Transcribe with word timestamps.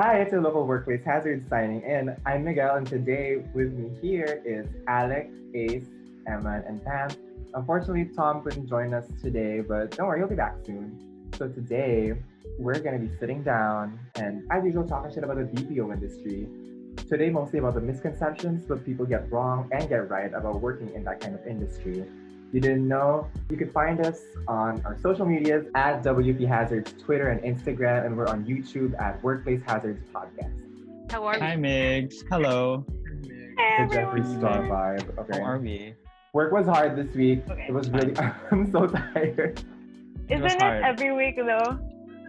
Hi, 0.00 0.20
it's 0.20 0.30
your 0.30 0.42
local 0.42 0.64
workplace 0.64 1.02
hazard 1.04 1.48
signing 1.50 1.82
in. 1.82 2.14
I'm 2.24 2.44
Miguel, 2.44 2.76
and 2.76 2.86
today 2.86 3.42
with 3.52 3.72
me 3.72 3.98
here 4.00 4.40
is 4.44 4.68
Alex, 4.86 5.34
Ace, 5.54 5.88
Emma, 6.24 6.62
and 6.68 6.80
Pam. 6.84 7.10
Unfortunately, 7.52 8.08
Tom 8.14 8.44
couldn't 8.44 8.68
join 8.68 8.94
us 8.94 9.06
today, 9.20 9.60
but 9.60 9.96
don't 9.96 10.06
worry, 10.06 10.20
he'll 10.20 10.28
be 10.28 10.36
back 10.36 10.54
soon. 10.64 11.28
So 11.36 11.48
today, 11.48 12.14
we're 12.60 12.78
gonna 12.78 13.00
be 13.00 13.10
sitting 13.18 13.42
down 13.42 13.98
and, 14.14 14.46
as 14.52 14.64
usual, 14.64 14.86
talking 14.86 15.12
shit 15.12 15.24
about 15.24 15.38
the 15.38 15.62
BPO 15.62 15.92
industry. 15.92 16.46
Today, 17.08 17.28
mostly 17.28 17.58
about 17.58 17.74
the 17.74 17.80
misconceptions, 17.80 18.68
that 18.68 18.86
people 18.86 19.04
get 19.04 19.28
wrong 19.32 19.68
and 19.72 19.88
get 19.88 20.08
right 20.08 20.32
about 20.32 20.60
working 20.60 20.94
in 20.94 21.02
that 21.02 21.18
kind 21.18 21.34
of 21.34 21.44
industry. 21.44 22.06
You 22.52 22.60
didn't 22.60 22.88
know? 22.88 23.28
You 23.50 23.56
can 23.58 23.70
find 23.70 24.00
us 24.04 24.20
on 24.46 24.80
our 24.86 24.96
social 25.02 25.26
medias 25.26 25.66
at 25.74 26.02
WP 26.02 26.46
Hazards, 26.48 26.94
Twitter 27.02 27.28
and 27.28 27.40
Instagram, 27.42 28.06
and 28.06 28.16
we're 28.16 28.26
on 28.28 28.44
YouTube 28.46 28.98
at 29.00 29.22
Workplace 29.22 29.60
Hazards 29.66 30.02
Podcast. 30.14 30.62
How 31.10 31.24
are 31.24 31.34
you? 31.34 31.40
Hi, 31.40 31.52
you? 31.54 31.58
Migs. 31.58 32.14
Hello. 32.30 32.86
Hey, 33.58 33.86
The 33.86 33.94
Jeffree. 33.96 34.38
Star 34.38 34.62
vibe. 34.62 35.18
Okay. 35.18 35.38
How 35.38 35.44
are 35.44 35.58
we? 35.58 35.94
Work 36.32 36.52
was 36.52 36.66
hard 36.66 36.96
this 36.96 37.14
week. 37.14 37.42
Okay. 37.50 37.66
It 37.68 37.72
was 37.72 37.90
really. 37.90 38.14
I'm 38.50 38.70
so 38.72 38.86
tired. 38.86 39.62
Isn't 40.30 40.44
it 40.46 40.60
hard. 40.62 40.84
every 40.84 41.12
week 41.12 41.36
though? 41.36 41.78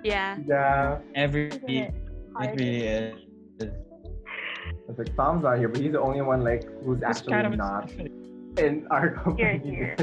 Yeah. 0.03 0.37
Yeah. 0.45 0.99
Every 1.15 1.47
Isn't 1.47 1.63
week, 1.67 1.83
it 1.83 1.93
it 2.41 2.59
really 2.59 2.87
is. 2.87 3.15
It's 3.61 4.97
like 4.97 5.15
Tom's 5.15 5.43
not 5.43 5.59
here, 5.59 5.67
but 5.69 5.79
he's 5.81 5.91
the 5.93 6.01
only 6.01 6.21
one 6.21 6.43
like 6.43 6.63
who's 6.83 6.97
It's 6.97 7.05
actually 7.05 7.33
kind 7.33 7.47
of 7.47 7.55
not 7.57 7.91
in 8.57 8.87
our 8.89 9.11
company. 9.11 9.59
here. 9.63 9.95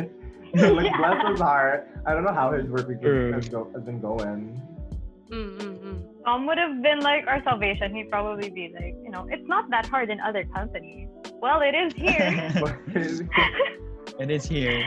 like 0.76 0.86
Yeah. 0.86 0.96
bless 0.98 1.30
his 1.30 1.40
heart. 1.40 1.88
I 2.06 2.12
don't 2.14 2.24
know 2.24 2.32
how 2.34 2.52
his 2.52 2.66
work 2.66 2.88
week 2.88 3.00
Mm. 3.00 3.34
has, 3.34 3.48
go, 3.48 3.70
has 3.74 3.82
been 3.84 4.00
going. 4.00 4.60
Mm, 5.30 5.58
mm, 5.58 5.78
mm. 5.82 5.98
Tom 6.24 6.46
would 6.46 6.58
have 6.58 6.82
been 6.82 7.00
like 7.00 7.26
our 7.26 7.42
salvation. 7.42 7.94
He'd 7.94 8.10
probably 8.10 8.50
be 8.50 8.72
like, 8.74 8.94
you 9.04 9.10
know, 9.10 9.26
it's 9.30 9.46
not 9.48 9.68
that 9.70 9.86
hard 9.86 10.10
in 10.10 10.20
other 10.20 10.44
companies. 10.54 11.08
Well, 11.42 11.60
it 11.62 11.74
is 11.74 11.92
here. 11.94 12.50
But 12.62 12.78
it 14.22 14.30
is 14.30 14.46
here. 14.46 14.80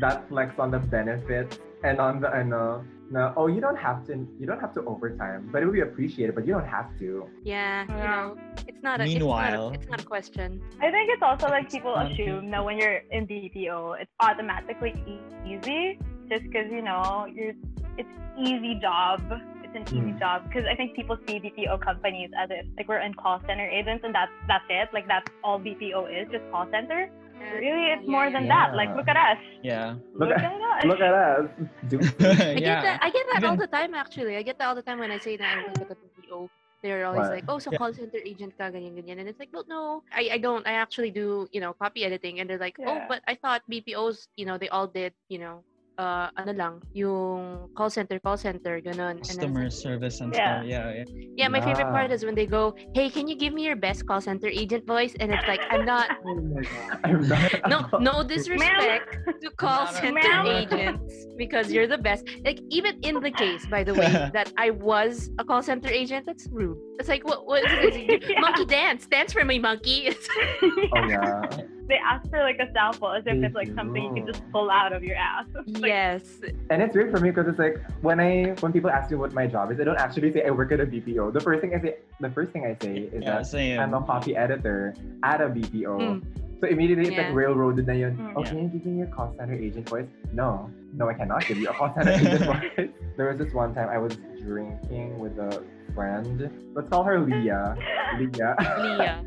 that 0.00 0.28
flex 0.28 0.54
on 0.58 0.70
the 0.70 0.78
benefits 0.78 1.58
and 1.82 1.98
on 1.98 2.20
the 2.20 2.28
ano, 2.32 2.84
no, 3.10 3.32
oh 3.36 3.46
you 3.46 3.60
don't 3.60 3.76
have 3.78 4.06
to 4.06 4.12
you 4.38 4.46
don't 4.46 4.60
have 4.60 4.74
to 4.74 4.84
overtime, 4.84 5.48
but 5.52 5.62
it 5.62 5.66
would 5.66 5.74
be 5.74 5.80
appreciated, 5.80 6.34
but 6.34 6.46
you 6.46 6.52
don't 6.54 6.66
have 6.66 6.88
to. 6.98 7.26
Yeah, 7.42 7.82
you 7.88 7.94
know, 7.94 8.36
it's 8.66 8.82
not 8.82 9.00
a 9.00 9.04
Meanwhile- 9.04 9.48
it's 9.48 9.52
not 9.56 9.70
a, 9.72 9.74
it's 9.80 9.90
not 9.90 10.00
a 10.02 10.04
question. 10.04 10.60
I 10.80 10.90
think 10.90 11.10
it's 11.12 11.22
also 11.22 11.46
like 11.48 11.70
people 11.70 11.94
assume 11.94 12.50
that 12.50 12.64
when 12.64 12.78
you're 12.78 13.02
in 13.10 13.26
BPO, 13.26 14.00
it's 14.00 14.10
automatically 14.20 14.94
e- 15.06 15.20
easy 15.54 15.98
just 16.28 16.42
because 16.44 16.70
you 16.70 16.82
know 16.82 17.26
you're 17.32 17.54
it's 17.96 18.08
easy 18.38 18.74
job. 18.80 19.20
It's 19.64 19.76
an 19.76 19.82
easy 19.96 20.12
Mm. 20.12 20.18
job 20.18 20.44
because 20.48 20.64
I 20.70 20.74
think 20.74 20.94
people 20.96 21.18
see 21.26 21.38
BPO 21.40 21.80
companies 21.82 22.30
as 22.38 22.48
if 22.50 22.64
like 22.76 22.88
we're 22.88 23.00
in 23.00 23.12
call 23.14 23.40
center 23.46 23.66
agents 23.68 24.02
and 24.04 24.14
that's 24.14 24.32
that's 24.46 24.64
it. 24.70 24.88
Like 24.92 25.06
that's 25.08 25.30
all 25.44 25.58
BPO 25.60 26.08
is, 26.08 26.28
just 26.32 26.44
call 26.50 26.66
center. 26.70 27.10
Yeah, 27.52 27.58
Really, 27.58 27.86
it's 27.92 28.04
yeah, 28.04 28.10
more 28.10 28.26
yeah, 28.26 28.32
than 28.32 28.46
yeah. 28.46 28.54
that. 28.54 28.74
Like 28.76 28.90
look 28.94 29.08
at 29.08 29.16
us. 29.16 29.38
Yeah. 29.62 29.96
Look 30.14 30.30
Look, 30.30 30.30
at- 30.30 30.44
at 30.44 30.60
us. 30.60 30.84
Look 30.90 31.00
at 31.00 31.14
us. 31.14 31.46
Do 31.88 31.98
I 32.20 32.60
get 32.60 32.60
yeah. 32.60 32.80
that. 32.82 32.98
I 33.02 33.10
get 33.10 33.26
that 33.32 33.44
all 33.44 33.56
the 33.56 33.66
time. 33.66 33.94
Actually, 33.94 34.36
I 34.36 34.42
get 34.42 34.58
that 34.58 34.66
all 34.68 34.74
the 34.74 34.82
time 34.82 34.98
when 34.98 35.10
I 35.10 35.18
say 35.18 35.36
that 35.36 35.48
I 35.58 35.58
work 35.58 35.90
at 35.90 35.90
a 35.90 35.96
BPO. 35.96 36.50
They're 36.82 37.06
always 37.06 37.28
What? 37.28 37.30
like, 37.30 37.44
"Oh, 37.48 37.58
so 37.58 37.70
Yeah. 37.70 37.78
call 37.78 37.92
center 37.92 38.18
agent 38.24 38.54
ka 38.58 38.70
ganyan 38.70 38.94
ganyan," 38.94 39.18
and 39.18 39.28
it's 39.28 39.38
like, 39.40 39.50
"Well, 39.52 39.64
no, 39.68 40.02
I, 40.12 40.30
I 40.34 40.38
don't. 40.38 40.66
I 40.66 40.72
actually 40.74 41.10
do, 41.10 41.48
you 41.52 41.60
know, 41.60 41.72
copy 41.74 42.04
editing." 42.04 42.38
And 42.40 42.48
they're 42.48 42.58
like, 42.58 42.76
"Oh, 42.86 43.00
but 43.08 43.22
I 43.26 43.34
thought 43.34 43.62
BPOs, 43.68 44.28
you 44.36 44.46
know, 44.46 44.58
they 44.58 44.68
all 44.68 44.86
did, 44.86 45.12
you 45.28 45.38
know, 45.38 45.64
uh, 45.98 46.30
ano 46.38 46.52
lang, 46.54 46.74
yung 46.94 47.68
call 47.74 47.90
center, 47.90 48.18
call 48.22 48.38
center, 48.38 48.80
ganun." 48.80 49.18
And 49.18 49.36
I 49.38 49.44
Customer 49.44 49.66
like, 49.66 49.72
service 49.74 50.20
and 50.22 50.30
Yeah. 50.32 50.62
stuff. 50.62 50.70
Yeah, 50.70 50.86
yeah. 50.94 51.04
Yeah, 51.36 51.48
my 51.50 51.60
favorite 51.60 51.90
part 51.92 52.10
is 52.10 52.24
when 52.24 52.34
they 52.34 52.46
go, 52.46 52.74
"Hey, 52.94 53.10
can 53.10 53.26
you 53.28 53.34
give 53.36 53.52
me 53.52 53.66
your 53.66 53.76
best 53.76 54.06
call 54.06 54.22
center 54.22 54.48
agent 54.48 54.86
voice?" 54.86 55.14
And 55.18 55.34
it's 55.34 55.46
like, 55.46 55.60
I'm 55.70 55.84
not. 55.84 56.08
Oh 56.28 56.38
my 56.40 56.62
God. 56.62 57.00
I'm 57.04 57.22
not 57.28 57.50
No, 57.68 57.78
no 57.98 58.14
disrespect 58.22 59.12
to 59.42 59.48
call 59.58 59.86
center 59.86 60.32
agents 60.46 61.26
because 61.36 61.72
you're 61.72 61.86
the 61.86 61.98
best. 61.98 62.24
Like 62.44 62.58
even 62.70 62.98
in 63.02 63.20
the 63.20 63.30
case, 63.30 63.66
by 63.66 63.82
the 63.84 63.94
way, 63.94 64.08
that 64.36 64.52
I 64.56 64.70
was 64.70 65.30
a 65.38 65.44
call 65.44 65.62
center 65.62 65.88
agent, 65.90 66.26
that's 66.26 66.46
rude. 66.50 66.78
It's 66.98 67.08
like 67.08 67.24
what? 67.26 67.46
What 67.46 67.64
is 67.64 67.94
it? 67.96 68.24
Yeah. 68.28 68.40
Monkey 68.46 68.64
dance, 68.64 69.06
dance 69.06 69.32
for 69.32 69.44
me, 69.44 69.58
monkey. 69.58 70.14
Oh 70.94 71.04
yeah. 71.06 71.42
they 71.88 71.96
ask 71.96 72.28
for 72.28 72.40
like 72.40 72.58
a 72.58 72.70
sample 72.72 73.10
as 73.12 73.24
if 73.26 73.40
They 73.40 73.46
it's 73.46 73.54
like 73.54 73.72
something 73.74 74.02
you 74.02 74.12
can 74.14 74.26
just 74.26 74.42
pull 74.52 74.70
out 74.70 74.92
of 74.92 75.02
your 75.04 75.16
ass. 75.16 75.46
It's 75.66 75.78
like, 75.78 75.88
yes, 75.88 76.22
And 76.70 76.82
it's 76.82 76.94
weird 76.94 77.10
for 77.10 77.20
me 77.20 77.30
because 77.30 77.46
it's 77.48 77.58
like 77.58 77.76
when 78.02 78.18
I 78.20 78.54
when 78.60 78.72
people 78.72 78.90
ask 78.90 79.10
me 79.10 79.16
what 79.16 79.32
my 79.32 79.46
job 79.46 79.70
is, 79.72 79.80
I 79.80 79.84
don't 79.84 79.96
actually 79.98 80.32
say 80.32 80.42
I 80.44 80.50
work 80.50 80.72
at 80.72 80.80
a 80.80 80.86
BPO. 80.86 81.32
The 81.32 81.40
first 81.40 81.60
thing 81.60 81.72
I 81.74 81.80
say 81.80 81.96
the 82.20 82.30
first 82.30 82.52
thing 82.52 82.64
I 82.66 82.76
say 82.82 83.08
is 83.14 83.22
Yeah, 83.22 83.36
that 83.36 83.46
same. 83.46 83.78
I'm 83.80 83.94
a 83.94 84.02
copy 84.02 84.36
editor 84.36 84.94
at 85.22 85.40
a 85.40 85.48
BPO. 85.48 85.94
Mm. 86.00 86.22
So 86.60 86.66
immediately 86.66 87.06
it's 87.08 87.16
like 87.16 87.28
Yeah. 87.30 87.34
railroaded 87.42 87.86
na 87.86 87.92
yun. 87.94 88.16
Mm. 88.16 88.32
Oh, 88.36 88.42
can 88.42 88.58
you 88.62 88.68
give 88.68 88.84
me 88.86 88.98
your 88.98 89.06
call 89.08 89.32
center 89.38 89.54
agent 89.54 89.88
voice? 89.88 90.08
No. 90.32 90.68
No, 90.94 91.08
I 91.08 91.14
cannot 91.14 91.46
give 91.46 91.58
you 91.58 91.68
a 91.68 91.72
call 91.74 91.94
center 91.94 92.10
agent 92.12 92.42
voice. 92.44 92.90
There 93.16 93.28
was 93.30 93.38
this 93.38 93.52
one 93.54 93.72
time 93.74 93.88
I 93.88 93.98
was 93.98 94.16
drinking 94.42 95.18
with 95.20 95.38
a 95.38 95.62
friend. 95.94 96.50
Let's 96.74 96.88
call 96.88 97.04
her 97.04 97.20
Leah. 97.20 97.76
Leah. 98.18 98.54
Leah. 98.80 99.24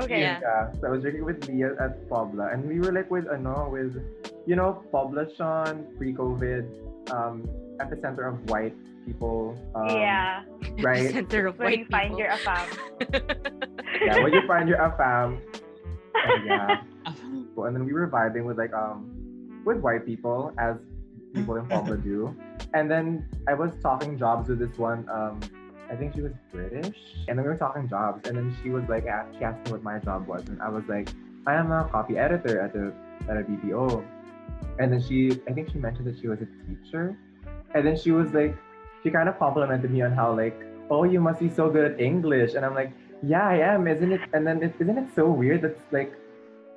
Okay. 0.00 0.20
Yeah. 0.20 0.40
Yeah. 0.42 0.72
So 0.80 0.86
I 0.88 0.90
was 0.90 1.02
drinking 1.02 1.24
with 1.24 1.46
Leah 1.48 1.74
at 1.80 2.08
Pobla, 2.08 2.52
and 2.52 2.66
we 2.66 2.80
were 2.80 2.92
like 2.92 3.10
with 3.10 3.26
ano 3.30 3.68
with, 3.70 3.94
you 4.46 4.56
know, 4.56 4.82
Poblacion 4.92 5.96
pre-COVID, 5.96 6.66
um, 7.12 7.46
epicenter 7.78 8.26
of 8.26 8.42
white 8.50 8.74
people. 9.06 9.54
Um, 9.74 9.88
yeah. 9.96 10.42
Right. 10.80 11.12
Center 11.12 11.46
of 11.46 11.58
When 11.58 11.66
white 11.70 11.78
you 11.78 11.86
find 11.86 12.16
people. 12.16 12.18
your 12.20 12.30
afam. 12.34 12.66
Yeah. 14.02 14.22
When 14.22 14.32
you 14.32 14.42
find 14.46 14.68
your 14.68 14.78
afam. 14.78 15.38
Oh, 16.16 16.38
yeah. 16.46 16.82
Well, 17.54 17.66
and 17.66 17.76
then 17.76 17.84
we 17.84 17.92
were 17.92 18.08
vibing 18.08 18.44
with 18.44 18.58
like 18.58 18.72
um 18.74 19.10
with 19.64 19.78
white 19.78 20.04
people 20.04 20.52
as 20.58 20.76
people 21.34 21.56
in 21.56 21.66
Pobla 21.66 22.02
do. 22.02 22.34
And 22.74 22.90
then 22.90 23.28
I 23.46 23.54
was 23.54 23.70
talking 23.82 24.18
jobs 24.18 24.48
with 24.48 24.58
this 24.58 24.76
one 24.78 25.06
um 25.08 25.38
I 25.90 25.96
think 25.96 26.14
she 26.14 26.22
was 26.22 26.32
British. 26.52 26.96
And 27.28 27.38
then 27.38 27.44
we 27.44 27.50
were 27.50 27.56
talking 27.56 27.88
jobs 27.88 28.26
and 28.28 28.36
then 28.36 28.56
she 28.62 28.70
was 28.70 28.84
like 28.88 29.04
a- 29.04 29.26
she 29.36 29.44
asked 29.44 29.64
me 29.66 29.72
what 29.72 29.82
my 29.82 29.98
job 29.98 30.26
was 30.26 30.48
and 30.48 30.60
I 30.62 30.68
was 30.68 30.84
like 30.88 31.08
I 31.46 31.54
am 31.54 31.70
a 31.72 31.84
copy 31.88 32.16
editor 32.16 32.60
at 32.60 32.72
the 32.72 32.92
at 33.28 33.36
a 33.36 33.42
BPO. 33.42 34.04
And 34.78 34.92
then 34.92 35.00
she 35.02 35.40
I 35.48 35.52
think 35.52 35.70
she 35.70 35.78
mentioned 35.78 36.06
that 36.06 36.18
she 36.20 36.28
was 36.28 36.38
a 36.40 36.48
teacher. 36.66 37.16
And 37.74 37.86
then 37.86 37.96
she 37.96 38.10
was 38.12 38.32
like 38.32 38.56
she 39.02 39.10
kind 39.10 39.28
of 39.28 39.38
complimented 39.38 39.90
me 39.90 40.02
on 40.02 40.12
how 40.12 40.34
like 40.36 40.56
oh 40.90 41.04
you 41.04 41.20
must 41.20 41.40
be 41.40 41.48
so 41.50 41.70
good 41.70 41.84
at 41.92 42.00
English 42.00 42.54
and 42.54 42.64
I'm 42.64 42.74
like 42.74 42.92
yeah 43.22 43.46
I 43.48 43.56
am 43.74 43.86
isn't 43.88 44.12
it 44.12 44.20
and 44.32 44.46
then 44.46 44.62
it, 44.62 44.74
isn't 44.78 44.98
it 44.98 45.08
so 45.14 45.30
weird 45.30 45.62
that's 45.62 45.80
like 45.92 46.12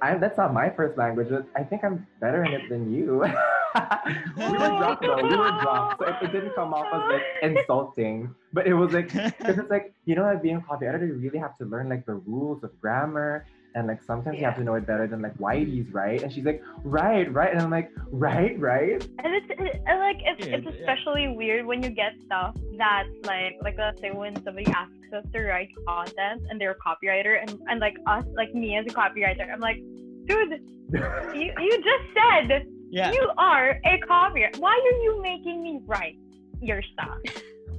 I'm 0.01 0.19
that's 0.19 0.37
not 0.37 0.53
my 0.53 0.69
first 0.69 0.97
language. 0.97 1.29
but 1.29 1.45
I 1.55 1.63
think 1.63 1.83
I'm 1.83 2.05
better 2.19 2.43
in 2.43 2.53
it 2.53 2.69
than 2.69 2.91
you. 2.93 3.25
we 4.37 4.43
were 4.43 4.57
drunk 4.57 5.01
though. 5.01 5.15
We 5.17 5.35
were 5.35 5.59
drunk, 5.61 5.99
so 5.99 6.05
it, 6.07 6.15
it 6.21 6.31
didn't 6.31 6.55
come 6.55 6.73
off 6.73 6.87
as 6.93 7.01
like 7.11 7.23
insulting. 7.41 8.33
But 8.53 8.67
it 8.67 8.73
was 8.73 8.93
like 8.93 9.11
because 9.11 9.57
it's 9.57 9.69
like 9.69 9.93
you 10.05 10.15
know, 10.15 10.23
like 10.23 10.41
being 10.41 10.57
a 10.57 10.61
copy 10.61 10.85
editor, 10.85 11.05
you 11.05 11.15
really 11.15 11.39
have 11.39 11.57
to 11.57 11.65
learn 11.65 11.89
like 11.89 12.05
the 12.05 12.15
rules 12.15 12.63
of 12.63 12.79
grammar, 12.81 13.45
and 13.75 13.87
like 13.87 14.01
sometimes 14.01 14.39
you 14.39 14.45
have 14.45 14.55
to 14.55 14.63
know 14.63 14.75
it 14.75 14.87
better 14.87 15.07
than 15.07 15.21
like 15.21 15.37
Whitey's, 15.37 15.93
right? 15.93 16.21
And 16.21 16.31
she's 16.31 16.45
like, 16.45 16.63
right, 16.83 17.31
right, 17.31 17.51
and 17.51 17.61
I'm 17.61 17.69
like, 17.69 17.91
right, 18.11 18.59
right. 18.59 19.03
And 19.23 19.35
it's 19.35 19.45
it, 19.49 19.81
and, 19.85 19.99
like 19.99 20.17
it's, 20.25 20.47
Yeah, 20.47 20.55
it's 20.55 20.65
yeah. 20.65 20.71
especially 20.79 21.27
weird 21.27 21.65
when 21.65 21.83
you 21.83 21.89
get 21.89 22.13
stuff 22.25 22.55
that's 22.77 23.09
like 23.25 23.55
like 23.61 23.77
let's 23.77 23.99
say 24.01 24.11
when 24.11 24.35
somebody 24.43 24.67
asks 24.67 24.93
us 25.13 25.25
to 25.33 25.41
write 25.41 25.69
content 25.87 26.43
and 26.49 26.59
they're 26.59 26.71
a 26.71 26.75
copywriter 26.75 27.41
and, 27.41 27.59
and 27.67 27.79
like 27.79 27.95
us 28.05 28.23
like 28.35 28.53
me 28.53 28.77
as 28.77 28.85
a 28.85 28.89
copywriter 28.89 29.51
I'm 29.51 29.59
like 29.59 29.77
dude 30.25 30.61
you, 31.33 31.53
you 31.57 31.83
just 31.83 32.05
said 32.13 32.67
yeah. 32.89 33.11
you 33.11 33.29
are 33.37 33.79
a 33.85 33.99
copywriter 34.09 34.57
why 34.59 34.71
are 34.71 34.97
you 35.03 35.21
making 35.21 35.61
me 35.63 35.79
write 35.85 36.17
your 36.61 36.81
stuff 36.93 37.17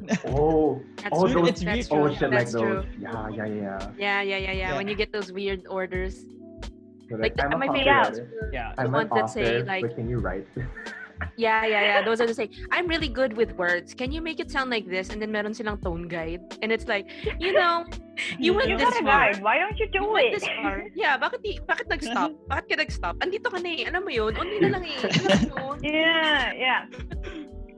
oh, 0.26 0.80
That's 0.96 1.08
oh, 1.12 1.26
true. 1.28 1.40
those, 1.42 1.48
It's 1.50 1.64
That's 1.64 1.88
oh 1.90 2.06
true. 2.06 2.14
shit, 2.14 2.30
like 2.30 2.38
That's 2.38 2.52
those. 2.52 2.84
true. 2.84 2.84
Yeah, 2.98 3.28
yeah, 3.28 3.44
yeah. 3.46 3.90
Yeah, 3.98 4.22
yeah, 4.22 4.36
yeah, 4.38 4.52
yeah. 4.52 4.76
When 4.76 4.88
you 4.88 4.94
get 4.94 5.12
those 5.12 5.32
weird 5.32 5.66
orders, 5.66 6.24
So, 7.10 7.16
like 7.16 7.36
the, 7.36 7.44
I'm 7.44 7.52
a 7.52 7.58
my 7.58 7.66
favorite. 7.66 8.28
Yeah. 8.52 8.72
the 8.74 8.82
I'm 8.82 8.92
ones 8.92 9.10
an 9.12 9.18
that 9.18 9.30
say, 9.30 9.62
like- 9.64 9.82
but 9.82 9.96
can 9.96 10.08
you 10.08 10.18
write? 10.18 10.46
Yeah, 11.36 11.64
yeah, 11.66 11.82
yeah. 11.82 12.00
Those 12.02 12.20
are 12.20 12.26
the 12.26 12.34
same. 12.34 12.50
I'm 12.70 12.86
really 12.86 13.08
good 13.08 13.36
with 13.36 13.52
words. 13.54 13.94
Can 13.94 14.10
you 14.10 14.20
make 14.20 14.40
it 14.40 14.50
sound 14.50 14.70
like 14.70 14.86
this? 14.88 15.10
And 15.10 15.22
then 15.22 15.30
meron 15.30 15.54
silang 15.54 15.78
tone 15.78 16.08
guide. 16.08 16.40
And 16.62 16.72
it's 16.72 16.86
like, 16.88 17.06
you 17.38 17.52
know, 17.52 17.86
you 18.38 18.54
went 18.54 18.68
you 18.70 18.76
this 18.76 18.90
got 18.90 18.98
a 18.98 19.04
far. 19.04 19.32
guide 19.32 19.42
why 19.42 19.58
don't 19.58 19.78
you 19.78 19.86
do 19.90 20.02
You 20.02 20.10
went 20.12 20.26
it 20.26 20.40
this 20.40 20.48
far. 20.58 20.82
Yeah, 20.94 21.14
bakit, 21.18 21.42
di, 21.42 21.60
bakit 21.68 21.86
nag-stop? 21.88 22.32
Bakit 22.50 22.64
ka 22.68 22.74
nag-stop? 22.82 23.14
Andito 23.22 23.50
ka 23.50 23.58
na 23.62 23.70
eh. 23.70 23.86
Alam 23.86 24.02
mo 24.06 24.10
yun? 24.10 24.34
Undi 24.34 24.58
na 24.58 24.68
lang 24.74 24.82
eh. 24.82 24.98
Alam 24.98 25.40
mo 25.50 25.56
yun? 25.74 25.76
Yeah, 25.86 26.52
yeah. 26.58 26.80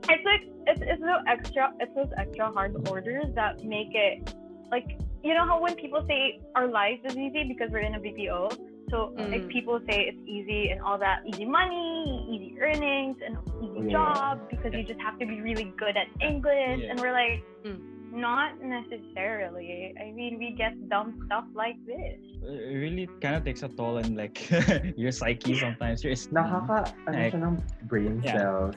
It's 0.09 0.25
like 0.25 0.43
it's 0.65 0.81
it's 0.81 1.01
those 1.01 1.23
extra 1.29 1.69
it's 1.79 1.93
those 1.93 2.09
extra 2.17 2.49
hard 2.51 2.73
orders 2.89 3.29
that 3.37 3.63
make 3.63 3.93
it 3.93 4.33
like 4.73 4.97
you 5.23 5.33
know 5.37 5.45
how 5.45 5.61
when 5.61 5.75
people 5.77 6.01
say 6.09 6.41
our 6.57 6.67
life 6.67 6.97
is 7.05 7.13
easy 7.15 7.45
because 7.45 7.69
we're 7.69 7.85
in 7.85 7.93
a 7.93 8.01
BPO. 8.01 8.49
So 8.89 9.13
like 9.15 9.45
Mm. 9.45 9.53
people 9.53 9.77
say 9.87 10.09
it's 10.09 10.19
easy 10.27 10.73
and 10.73 10.81
all 10.81 10.97
that 10.97 11.21
easy 11.29 11.45
money, 11.45 12.25
easy 12.33 12.40
earnings, 12.61 13.17
and 13.25 13.35
easy 13.59 13.89
Yeah. 13.89 13.97
job 13.97 14.33
because 14.49 14.71
you 14.77 14.83
just 14.85 15.01
have 15.01 15.17
to 15.19 15.25
be 15.25 15.41
really 15.41 15.73
good 15.77 15.97
at 15.97 16.07
English. 16.21 16.85
Yeah. 16.85 16.89
And 16.93 16.99
we're 17.01 17.13
like, 17.13 17.41
Mm. 17.65 17.77
Not 18.11 18.59
necessarily. 18.59 19.95
I 19.95 20.11
mean, 20.11 20.35
we 20.37 20.51
get 20.51 20.75
dumb 20.91 21.15
stuff 21.27 21.45
like 21.55 21.79
this. 21.87 22.19
It 22.43 22.75
really 22.75 23.07
kind 23.23 23.35
of 23.39 23.45
takes 23.47 23.63
a 23.63 23.69
toll 23.71 24.03
on 24.03 24.15
like 24.19 24.35
your 24.99 25.11
psyche 25.15 25.55
sometimes. 25.55 26.03
Your 26.03 26.11
esteem. 26.13 26.35
Nakaka, 26.35 26.91
ano 27.07 27.15
Like, 27.15 27.31
siya 27.31 27.39
ng 27.47 27.55
brain 27.87 28.19
yeah. 28.19 28.35
cells. 28.35 28.75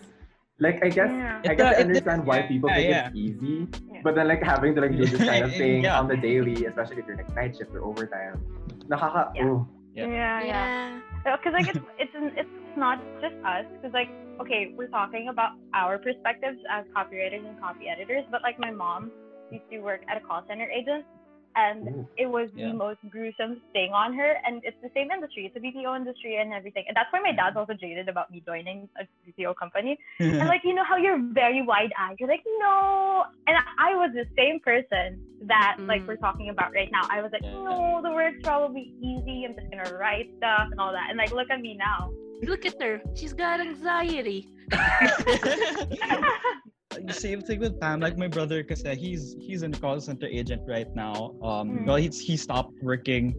Like, 0.63 0.79
I 0.87 0.89
guess, 0.89 1.11
Yeah. 1.11 1.43
I 1.43 1.51
It, 1.51 1.57
guess 1.59 1.67
I 1.67 1.75
it 1.75 1.83
understand 1.83 2.21
why 2.23 2.47
depends. 2.47 2.53
people 2.55 2.69
think 2.71 2.87
yeah. 2.95 3.11
it's 3.11 3.19
easy, 3.19 3.57
Yeah. 3.91 4.01
but 4.07 4.15
then 4.15 4.31
like 4.31 4.39
having 4.39 4.71
to 4.79 4.81
like 4.87 4.95
do 4.95 5.03
this 5.03 5.19
kind 5.19 5.43
of 5.43 5.53
thing 5.59 5.83
Yeah. 5.83 5.99
on 5.99 6.07
the 6.07 6.15
daily, 6.15 6.55
especially 6.71 7.03
if 7.03 7.11
you're 7.11 7.19
like 7.19 7.35
night 7.35 7.59
shift 7.59 7.75
or 7.75 7.83
overtime. 7.83 8.39
Nakaka, 8.87 9.35
Yeah. 9.35 9.51
oh, 9.51 9.67
Yeah. 9.99 10.07
Yeah, 10.15 10.39
yeah. 10.47 11.01
Because 11.27 11.55
like 11.59 11.67
it's 11.75 11.83
it's 11.99 12.15
it's 12.39 12.55
not 12.77 12.99
just 13.21 13.35
us. 13.45 13.65
Because 13.77 13.93
like 13.95 14.11
okay, 14.41 14.73
we're 14.77 14.89
talking 14.89 15.29
about 15.31 15.53
our 15.75 15.99
perspectives 15.99 16.59
as 16.71 16.85
copywriters 16.97 17.47
and 17.47 17.59
copy 17.61 17.87
editors, 17.89 18.25
but 18.31 18.43
like 18.43 18.59
my 18.59 18.71
mom 18.71 19.11
used 19.51 19.65
to 19.71 19.79
work 19.79 20.01
at 20.09 20.17
a 20.17 20.21
call 20.21 20.43
center 20.49 20.69
agent, 20.71 21.05
and 21.57 21.89
Ooh. 21.89 22.09
it 22.17 22.27
was 22.27 22.49
Yeah. 22.55 22.69
the 22.69 22.75
most 22.75 22.99
gruesome 23.11 23.61
thing 23.73 23.93
on 23.93 24.15
her. 24.15 24.37
And 24.47 24.63
it's 24.65 24.77
the 24.83 24.91
same 24.95 25.11
industry, 25.11 25.47
it's 25.47 25.57
a 25.57 25.61
BPO 25.61 25.97
industry 25.97 26.37
and 26.37 26.53
everything. 26.53 26.85
And 26.89 26.97
that's 26.97 27.13
why 27.13 27.21
my 27.21 27.33
dad's 27.33 27.57
also 27.57 27.75
jaded 27.75 28.09
about 28.09 28.31
me 28.31 28.43
joining 28.45 28.89
a 29.01 29.05
BPO 29.27 29.57
company. 29.57 29.99
And 30.21 30.49
like 30.55 30.63
you 30.65 30.75
know 30.75 30.85
how 30.85 30.97
you're 30.97 31.21
very 31.33 31.63
wide 31.63 31.93
eyed. 31.99 32.17
You're 32.19 32.29
like 32.29 32.45
no, 32.59 33.25
and 33.47 33.57
I 33.79 33.95
was 33.95 34.11
the 34.15 34.27
same 34.37 34.61
person 34.61 35.21
that 35.47 35.77
like 35.81 36.03
Mm. 36.03 36.09
we're 36.09 36.17
talking 36.17 36.49
about 36.51 36.73
right 36.73 36.91
now. 36.91 37.07
I 37.11 37.21
was 37.23 37.31
like 37.33 37.43
Yeah. 37.43 37.53
no, 37.69 38.01
the 38.03 38.11
work's 38.11 38.41
probably 38.43 38.93
easy. 39.01 39.45
I'm 39.47 39.55
just 39.55 39.71
gonna 39.71 39.97
write 39.99 40.31
stuff 40.39 40.69
and 40.71 40.81
all 40.81 40.93
that. 40.93 41.07
And 41.11 41.19
like 41.19 41.33
look 41.33 41.51
at 41.51 41.61
me 41.61 41.75
now. 41.77 42.11
Look 42.43 42.67
at 42.67 42.81
her. 42.83 43.01
She's 43.15 43.33
got 43.33 43.61
anxiety. 43.61 44.49
Same 47.11 47.41
thing 47.41 47.61
with 47.61 47.79
Pam. 47.81 48.01
Like 48.01 48.17
my 48.19 48.29
brother, 48.29 48.63
because 48.63 48.83
he's 48.99 49.37
he's 49.39 49.63
a 49.63 49.69
call 49.71 50.01
center 50.01 50.27
agent 50.27 50.63
right 50.67 50.89
now. 50.95 51.35
Um, 51.43 51.65
Mm. 51.71 51.87
well, 51.87 51.97
he's 51.97 52.19
he 52.21 52.37
stopped 52.37 52.75
working 52.83 53.35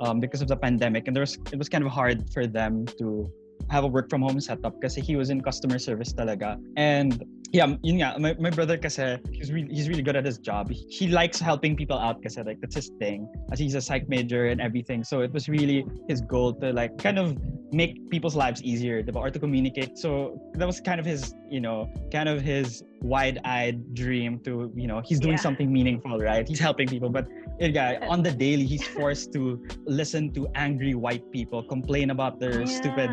um, 0.00 0.20
because 0.20 0.42
of 0.42 0.48
the 0.48 0.56
pandemic, 0.56 1.06
and 1.06 1.16
there 1.16 1.22
was 1.22 1.38
it 1.52 1.58
was 1.58 1.68
kind 1.68 1.84
of 1.84 1.90
hard 1.90 2.28
for 2.32 2.46
them 2.46 2.86
to 2.98 3.30
have 3.70 3.84
a 3.84 3.86
work 3.86 4.10
from 4.10 4.20
home 4.22 4.40
setup 4.40 4.74
because 4.80 4.94
he 4.94 5.14
was 5.16 5.30
in 5.30 5.40
customer 5.40 5.78
service 5.78 6.12
talaga. 6.12 6.58
And 6.76 7.22
yeah, 7.52 7.76
yun 7.82 7.96
nga, 8.00 8.18
my, 8.18 8.34
my 8.40 8.50
brother 8.50 8.76
kasi 8.76 9.18
he's 9.30 9.52
really 9.52 9.72
he's 9.72 9.88
really 9.88 10.02
good 10.02 10.16
at 10.16 10.24
his 10.24 10.38
job. 10.38 10.70
He, 10.70 10.84
he 10.88 11.06
likes 11.08 11.38
helping 11.38 11.76
people 11.76 11.96
out 11.98 12.22
kasi 12.22 12.42
like 12.42 12.60
that's 12.60 12.74
his 12.74 12.90
thing. 12.98 13.28
As 13.52 13.58
he's 13.58 13.74
a 13.74 13.80
psych 13.80 14.08
major 14.08 14.46
and 14.46 14.60
everything. 14.60 15.04
So 15.04 15.20
it 15.20 15.32
was 15.32 15.48
really 15.48 15.86
his 16.08 16.20
goal 16.20 16.54
to 16.60 16.72
like 16.72 16.98
kind 16.98 17.18
of 17.18 17.38
make 17.72 18.10
people's 18.10 18.36
lives 18.36 18.62
easier, 18.62 19.02
diba? 19.02 19.16
or 19.16 19.30
to 19.30 19.38
communicate. 19.38 19.96
So 19.96 20.36
that 20.54 20.66
was 20.66 20.80
kind 20.80 20.98
of 21.00 21.06
his, 21.06 21.34
you 21.48 21.60
know, 21.60 21.88
kind 22.12 22.28
of 22.28 22.42
his 22.42 22.82
wide-eyed 23.02 23.94
dream 23.94 24.38
to, 24.40 24.72
you 24.74 24.86
know, 24.86 25.02
he's 25.04 25.20
doing 25.20 25.34
Yeah. 25.34 25.46
something 25.48 25.72
meaningful, 25.72 26.18
right? 26.18 26.46
He's 26.48 26.60
helping 26.60 26.86
people, 26.88 27.10
but 27.10 27.26
eh, 27.60 27.66
yun 27.66 27.72
nga, 27.74 27.84
on 28.08 28.22
the 28.22 28.30
daily, 28.32 28.64
he's 28.64 28.86
forced 28.86 29.32
to 29.34 29.62
listen 29.86 30.32
to 30.34 30.48
angry 30.54 30.94
white 30.94 31.26
people 31.32 31.62
complain 31.62 32.10
about 32.10 32.38
their 32.40 32.66
stupid, 32.66 33.10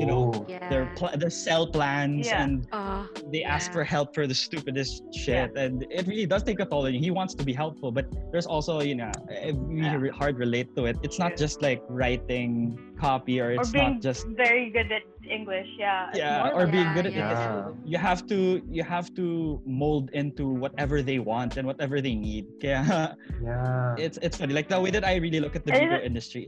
you 0.00 0.06
know. 0.06 0.24
Yeah. 0.48 0.68
their 0.72 0.86
pl- 0.96 1.14
their 1.22 1.30
cell 1.30 1.66
plans 1.66 2.26
Yeah. 2.26 2.42
and 2.42 2.66
Oh, 2.72 3.04
they 3.32 3.42
ask 3.44 3.68
Yeah. 3.70 3.76
for 3.76 3.84
help 3.84 4.08
for 4.16 4.24
the 4.26 4.34
stupidest 4.34 5.02
shit 5.22 5.50
and 5.56 5.84
it 5.98 6.04
really 6.10 6.26
does 6.32 6.42
take 6.48 6.60
a 6.60 6.66
toll 6.70 6.86
on 6.86 6.94
you 6.94 7.00
he 7.08 7.10
wants 7.20 7.34
to 7.40 7.44
be 7.44 7.52
helpful 7.52 7.90
but 7.98 8.06
there's 8.32 8.46
also 8.54 8.80
you 8.90 8.94
know 9.00 9.12
it 9.28 9.54
really 9.68 9.92
Yeah. 9.92 10.04
re- 10.04 10.14
hard 10.20 10.34
relate 10.44 10.68
to 10.76 10.82
it 10.90 10.96
it's 11.06 11.18
not 11.24 11.32
just 11.36 11.56
like 11.66 11.80
writing 12.00 12.78
copy 13.04 13.36
or 13.40 13.48
or 13.52 13.60
it's 13.60 13.70
being 13.76 13.94
not 13.98 14.02
just 14.08 14.22
very 14.44 14.66
good 14.76 14.90
at 14.98 15.04
English. 15.38 15.68
Yeah. 15.78 16.10
Yeah 16.14 16.50
or 16.56 16.64
like- 16.64 16.72
being 16.76 16.88
Yeah, 16.90 16.96
good 16.96 17.06
at 17.10 17.14
yeah. 17.14 17.68
it 17.68 17.74
you 17.92 17.98
have 18.08 18.20
to 18.32 18.38
you 18.76 18.82
have 18.96 19.08
to 19.20 19.24
mold 19.66 20.10
into 20.20 20.44
whatever 20.64 20.96
they 21.10 21.18
want 21.18 21.56
and 21.58 21.64
whatever 21.70 21.96
they 22.06 22.14
need 22.14 22.44
yeah 22.62 23.14
Yeah. 23.42 23.94
it's 24.04 24.18
it's 24.26 24.36
funny 24.40 24.54
like 24.58 24.68
the 24.68 24.80
way 24.84 24.90
that 24.96 25.04
i 25.12 25.14
really 25.24 25.40
look 25.44 25.54
at 25.60 25.64
the 25.66 25.72
And 25.74 25.90
BPO 25.90 26.00
industry 26.10 26.44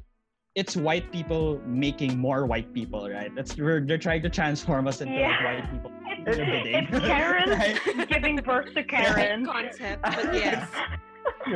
it's 0.60 0.74
white 0.86 1.06
people 1.16 1.44
making 1.86 2.12
more 2.28 2.40
white 2.52 2.70
people 2.78 3.02
right 3.18 3.30
that's 3.36 3.52
we're, 3.56 3.80
they're 3.86 4.04
trying 4.08 4.22
to 4.22 4.30
transform 4.40 4.84
us 4.90 5.00
into 5.02 5.14
like 5.18 5.44
white 5.48 5.66
people 5.72 5.90
It's, 6.26 6.38
it's 6.40 7.06
Karen 7.10 7.48
Right? 7.50 8.08
giving 8.14 8.36
birth 8.48 8.68
to 8.76 8.82
same 8.82 8.88
Karen. 8.94 9.40
concept, 9.44 10.00
but 10.02 10.32
yes. 10.32 10.64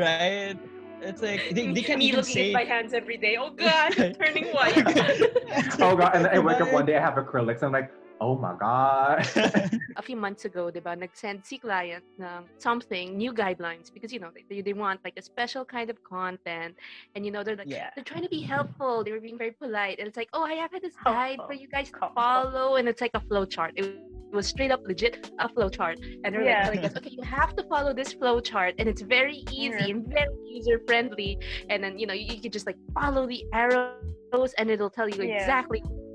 right? 0.04 0.58
It's 1.00 1.22
like 1.22 1.42
they, 1.56 1.64
they 1.72 1.82
can't 1.88 2.00
Me 2.00 2.06
even 2.10 2.20
looking 2.20 2.34
say. 2.34 2.48
at 2.52 2.54
my 2.60 2.66
hands 2.74 2.92
every 2.92 3.16
day. 3.16 3.34
Oh 3.42 3.50
God, 3.66 3.90
turning 4.20 4.46
white. 4.56 4.76
oh 5.86 5.94
god, 6.00 6.10
and 6.16 6.24
then 6.24 6.32
I 6.34 6.38
wake 6.48 6.60
up 6.60 6.70
one 6.72 6.84
day, 6.88 6.96
I 6.96 7.00
have 7.08 7.14
acrylics. 7.14 7.62
I'm 7.62 7.72
like, 7.72 7.88
oh 8.20 8.36
my 8.36 8.54
god. 8.58 9.26
a 9.96 10.02
few 10.02 10.16
months 10.16 10.44
ago, 10.44 10.70
they 10.70 10.80
diba, 10.80 10.98
nag-send 10.98 11.44
si 11.44 11.58
client 11.58 12.04
ng 12.20 12.44
something, 12.58 13.16
new 13.16 13.32
guidelines, 13.32 13.92
because, 13.92 14.12
you 14.12 14.20
know, 14.20 14.30
they, 14.48 14.60
they 14.60 14.72
want 14.72 15.00
like 15.04 15.14
a 15.16 15.22
special 15.22 15.64
kind 15.64 15.90
of 15.90 16.02
content. 16.04 16.74
And, 17.14 17.24
you 17.24 17.32
know, 17.32 17.42
they're 17.42 17.56
like, 17.56 17.68
Yeah. 17.68 17.90
they're 17.94 18.04
trying 18.04 18.22
to 18.22 18.28
be 18.28 18.40
helpful. 18.40 19.04
They 19.04 19.12
were 19.12 19.20
being 19.20 19.38
very 19.38 19.52
polite. 19.52 19.98
And 19.98 20.06
it's 20.08 20.16
like, 20.16 20.28
oh, 20.32 20.42
I 20.42 20.54
have 20.54 20.70
this 20.70 20.94
oh, 21.06 21.12
guide 21.12 21.38
for 21.46 21.52
you 21.52 21.68
guys 21.68 21.90
to 21.90 22.10
follow. 22.14 22.76
And 22.76 22.88
it's 22.88 23.00
like 23.00 23.12
a 23.14 23.20
flow 23.20 23.44
chart. 23.44 23.72
It 23.76 23.86
was 24.32 24.46
straight 24.46 24.70
up 24.70 24.82
legit 24.86 25.30
a 25.38 25.48
flow 25.48 25.68
chart. 25.68 25.98
And 26.24 26.34
they're 26.34 26.42
Yeah. 26.42 26.68
like 26.68 26.96
okay, 26.96 27.10
you 27.10 27.22
have 27.22 27.56
to 27.56 27.62
follow 27.64 27.92
this 27.94 28.12
flow 28.12 28.40
chart. 28.40 28.74
And 28.78 28.88
it's 28.88 29.02
very 29.02 29.44
easy 29.50 29.84
Yeah. 29.88 29.94
and 29.94 30.06
very 30.06 30.34
user 30.44 30.80
friendly. 30.86 31.38
And 31.70 31.82
then, 31.82 31.98
you 31.98 32.06
know, 32.06 32.14
you, 32.14 32.34
you 32.34 32.40
can 32.42 32.52
just 32.52 32.66
like 32.66 32.76
follow 32.94 33.26
the 33.26 33.44
arrows 33.54 34.52
and 34.58 34.70
it'll 34.70 34.90
tell 34.90 35.08
you 35.08 35.22
Yeah. 35.22 35.34
exactly 35.40 35.80
what 35.80 35.90
to 35.90 35.94
do. 35.94 36.07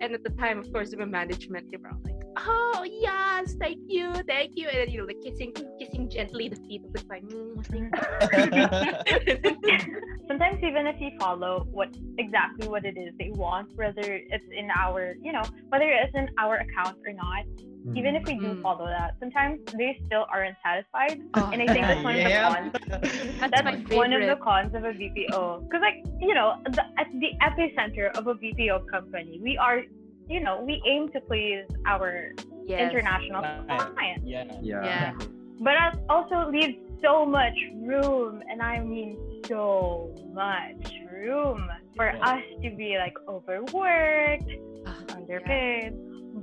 And 0.00 0.14
at 0.14 0.22
the 0.22 0.30
time, 0.30 0.58
of 0.58 0.72
course, 0.72 0.90
the 0.90 1.04
management, 1.04 1.70
they 1.70 1.76
were 1.76 1.90
all 1.90 2.00
like, 2.04 2.14
oh, 2.36 2.84
yes, 2.84 3.54
thank 3.58 3.80
you, 3.86 4.12
thank 4.26 4.52
you. 4.54 4.68
And 4.68 4.78
then, 4.78 4.90
you 4.90 5.00
know, 5.00 5.06
like 5.06 5.20
kissing, 5.22 5.52
kissing 5.78 6.08
gently 6.08 6.48
the 6.48 6.56
feet 6.56 6.84
of 6.84 6.92
the 6.92 7.00
client. 7.00 7.30
Sometimes 10.28 10.62
even 10.62 10.86
if 10.86 11.00
you 11.00 11.10
follow 11.18 11.66
what 11.70 11.96
exactly 12.18 12.68
what 12.68 12.84
it 12.84 12.96
is 12.96 13.12
they 13.18 13.30
want, 13.30 13.74
whether 13.76 14.02
it's 14.02 14.44
in 14.52 14.70
our, 14.76 15.14
you 15.22 15.32
know, 15.32 15.42
whether 15.68 15.88
it's 15.88 16.14
in 16.14 16.28
our 16.38 16.56
account 16.56 16.98
or 17.06 17.12
not, 17.12 17.44
even 17.94 18.16
if 18.16 18.24
we 18.26 18.34
do 18.34 18.54
Mm. 18.54 18.62
follow 18.62 18.86
that, 18.86 19.14
sometimes 19.20 19.60
they 19.76 19.98
still 20.06 20.26
aren't 20.32 20.56
satisfied. 20.62 21.20
Oh, 21.34 21.50
And 21.52 21.62
I 21.62 21.66
think 21.66 21.86
that's 21.86 22.02
one 22.02 22.16
of 22.16 22.24
the 22.24 22.30
Yeah. 22.30 22.54
cons. 22.54 22.72
That's 23.40 23.50
That's 23.52 23.64
my 23.64 23.96
one 23.96 24.12
of 24.12 24.22
the 24.26 24.36
cons 24.42 24.74
of 24.74 24.84
a 24.84 24.92
BPO. 24.92 25.62
Because, 25.64 25.82
like, 25.82 25.98
you 26.20 26.34
know, 26.34 26.56
the, 26.64 26.82
at 26.98 27.06
the 27.22 27.30
epicenter 27.42 28.10
of 28.18 28.26
a 28.26 28.34
BPO 28.34 28.88
company, 28.90 29.38
we 29.42 29.56
are, 29.58 29.82
you 30.28 30.40
know, 30.40 30.62
we 30.66 30.82
aim 30.86 31.08
to 31.10 31.20
please 31.20 31.64
our 31.86 32.30
yes. 32.66 32.80
international 32.90 33.42
Right. 33.42 33.80
clients. 33.94 34.24
yeah. 34.24 34.44
Yeah. 34.60 34.84
Yeah. 34.84 35.12
But 35.60 35.72
that 35.78 35.92
also 36.08 36.50
leaves 36.50 36.76
so 37.02 37.24
much 37.24 37.56
room, 37.76 38.42
and 38.50 38.60
I 38.62 38.80
mean 38.80 39.16
so 39.46 40.12
much 40.32 40.92
room 41.12 41.70
for 41.94 42.06
Yeah. 42.06 42.30
us 42.32 42.42
to 42.62 42.70
be 42.70 42.98
like 42.98 43.14
overworked, 43.28 44.50
Ah, 44.86 44.96
underpaid. 45.14 45.94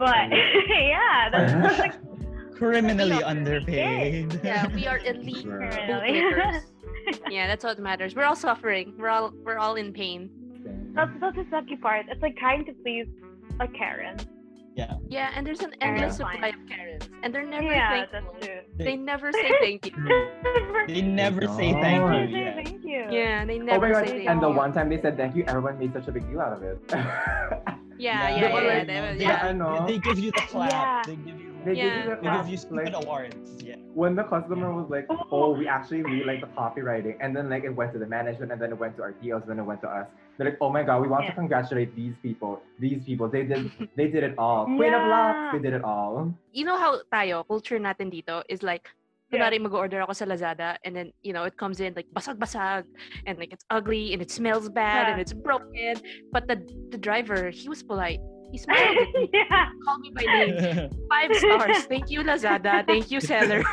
But 0.03 0.29
mm. 0.35 0.67
yeah, 0.67 1.29
that's, 1.31 1.53
that's 1.63 1.79
like 1.79 1.95
Criminally 2.59 3.17
Yeah. 3.19 3.25
underpaid. 3.33 4.39
Yeah, 4.43 4.67
we 4.67 4.85
are 4.87 4.97
elite 5.05 5.45
bootlickers. 5.45 6.61
yeah, 7.29 7.47
that's 7.47 7.63
what 7.63 7.79
matters. 7.79 8.13
We're 8.15 8.25
all 8.25 8.35
suffering. 8.35 8.93
We're 8.97 9.09
all 9.09 9.31
we're 9.45 9.57
all 9.57 9.75
in 9.75 9.93
pain. 9.93 10.29
that's 10.93 11.11
that's 11.21 11.35
the 11.37 11.43
sucky 11.53 11.79
part. 11.81 12.05
It's 12.09 12.21
like 12.21 12.35
trying 12.37 12.65
to 12.65 12.73
please 12.83 13.07
a 13.59 13.67
Karen. 13.67 14.17
Yeah, 14.75 14.95
Yeah, 15.07 15.29
and 15.35 15.45
there's 15.45 15.61
an 15.61 15.73
endless 15.81 16.17
enough. 16.19 16.31
supply 16.33 16.47
of 16.49 16.55
Karens, 16.67 17.07
and 17.21 17.29
they're 17.33 17.45
never 17.45 17.71
yeah, 17.71 18.07
thankful. 18.07 18.33
that's 18.33 18.45
true. 18.47 18.59
They 18.85 18.95
never 18.97 19.31
say 19.31 19.51
thank 19.61 19.85
you. 19.85 19.93
They 20.87 21.01
never 21.03 21.41
say 21.59 21.73
Oh. 21.75 21.81
thank 21.81 22.31
you. 22.31 22.37
Yeah. 22.39 22.55
Thank 22.55 22.83
you. 22.83 23.01
Yeah, 23.11 23.45
they 23.45 23.59
Oh 23.59 23.63
never 23.71 23.87
my 23.87 23.93
god, 23.93 24.07
say 24.07 24.17
thank 24.17 24.29
and 24.31 24.41
the 24.41 24.49
one 24.49 24.73
time 24.73 24.89
they 24.89 24.99
said 25.01 25.15
thank 25.15 25.35
you, 25.35 25.43
everyone 25.47 25.77
made 25.79 25.93
such 25.93 26.07
a 26.07 26.11
big 26.11 26.27
deal 26.29 26.41
out 26.41 26.53
of 26.53 26.63
it. 26.63 26.79
Yeah, 28.03 28.11
Yeah, 28.11 28.19
yeah, 28.19 28.35
They 28.35 28.43
yeah. 28.43 28.53
were 28.53 28.63
yeah, 28.67 28.73
like- 28.75 28.87
they 28.87 28.99
They, 29.15 29.23
yeah. 29.23 29.47
ano? 29.47 29.67
they 29.87 29.97
give 30.03 30.19
you 30.19 30.31
the 30.35 30.43
clap. 30.51 30.71
Yeah. 30.75 31.01
They 31.07 31.15
give 31.23 31.39
you. 31.39 31.49
They 31.63 31.73
Yeah. 31.79 31.83
give 31.87 31.95
you 31.95 32.03
the 32.11 32.15
They 32.19 32.31
give 32.35 32.49
you 32.51 32.59
stupid 32.59 32.91
like, 32.91 32.99
awards. 33.07 33.39
Yeah. 33.63 33.79
when 33.95 34.19
the 34.19 34.25
customer 34.27 34.67
was 34.75 34.89
like, 34.91 35.07
"Oh, 35.31 35.55
we 35.55 35.63
actually 35.71 36.03
really 36.03 36.27
like 36.27 36.41
the 36.43 36.51
copywriting," 36.59 37.15
and 37.23 37.31
then 37.31 37.47
like 37.47 37.63
it 37.63 37.71
went 37.71 37.95
to 37.95 37.99
the 38.03 38.09
management, 38.09 38.51
and 38.51 38.59
then 38.59 38.75
it 38.75 38.79
went 38.83 38.99
to 38.99 39.03
our 39.07 39.13
TLs, 39.23 39.47
and 39.47 39.55
then 39.55 39.59
it 39.63 39.67
went 39.71 39.79
to 39.85 39.87
us. 39.87 40.11
They're 40.35 40.49
like, 40.51 40.59
"Oh 40.59 40.67
my 40.67 40.83
god, 40.83 40.99
we 40.99 41.07
want 41.07 41.23
to 41.29 41.35
congratulate 41.37 41.95
these 41.95 42.17
people. 42.19 42.59
These 42.83 43.07
people, 43.07 43.31
they 43.31 43.47
did, 43.47 43.71
they 43.95 44.11
did 44.11 44.27
it 44.27 44.35
all. 44.35 44.65
Queen 44.75 44.91
of 44.91 45.05
Yeah. 45.07 45.13
Locks, 45.15 45.55
they 45.55 45.61
did 45.63 45.71
it 45.79 45.85
all." 45.87 46.35
You 46.51 46.67
know 46.67 46.75
how 46.75 46.99
tayo, 47.07 47.47
culture 47.47 47.79
natin 47.79 48.11
dito 48.11 48.43
is 48.51 48.59
like, 48.59 48.91
Yeah. 49.37 49.57
mag-order 49.57 50.01
ako 50.01 50.13
sa 50.13 50.25
Lazada 50.25 50.77
and 50.85 50.95
then, 50.95 51.11
you 51.21 51.33
know, 51.33 51.43
it 51.43 51.57
comes 51.57 51.79
in 51.79 51.93
like 51.95 52.07
basag-basag 52.13 52.83
and 53.25 53.37
like 53.39 53.53
it's 53.53 53.65
ugly 53.69 54.13
and 54.13 54.21
it 54.21 54.31
smells 54.31 54.69
bad 54.69 55.09
and 55.09 55.21
it's 55.21 55.33
broken. 55.33 55.97
But 56.31 56.47
the 56.47 56.61
the 56.91 56.97
driver, 56.97 57.49
he 57.49 57.69
was 57.69 57.83
polite. 57.83 58.19
He 58.53 58.57
smiled 58.63 58.97
at 58.97 59.09
me, 59.17 59.29
yeah. 59.33 59.69
called 59.81 60.01
me 60.01 60.13
by 60.13 60.23
name. 60.29 60.89
Five 61.09 61.33
stars. 61.35 61.85
Thank 61.89 62.13
you, 62.13 62.21
Lazada. 62.21 62.85
Thank 62.85 63.09
you, 63.09 63.19
seller. 63.19 63.65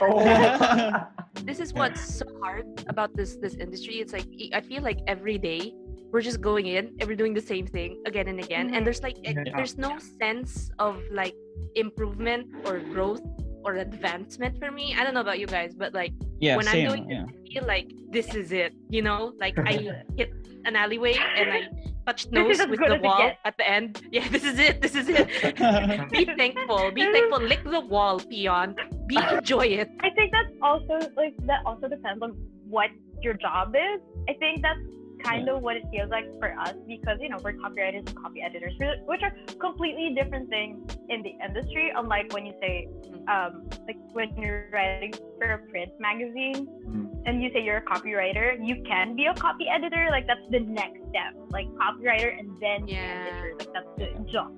Oh. 0.00 0.22
this 1.42 1.58
is 1.58 1.74
what's 1.74 2.00
so 2.00 2.26
hard 2.40 2.66
about 2.88 3.14
this 3.16 3.36
this 3.36 3.54
industry. 3.58 3.98
It's 3.98 4.12
like 4.14 4.26
I 4.54 4.60
feel 4.60 4.82
like 4.82 5.02
every 5.06 5.38
day 5.38 5.74
we're 6.14 6.22
just 6.22 6.40
going 6.40 6.66
in 6.66 6.94
and 6.98 7.04
we're 7.08 7.18
doing 7.18 7.34
the 7.34 7.42
same 7.42 7.66
thing 7.66 8.00
again 8.06 8.28
and 8.28 8.38
again, 8.38 8.70
and 8.70 8.74
mm-hmm. 8.74 8.84
there's 8.86 9.02
like 9.02 9.18
it- 9.26 9.34
Yeah. 9.34 9.58
there's 9.58 9.76
no 9.76 9.98
sense 9.98 10.70
of 10.78 11.02
like 11.10 11.34
improvement 11.74 12.46
or 12.64 12.78
growth 12.94 13.26
or 13.66 13.74
advancement 13.74 14.58
for 14.60 14.70
me. 14.70 14.94
I 14.96 15.02
don't 15.02 15.12
know 15.12 15.20
about 15.28 15.40
you 15.40 15.46
guys, 15.46 15.74
but 15.74 15.92
like 15.92 16.12
Yeah, 16.38 16.56
when 16.56 16.66
same. 16.66 16.88
I'm 16.88 16.96
doing 16.96 17.10
yeah. 17.10 17.24
I 17.26 17.52
feel 17.52 17.66
like 17.66 17.90
this 18.10 18.34
is 18.34 18.52
it. 18.52 18.72
You 18.88 19.02
know, 19.02 19.34
like 19.40 19.58
I 19.58 19.72
hit 20.16 20.30
an 20.64 20.76
alleyway 20.76 21.14
and 21.38 21.50
I 21.50 21.60
touched 22.06 22.30
This 22.30 22.58
nose 22.58 22.68
with 22.70 22.78
the 22.78 23.00
wall 23.02 23.32
at 23.44 23.54
the 23.58 23.68
end. 23.68 23.90
Yeah, 24.16 24.28
this 24.28 24.44
is 24.44 24.58
it. 24.60 24.80
This 24.80 24.94
is 24.94 25.08
it. 25.08 25.26
be 26.16 26.24
thankful. 26.42 26.92
Be 26.92 27.04
thankful. 27.16 27.42
Lick 27.52 27.64
the 27.64 27.80
wall, 27.80 28.20
peon. 28.20 28.76
Be 29.08 29.18
enjoy 29.32 29.66
it. 29.82 29.88
I 30.00 30.10
think 30.16 30.30
that's 30.36 30.54
also 30.62 30.94
like 31.16 31.34
that 31.50 31.60
also 31.66 31.88
depends 31.88 32.22
on 32.22 32.30
what 32.76 32.90
your 33.20 33.34
job 33.34 33.74
is. 33.74 33.98
I 34.30 34.34
think 34.42 34.62
that's 34.62 34.86
kind 35.26 35.48
of 35.48 35.62
what 35.62 35.76
it 35.76 35.84
feels 35.90 36.10
like 36.10 36.26
for 36.38 36.50
us 36.58 36.74
because 36.86 37.18
you 37.20 37.28
know 37.28 37.38
we're 37.42 37.52
copywriters 37.54 38.06
and 38.06 38.14
copy 38.16 38.40
editors, 38.42 38.74
which 39.06 39.22
are 39.22 39.32
completely 39.58 40.14
different 40.14 40.48
things 40.48 40.78
in 41.08 41.22
the 41.22 41.32
industry. 41.44 41.92
Unlike 41.94 42.32
when 42.32 42.46
you 42.46 42.54
say, 42.60 42.88
um, 43.28 43.68
like 43.86 43.96
when 44.12 44.28
you're 44.36 44.68
writing 44.72 45.12
for 45.38 45.48
a 45.52 45.58
print 45.70 45.92
magazine 45.98 46.66
Mm. 46.86 47.22
and 47.26 47.42
you 47.42 47.50
say 47.52 47.60
you're 47.64 47.78
a 47.78 47.82
copywriter, 47.94 48.56
you 48.64 48.76
can 48.86 49.16
be 49.16 49.26
a 49.26 49.34
copy 49.34 49.66
editor. 49.68 50.06
Like 50.10 50.26
that's 50.28 50.46
the 50.50 50.60
next 50.60 51.00
step, 51.10 51.32
like 51.50 51.66
copywriter 51.82 52.30
and 52.38 52.48
then 52.60 52.86
Yeah. 52.86 53.26
editor. 53.26 53.54
Like 53.58 53.70
that's 53.74 53.92
the 53.98 54.08
jump. 54.32 54.54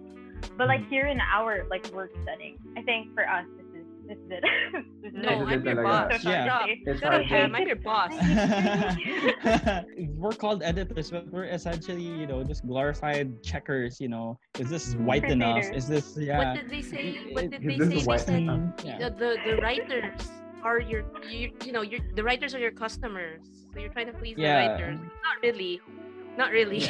But 0.59 0.69
like 0.69 0.85
here 0.89 1.07
in 1.07 1.21
our 1.21 1.65
like 1.71 1.87
work 1.93 2.13
setting, 2.27 2.59
I 2.77 2.83
think 2.83 3.15
for 3.15 3.25
us 3.29 3.47
this 4.09 4.19
is 4.19 4.31
it. 4.31 4.45
this 5.03 5.13
is 5.13 5.23
No, 5.23 5.45
This 5.45 5.55
I'm 5.55 5.65
your 5.65 5.75
talaga. 5.77 6.09
boss. 6.11 6.25
Yeah. 6.25 6.65
It's 6.67 7.01
Shut 7.01 7.13
hard 7.13 7.23
up, 7.23 7.29
Pam. 7.29 7.55
I'm 7.55 7.67
your 7.67 7.77
boss. 7.77 8.13
we're 10.17 10.33
called 10.33 10.63
editors, 10.63 11.11
but 11.11 11.29
we're 11.31 11.45
essentially, 11.45 12.03
you 12.03 12.27
know, 12.27 12.43
just 12.43 12.67
glorified 12.67 13.43
checkers. 13.43 14.01
You 14.01 14.09
know, 14.09 14.39
is 14.59 14.71
this 14.71 14.95
mm-hmm. 14.95 15.05
white 15.05 15.25
enough? 15.25 15.65
Is 15.73 15.87
this 15.87 16.17
yeah? 16.17 16.39
What 16.39 16.55
did 16.57 16.71
they 16.71 16.83
say? 16.83 17.33
What 17.33 17.51
did 17.51 17.63
Is 17.63 17.67
they 17.69 17.77
this 17.77 17.89
say? 17.89 17.99
They 18.01 18.05
white 18.07 18.21
said 18.21 18.35
enough? 18.43 18.85
Yeah. 18.85 18.99
the, 18.99 19.11
the 19.11 19.31
the 19.51 19.57
writers 19.63 20.21
are 20.63 20.81
your 20.81 21.05
you, 21.29 21.53
you 21.65 21.73
know 21.73 21.83
your 21.83 22.01
the 22.17 22.25
writers 22.25 22.55
are 22.55 22.59
your 22.59 22.73
customers. 22.73 23.45
So 23.73 23.81
you're 23.81 23.93
trying 23.93 24.07
to 24.07 24.17
please 24.17 24.37
Yeah. 24.39 24.49
the 24.49 24.85
writers. 24.85 24.99
Not 24.99 25.37
really. 25.43 25.81
Not 26.37 26.51
really. 26.51 26.81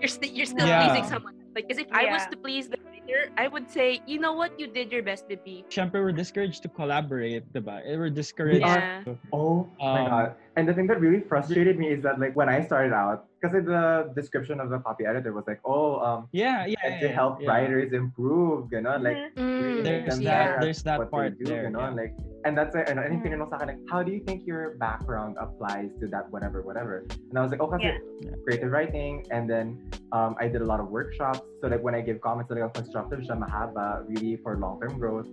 you're 0.00 0.08
still 0.08 0.30
you're 0.30 0.46
still 0.46 0.66
Yeah. 0.66 0.86
pleasing 0.86 1.08
someone. 1.08 1.34
Like, 1.54 1.66
because 1.66 1.82
if 1.82 1.90
I 1.92 2.04
was 2.12 2.26
to 2.30 2.36
please 2.36 2.68
the 2.68 2.78
writer, 3.08 3.32
I 3.36 3.48
would 3.48 3.70
say, 3.70 4.00
you 4.06 4.18
know 4.18 4.32
what, 4.32 4.58
you 4.58 4.66
did 4.66 4.92
your 4.92 5.02
best, 5.02 5.28
baby. 5.28 5.64
Siyempre, 5.68 5.94
we're 5.94 6.12
discouraged 6.12 6.62
to 6.62 6.68
collaborate, 6.68 7.50
diba? 7.52 7.80
Eh, 7.84 7.96
We're 7.96 8.10
discouraged. 8.10 8.60
Yeah. 8.60 9.04
Oh 9.32 9.68
my 9.78 10.04
Um, 10.04 10.08
god. 10.10 10.34
And 10.56 10.68
the 10.68 10.74
thing 10.74 10.86
that 10.88 11.00
really 11.00 11.20
frustrated 11.20 11.78
me 11.78 11.88
is 11.88 12.02
that 12.02 12.18
like 12.20 12.34
when 12.36 12.48
I 12.48 12.64
started 12.64 12.92
out, 12.92 13.27
because 13.40 13.54
the 13.64 14.10
description 14.14 14.58
of 14.60 14.68
the 14.70 14.78
copy 14.80 15.06
editor 15.06 15.32
was 15.32 15.44
like, 15.46 15.60
oh, 15.64 16.00
um, 16.00 16.28
Yeah, 16.32 16.66
yeah. 16.66 16.74
and 16.84 17.00
to 17.00 17.08
help 17.08 17.40
yeah. 17.40 17.48
writers 17.50 17.92
improve, 17.92 18.68
you 18.72 18.80
know, 18.80 18.96
like 18.98 19.16
Mhm. 19.36 19.38
Mm, 19.38 19.82
There's 19.84 20.06
them 20.10 20.24
that- 20.24 20.46
better 20.48 20.60
there's 20.64 20.82
that 20.82 20.98
what 20.98 21.10
part 21.10 21.38
do, 21.38 21.44
there, 21.44 21.64
you 21.64 21.70
know, 21.70 21.80
yeah. 21.80 21.90
like, 21.90 22.14
and 22.44 22.58
that's 22.58 22.74
like, 22.74 22.88
and 22.90 22.98
anything 22.98 23.30
you 23.32 23.38
know, 23.38 23.46
sa 23.48 23.56
akin, 23.56 23.68
like, 23.68 23.82
how 23.90 24.02
do 24.02 24.10
you 24.10 24.20
think 24.26 24.46
your 24.46 24.74
background 24.82 25.36
applies 25.38 25.90
to 26.00 26.06
that, 26.08 26.26
whatever, 26.34 26.62
whatever? 26.62 27.06
And 27.30 27.38
I 27.38 27.42
was 27.42 27.50
like, 27.52 27.60
oh, 27.62 27.68
kasi 27.70 27.84
Yeah. 27.84 27.98
Yeah. 28.26 28.34
creative 28.44 28.70
writing, 28.74 29.22
and 29.30 29.46
then 29.48 29.66
um, 30.10 30.34
I 30.42 30.48
did 30.48 30.62
a 30.62 30.68
lot 30.72 30.80
of 30.80 30.90
workshops. 30.90 31.42
So 31.60 31.68
like 31.68 31.82
when 31.82 31.94
I 31.94 32.00
give 32.00 32.20
comments, 32.20 32.50
like 32.50 32.64
constructive 32.74 33.20
siya, 33.22 33.38
mahaba, 33.38 34.02
really 34.08 34.36
for 34.42 34.56
long-term 34.58 34.98
growth. 34.98 35.28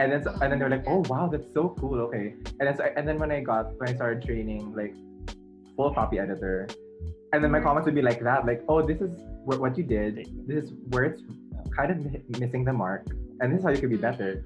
And 0.00 0.10
then, 0.10 0.22
so, 0.24 0.30
and 0.42 0.48
then 0.50 0.58
they're 0.58 0.70
like, 0.72 0.86
oh 0.88 1.02
wow, 1.12 1.28
that's 1.30 1.46
so 1.52 1.74
cool. 1.78 2.00
Okay. 2.08 2.34
And 2.58 2.64
then, 2.66 2.74
so, 2.76 2.82
and 2.96 3.04
then 3.06 3.18
when 3.18 3.30
I 3.30 3.40
got, 3.44 3.74
when 3.78 3.88
I 3.90 3.94
started 3.94 4.24
training, 4.24 4.72
like 4.74 4.94
full 5.76 5.92
copy 5.94 6.18
editor, 6.18 6.66
and 7.34 7.42
then 7.42 7.50
my 7.50 7.58
Mhm. 7.58 7.64
comments 7.64 7.86
would 7.86 7.94
be 7.94 8.02
like 8.02 8.20
that, 8.22 8.46
like, 8.46 8.62
oh, 8.68 8.80
this 8.82 9.00
is 9.00 9.10
wh- 9.46 9.60
what 9.60 9.76
you 9.76 9.82
did. 9.84 10.12
This 10.46 10.64
is 10.64 10.72
where 10.90 11.04
it's 11.04 11.22
kind 11.76 11.90
of 11.90 11.96
mi- 11.98 12.22
missing 12.38 12.64
the 12.64 12.72
mark, 12.72 13.02
and 13.40 13.52
this 13.52 13.58
is 13.58 13.64
how 13.64 13.70
you 13.74 13.80
could 13.82 13.90
be 13.90 13.96
better. 14.08 14.44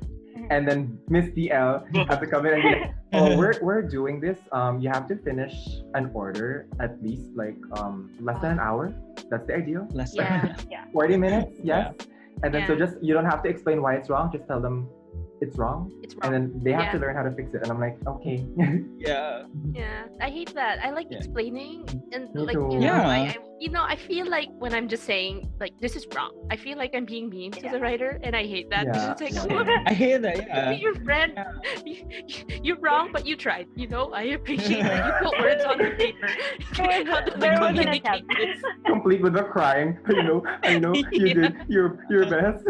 And 0.50 0.66
then 0.66 0.99
Miss 1.09 1.26
DL 1.37 1.85
has 2.09 2.18
to 2.21 2.26
come 2.26 2.47
in 2.47 2.54
and 2.54 2.62
be 2.62 2.71
like, 2.80 2.95
oh, 3.12 3.37
we're, 3.40 3.54
we're 3.61 3.83
doing 3.83 4.21
this. 4.21 4.38
Um, 4.52 4.78
you 4.80 4.88
have 4.88 5.07
to 5.09 5.16
finish 5.16 5.54
an 5.95 6.11
order 6.14 6.66
at 6.80 7.02
least 7.02 7.28
like 7.37 7.59
um 7.78 8.11
less 8.21 8.40
than 8.40 8.52
an 8.52 8.61
hour. 8.61 8.95
That's 9.30 9.47
the 9.47 9.54
ideal. 9.57 9.87
Less 9.92 10.14
Yeah. 10.16 10.57
Yeah. 10.71 10.85
40 10.92 11.16
minutes, 11.18 11.52
yes. 11.62 11.92
And 12.42 12.54
then 12.54 12.66
so 12.66 12.75
just 12.76 12.95
you 13.02 13.12
don't 13.12 13.26
have 13.26 13.42
to 13.42 13.49
explain 13.50 13.83
why 13.83 13.95
it's 13.99 14.09
wrong. 14.09 14.30
Just 14.33 14.47
tell 14.49 14.61
them 14.61 14.88
it's 15.40 15.57
wrong, 15.59 15.90
It's 16.02 16.14
wrong. 16.16 16.35
and 16.35 16.52
then 16.52 16.61
they 16.64 16.73
have 16.73 16.92
to 16.92 16.99
learn 16.99 17.14
how 17.16 17.23
to 17.23 17.30
fix 17.33 17.54
it. 17.54 17.62
And 17.62 17.71
I'm 17.71 17.80
like, 17.80 17.97
okay. 18.07 18.45
yeah. 18.99 19.42
Yeah, 19.73 20.04
I 20.21 20.28
hate 20.30 20.52
that. 20.54 20.78
I 20.85 20.90
like 20.90 21.07
Yeah. 21.11 21.18
explaining 21.18 21.87
and 22.12 22.33
Me 22.35 22.42
like 22.42 22.54
too. 22.54 22.68
you 22.73 22.80
know, 22.80 22.92
I, 22.95 23.18
Yeah. 23.25 23.33
I 23.33 23.37
you 23.61 23.71
know 23.71 23.83
I 23.83 23.97
feel 23.97 24.26
like 24.30 24.49
when 24.62 24.73
I'm 24.73 24.87
just 24.88 25.02
saying 25.04 25.50
like 25.61 25.75
this 25.80 25.97
is 25.97 26.07
wrong. 26.14 26.33
I 26.50 26.57
feel 26.57 26.76
like 26.78 26.95
I'm 26.95 27.04
being 27.04 27.28
mean 27.28 27.50
to 27.52 27.68
the 27.68 27.80
writer, 27.80 28.21
and 28.23 28.37
I 28.37 28.45
hate 28.47 28.68
that. 28.71 28.87
Yeah. 28.87 29.11
It's 29.18 29.21
like 29.23 29.35
Yeah. 29.50 29.57
look, 29.57 29.68
I 29.87 29.92
hate 29.95 30.23
that. 30.23 30.37
Yeah. 30.47 30.71
your 30.73 30.95
friend. 31.07 31.33
You're 32.62 32.78
wrong, 32.78 33.11
but 33.12 33.26
you 33.26 33.35
tried. 33.37 33.66
You 33.75 33.88
know, 33.88 34.12
I 34.12 34.23
appreciate 34.38 34.83
that 34.83 35.07
you 35.07 35.12
put 35.28 35.38
words 35.40 35.64
on 35.64 35.78
the 35.78 35.90
paper. 35.99 36.28
There 36.76 37.04
How 37.04 37.23
was, 37.23 37.25
do 37.26 37.33
I 37.35 37.38
there 37.40 37.61
was 37.61 37.68
an 37.71 37.76
communicate 37.76 38.25
attempt. 38.25 38.35
this? 38.38 38.59
Complete 38.87 39.21
with 39.23 39.35
the 39.35 39.45
crying. 39.45 39.99
You 40.09 40.23
know, 40.23 40.38
I 40.62 40.78
know 40.78 40.95
you 40.95 41.26
Yeah. 41.26 41.35
did 41.35 41.54
your 41.68 41.87
your 42.11 42.25
best. 42.30 42.62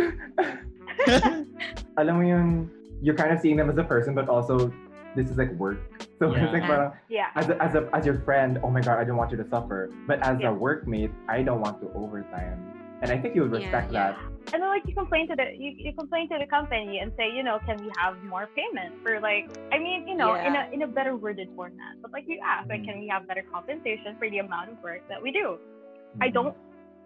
Alam 1.99 2.15
mo 2.15 2.23
yun, 2.23 2.71
you're 3.03 3.19
kind 3.19 3.35
of 3.35 3.41
seeing 3.43 3.57
them 3.59 3.69
as 3.69 3.77
a 3.77 3.83
person, 3.83 4.15
but 4.15 4.29
also 4.31 4.71
this 5.19 5.31
is 5.31 5.37
like 5.37 5.51
work. 5.59 5.83
So 6.23 6.31
it's 6.31 6.53
like 6.55 6.63
Yeah. 6.63 6.71
parang, 6.71 6.93
yeah. 7.11 7.29
as 7.35 7.51
a, 7.51 7.59
as 7.59 7.75
a 7.75 7.91
as 7.93 8.07
your 8.07 8.23
friend, 8.23 8.59
oh 8.63 8.71
my 8.71 8.81
god, 8.81 9.03
I 9.03 9.05
don't 9.05 9.19
want 9.19 9.35
you 9.35 9.39
to 9.43 9.49
suffer. 9.51 9.91
But 10.07 10.23
as 10.23 10.39
Yeah. 10.39 10.51
a 10.51 10.55
workmate, 10.55 11.11
I 11.27 11.43
don't 11.43 11.61
want 11.61 11.83
to 11.83 11.91
overtime. 11.99 12.63
And 13.03 13.11
I 13.11 13.19
think 13.19 13.35
you 13.35 13.43
would 13.43 13.55
respect 13.55 13.91
yeah. 13.91 14.15
that. 14.15 14.19
And 14.55 14.63
then 14.63 14.71
like 14.71 14.87
you 14.87 14.95
complain 14.95 15.27
to 15.31 15.35
the 15.35 15.55
you, 15.55 15.75
you 15.75 15.93
complain 15.95 16.31
to 16.31 16.39
the 16.39 16.47
company 16.47 16.99
and 17.03 17.11
say, 17.19 17.31
you 17.35 17.43
know, 17.43 17.59
can 17.67 17.77
we 17.83 17.91
have 17.99 18.15
more 18.23 18.47
payment 18.55 18.95
for 19.03 19.19
like 19.19 19.51
I 19.75 19.79
mean, 19.83 20.07
you 20.07 20.15
know, 20.15 20.35
in 20.39 20.55
a 20.55 20.71
in 20.71 20.83
a 20.83 20.91
better 20.91 21.15
worded 21.19 21.51
format. 21.59 21.99
But 22.03 22.15
like 22.15 22.27
you 22.31 22.39
ask, 22.43 22.71
like 22.71 22.83
Mm. 22.83 22.89
can 22.89 22.97
we 23.03 23.07
have 23.11 23.27
better 23.27 23.43
compensation 23.43 24.15
for 24.19 24.31
the 24.31 24.39
amount 24.39 24.71
of 24.71 24.79
work 24.87 25.03
that 25.11 25.19
we 25.23 25.31
do? 25.35 25.59
Mm-hmm. 25.59 26.23
I 26.23 26.29
don't 26.31 26.55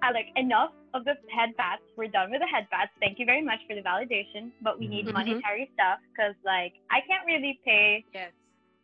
I 0.02 0.10
like 0.10 0.26
enough 0.36 0.70
of 0.94 1.04
the 1.04 1.14
head 1.34 1.50
bats. 1.56 1.82
We're 1.96 2.08
done 2.08 2.30
with 2.30 2.40
the 2.40 2.46
head 2.46 2.66
bats. 2.70 2.90
Thank 3.00 3.18
you 3.18 3.24
very 3.26 3.42
much 3.42 3.60
for 3.68 3.74
the 3.74 3.82
validation, 3.82 4.50
but 4.60 4.78
we 4.78 4.88
need 4.88 5.06
Mhm. 5.06 5.12
monetary 5.14 5.70
stuff 5.74 5.98
because 6.10 6.34
like 6.44 6.74
I 6.90 7.00
can't 7.08 7.24
really 7.26 7.60
pay 7.64 8.04
Yes. 8.12 8.32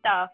stuff 0.01 0.31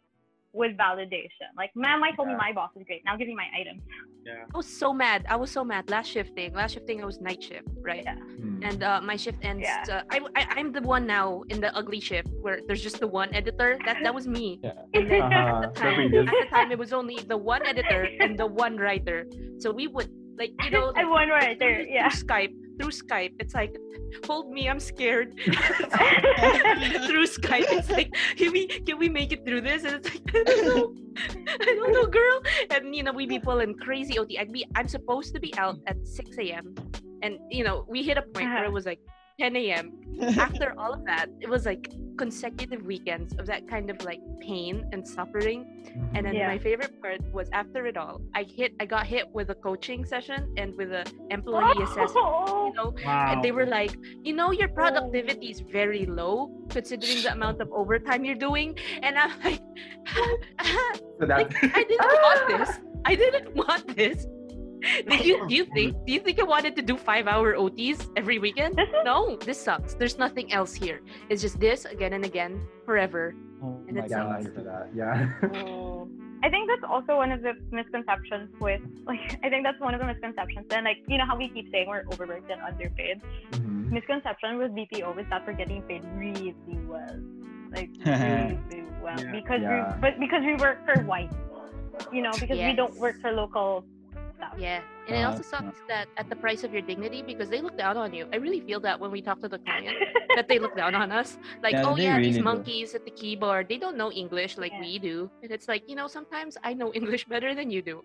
with 0.52 0.76
validation. 0.76 1.48
Like, 1.56 1.74
ma'am, 1.74 2.04
I 2.04 2.12
told 2.12 2.28
me 2.28 2.34
my 2.36 2.52
boss 2.52 2.70
is 2.76 2.84
great. 2.86 3.04
Now 3.04 3.16
give 3.16 3.26
me 3.26 3.34
my 3.34 3.48
items. 3.58 3.82
I 4.26 4.56
was 4.56 4.66
so 4.66 4.92
mad. 4.94 5.26
I 5.28 5.36
was 5.36 5.50
so 5.50 5.64
mad. 5.64 5.90
Last 5.90 6.08
shifting. 6.10 6.54
Last 6.54 6.72
shifting, 6.72 7.02
I 7.02 7.04
was 7.04 7.20
night 7.20 7.42
shift, 7.42 7.68
right? 7.82 8.04
Yeah. 8.04 8.14
Mm. 8.14 8.64
And 8.68 8.82
uh, 8.82 9.00
my 9.02 9.16
shift 9.16 9.44
ends. 9.44 9.64
Yeah. 9.64 9.84
Uh, 9.90 10.02
I, 10.10 10.20
I 10.40 10.46
I'm 10.58 10.72
the 10.72 10.80
one 10.80 11.06
now 11.06 11.42
in 11.50 11.60
the 11.60 11.74
ugly 11.76 12.00
shift 12.00 12.28
where 12.40 12.60
there's 12.66 12.82
just 12.82 13.00
the 13.00 13.06
one 13.06 13.34
editor. 13.34 13.76
That 13.84 14.02
that 14.02 14.14
was 14.14 14.26
me. 14.28 14.60
And 14.94 15.10
then 15.10 15.22
Uh-huh. 15.28 15.34
at 15.34 15.60
the 15.60 15.68
The 15.68 15.80
time, 15.80 16.14
at 16.14 16.34
the 16.42 16.46
time, 16.56 16.72
it 16.72 16.78
was 16.78 16.92
only 16.94 17.16
the 17.16 17.36
one 17.36 17.66
editor 17.66 18.08
and 18.20 18.38
the 18.38 18.46
one 18.46 18.76
writer. 18.78 19.26
So 19.58 19.70
we 19.72 19.88
would 19.88 20.08
like 20.38 20.52
you 20.64 20.70
know 20.74 20.92
I 20.96 21.04
won 21.04 21.28
right 21.28 21.58
there. 21.58 21.84
through, 21.84 21.94
Yeah. 21.94 22.08
through 22.08 22.26
Skype. 22.26 22.54
Through 22.76 22.90
Skype, 22.90 23.34
it's 23.38 23.54
like, 23.54 23.76
hold 24.26 24.50
me, 24.50 24.68
I'm 24.68 24.80
scared. 24.80 25.38
through 25.44 25.54
Skype, 27.26 27.70
it's 27.70 27.88
like, 27.90 28.12
can 28.36 28.50
we 28.52 28.66
can 28.66 28.98
we 28.98 29.08
make 29.08 29.30
it 29.32 29.44
through 29.46 29.60
this? 29.60 29.84
And 29.84 29.94
it's 29.94 30.12
like, 30.12 30.22
I 30.34 30.42
don't 30.42 30.66
know, 30.66 30.94
I 31.60 31.74
don't 31.76 31.92
know, 31.92 32.06
girl. 32.06 32.42
And 32.70 32.94
you 32.94 33.04
know, 33.04 33.12
we 33.12 33.26
be 33.26 33.38
pulling 33.38 33.74
crazy 33.74 34.18
OT. 34.18 34.38
I'd 34.38 34.52
be, 34.52 34.66
I'm 34.74 34.88
supposed 34.88 35.34
to 35.34 35.40
be 35.40 35.56
out 35.56 35.78
at 35.86 35.96
6 36.06 36.36
a.m. 36.38 36.74
And 37.22 37.38
you 37.48 37.62
know, 37.62 37.84
we 37.88 38.02
hit 38.02 38.18
a 38.18 38.22
point 38.22 38.48
where 38.48 38.64
it 38.64 38.66
uh-huh. 38.66 38.72
was 38.72 38.86
like 38.86 39.00
10 39.38 39.56
a.m. 39.56 39.92
After 40.38 40.74
all 40.78 40.92
of 40.92 41.04
that, 41.06 41.26
it 41.40 41.48
was 41.48 41.66
like 41.66 41.92
consecutive 42.16 42.82
weekends 42.82 43.34
of 43.38 43.46
that 43.46 43.66
kind 43.68 43.90
of 43.90 44.02
like 44.04 44.20
pain 44.40 44.88
and 44.92 45.06
suffering. 45.06 45.66
And 46.14 46.24
then 46.24 46.24
mm-hmm. 46.24 46.34
Yeah. 46.36 46.48
my 46.48 46.58
favorite 46.58 47.00
part 47.02 47.20
was 47.32 47.48
after 47.52 47.86
it 47.86 47.96
all, 47.96 48.20
I 48.34 48.44
hit, 48.44 48.74
I 48.78 48.86
got 48.86 49.06
hit 49.06 49.28
with 49.32 49.50
a 49.50 49.54
coaching 49.54 50.04
session 50.04 50.54
and 50.56 50.74
with 50.76 50.92
a 50.92 51.04
employee 51.30 51.82
assessment. 51.82 52.14
You 52.14 52.72
know, 52.76 52.94
Wow. 53.04 53.32
and 53.32 53.42
they 53.42 53.50
were 53.50 53.66
like, 53.66 53.96
you 54.22 54.34
know, 54.34 54.52
your 54.52 54.68
oh. 54.70 54.74
productivity 54.74 55.50
is 55.50 55.60
very 55.60 56.06
low 56.06 56.50
considering 56.68 57.22
the 57.22 57.32
amount 57.32 57.60
of 57.60 57.72
overtime 57.72 58.24
you're 58.24 58.34
doing. 58.36 58.78
And 59.02 59.18
I'm 59.18 59.32
like, 59.42 59.60
so 61.18 61.26
that's 61.26 61.52
like 61.52 61.76
I 61.76 61.82
didn't 61.82 62.00
want 62.00 62.48
this. 62.48 62.78
I 63.04 63.14
didn't 63.14 63.54
want 63.54 63.96
this. 63.96 64.26
Did 65.08 65.24
you 65.24 65.48
do 65.48 65.54
you 65.54 65.64
think 65.76 65.94
do 66.06 66.12
you 66.12 66.20
think 66.20 66.38
I 66.40 66.44
wanted 66.44 66.74
to 66.76 66.82
do 66.82 66.96
five 66.96 67.26
hour 67.26 67.54
OTs 67.54 68.08
every 68.16 68.38
weekend? 68.38 68.78
No, 69.04 69.36
this 69.36 69.58
sucks. 69.60 69.94
There's 69.94 70.18
nothing 70.18 70.52
else 70.52 70.74
here. 70.74 71.00
It's 71.30 71.40
just 71.42 71.58
this 71.60 71.84
again 71.84 72.12
and 72.12 72.24
again 72.24 72.60
forever. 72.84 73.34
Oh 73.62 73.80
And 73.88 73.96
my 73.96 74.04
it's 74.04 74.10
yeah, 74.12 74.18
god. 74.24 74.36
I'm 74.46 74.52
for 74.52 74.62
that. 74.62 74.86
Yeah. 74.94 75.14
I 76.44 76.50
think 76.50 76.68
that's 76.68 76.84
also 76.84 77.16
one 77.16 77.32
of 77.32 77.40
the 77.40 77.54
misconceptions 77.70 78.50
with 78.60 78.82
like 79.06 79.38
I 79.42 79.48
think 79.48 79.64
that's 79.64 79.80
one 79.80 79.94
of 79.94 80.00
the 80.00 80.06
misconceptions. 80.06 80.66
And 80.70 80.84
like 80.84 80.98
you 81.08 81.16
know 81.18 81.24
how 81.26 81.36
we 81.36 81.48
keep 81.48 81.70
saying 81.72 81.88
we're 81.88 82.04
overworked 82.12 82.50
and 82.50 82.60
underpaid. 82.60 83.22
Mhm. 83.52 83.90
Misconception 83.90 84.58
with 84.58 84.72
BPO 84.76 85.16
is 85.20 85.26
that 85.30 85.46
we're 85.46 85.54
getting 85.54 85.80
paid 85.82 86.02
really 86.16 86.54
well, 86.92 87.16
like 87.72 87.88
really, 88.04 88.58
really 88.70 88.84
well 89.02 89.16
Yeah. 89.20 89.32
because 89.32 89.60
Yeah. 89.62 89.94
we 89.96 90.00
but 90.04 90.12
because 90.20 90.42
we 90.44 90.54
work 90.56 90.78
for 90.84 91.00
white, 91.04 91.32
you 92.12 92.20
know, 92.20 92.32
because 92.38 92.58
we 92.58 92.74
don't 92.76 92.96
work 93.00 93.16
for 93.22 93.32
local 93.32 93.86
stuff. 94.48 94.58
Yeah, 94.58 94.80
and 95.06 95.16
it 95.16 95.22
Uh, 95.22 95.28
also 95.30 95.42
sucks 95.42 95.80
that 95.88 96.08
at 96.16 96.28
the 96.28 96.36
price 96.36 96.64
of 96.64 96.72
your 96.72 96.82
dignity 96.82 97.22
because 97.22 97.48
they 97.48 97.60
look 97.60 97.76
down 97.76 97.96
on 97.96 98.12
you. 98.12 98.26
I 98.32 98.36
really 98.36 98.60
feel 98.60 98.80
that 98.80 98.98
when 99.00 99.10
we 99.10 99.22
talk 99.22 99.40
to 99.40 99.48
the 99.48 99.58
client 99.58 99.96
that 100.34 100.48
they 100.48 100.58
look 100.58 100.74
down 100.76 100.94
on 100.94 101.12
us. 101.12 101.38
Like, 101.62 101.72
Yeah, 101.74 101.86
oh 101.86 101.96
they 101.96 102.04
yeah, 102.04 102.18
these 102.20 102.36
really 102.36 102.38
do. 102.38 102.44
monkeys 102.44 102.94
at 102.94 103.04
the 103.04 103.10
keyboard, 103.10 103.68
they 103.68 103.78
don't 103.78 103.96
know 103.96 104.10
English 104.12 104.56
like 104.58 104.72
Yeah. 104.72 104.80
we 104.80 104.98
do. 104.98 105.30
And 105.42 105.50
it's 105.52 105.68
like, 105.68 105.82
you 105.88 105.94
know, 105.96 106.06
sometimes 106.08 106.56
I 106.62 106.74
know 106.74 106.92
English 106.94 107.24
better 107.26 107.54
than 107.54 107.70
you 107.70 107.82
do. 107.82 108.02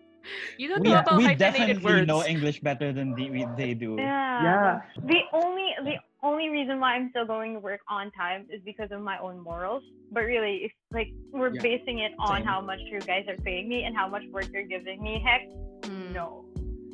You 0.58 0.68
don't 0.68 0.82
we, 0.82 0.90
know 0.90 1.00
about 1.00 1.18
we 1.18 1.34
definitely 1.36 1.80
words. 1.84 2.08
know 2.08 2.24
English 2.26 2.60
better 2.60 2.92
than 2.92 3.16
the, 3.16 3.32
we, 3.32 3.46
they 3.56 3.74
do. 3.74 3.96
Yeah. 3.98 4.44
Yeah. 4.44 4.82
The 5.08 5.22
only 5.34 5.68
the 5.84 5.96
only 6.22 6.50
reason 6.50 6.80
why 6.80 6.96
I'm 6.96 7.10
still 7.12 7.26
going 7.26 7.54
to 7.54 7.60
work 7.60 7.80
on 7.88 8.12
time 8.12 8.46
is 8.52 8.62
because 8.66 8.92
of 8.92 9.02
my 9.02 9.18
own 9.20 9.40
morals. 9.40 9.84
But 10.12 10.24
really, 10.28 10.56
if 10.68 10.72
like 10.92 11.08
we're 11.32 11.54
Yeah. 11.56 11.62
basing 11.64 12.00
it 12.00 12.12
on 12.20 12.40
Same. 12.40 12.46
how 12.52 12.60
much 12.62 12.80
you 12.92 13.00
guys 13.00 13.26
are 13.32 13.38
paying 13.38 13.70
me 13.70 13.84
and 13.86 13.96
how 13.96 14.08
much 14.10 14.24
work 14.36 14.48
you're 14.54 14.68
giving 14.76 15.02
me, 15.02 15.24
heck 15.26 15.44
Mm. 15.88 15.99
No. 16.14 16.46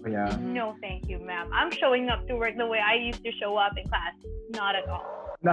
Yeah. 0.07 0.29
Mhm. 0.29 0.53
No, 0.53 0.75
thank 0.81 1.10
you, 1.10 1.17
ma'am. 1.19 1.50
I'm 1.51 1.72
showing 1.72 2.10
up 2.10 2.27
to 2.27 2.36
work 2.36 2.55
the 2.57 2.67
way 2.67 2.79
I 2.79 2.93
used 2.95 3.24
to 3.24 3.31
show 3.41 3.57
up 3.57 3.74
in 3.77 3.88
class. 3.89 4.13
Not 4.51 4.75
at 4.75 4.88
all. 4.88 5.03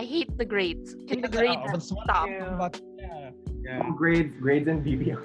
I 0.00 0.04
hate 0.04 0.30
the 0.36 0.44
grades. 0.44 0.94
Can 1.08 1.20
the 1.22 1.28
Yeah, 1.32 1.38
grades 1.40 1.62
but 1.66 1.74
it's 1.76 1.86
stop? 1.88 2.26
thing 2.28 2.40
about- 2.42 2.80
yeah. 2.98 3.30
Yeah. 3.62 3.90
grades, 3.96 4.34
grades 4.40 4.68
in 4.68 4.82
BPO. 4.82 5.18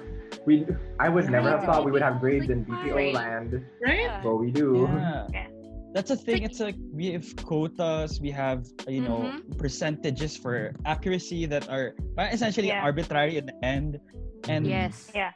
We, 0.46 0.66
I 1.00 1.08
would 1.08 1.28
never 1.30 1.50
have 1.50 1.64
thought 1.64 1.84
we 1.84 1.90
would 1.92 2.02
have 2.02 2.20
grades 2.20 2.46
like, 2.48 2.56
in 2.56 2.64
BPO 2.64 2.94
why? 2.94 3.10
land, 3.12 3.64
Right? 3.84 4.20
but 4.22 4.36
we 4.36 4.50
do. 4.50 4.86
Yeah. 4.88 5.26
Yeah. 5.32 5.46
That's 5.94 6.10
the 6.10 6.16
thing. 6.16 6.42
It's 6.42 6.60
like 6.60 6.76
we 6.92 7.12
have 7.12 7.24
quotas, 7.44 8.20
we 8.20 8.30
have 8.30 8.66
you 8.86 9.00
know 9.00 9.32
Mhm. 9.32 9.56
percentages 9.58 10.36
for 10.36 10.72
accuracy 10.84 11.46
that 11.46 11.68
are 11.70 11.94
essentially 12.32 12.68
Yeah. 12.68 12.82
arbitrary 12.84 13.38
in 13.38 13.46
the 13.46 13.56
end, 13.64 13.98
and 14.48 14.66
Yes. 14.66 15.10
Yeah. 15.14 15.32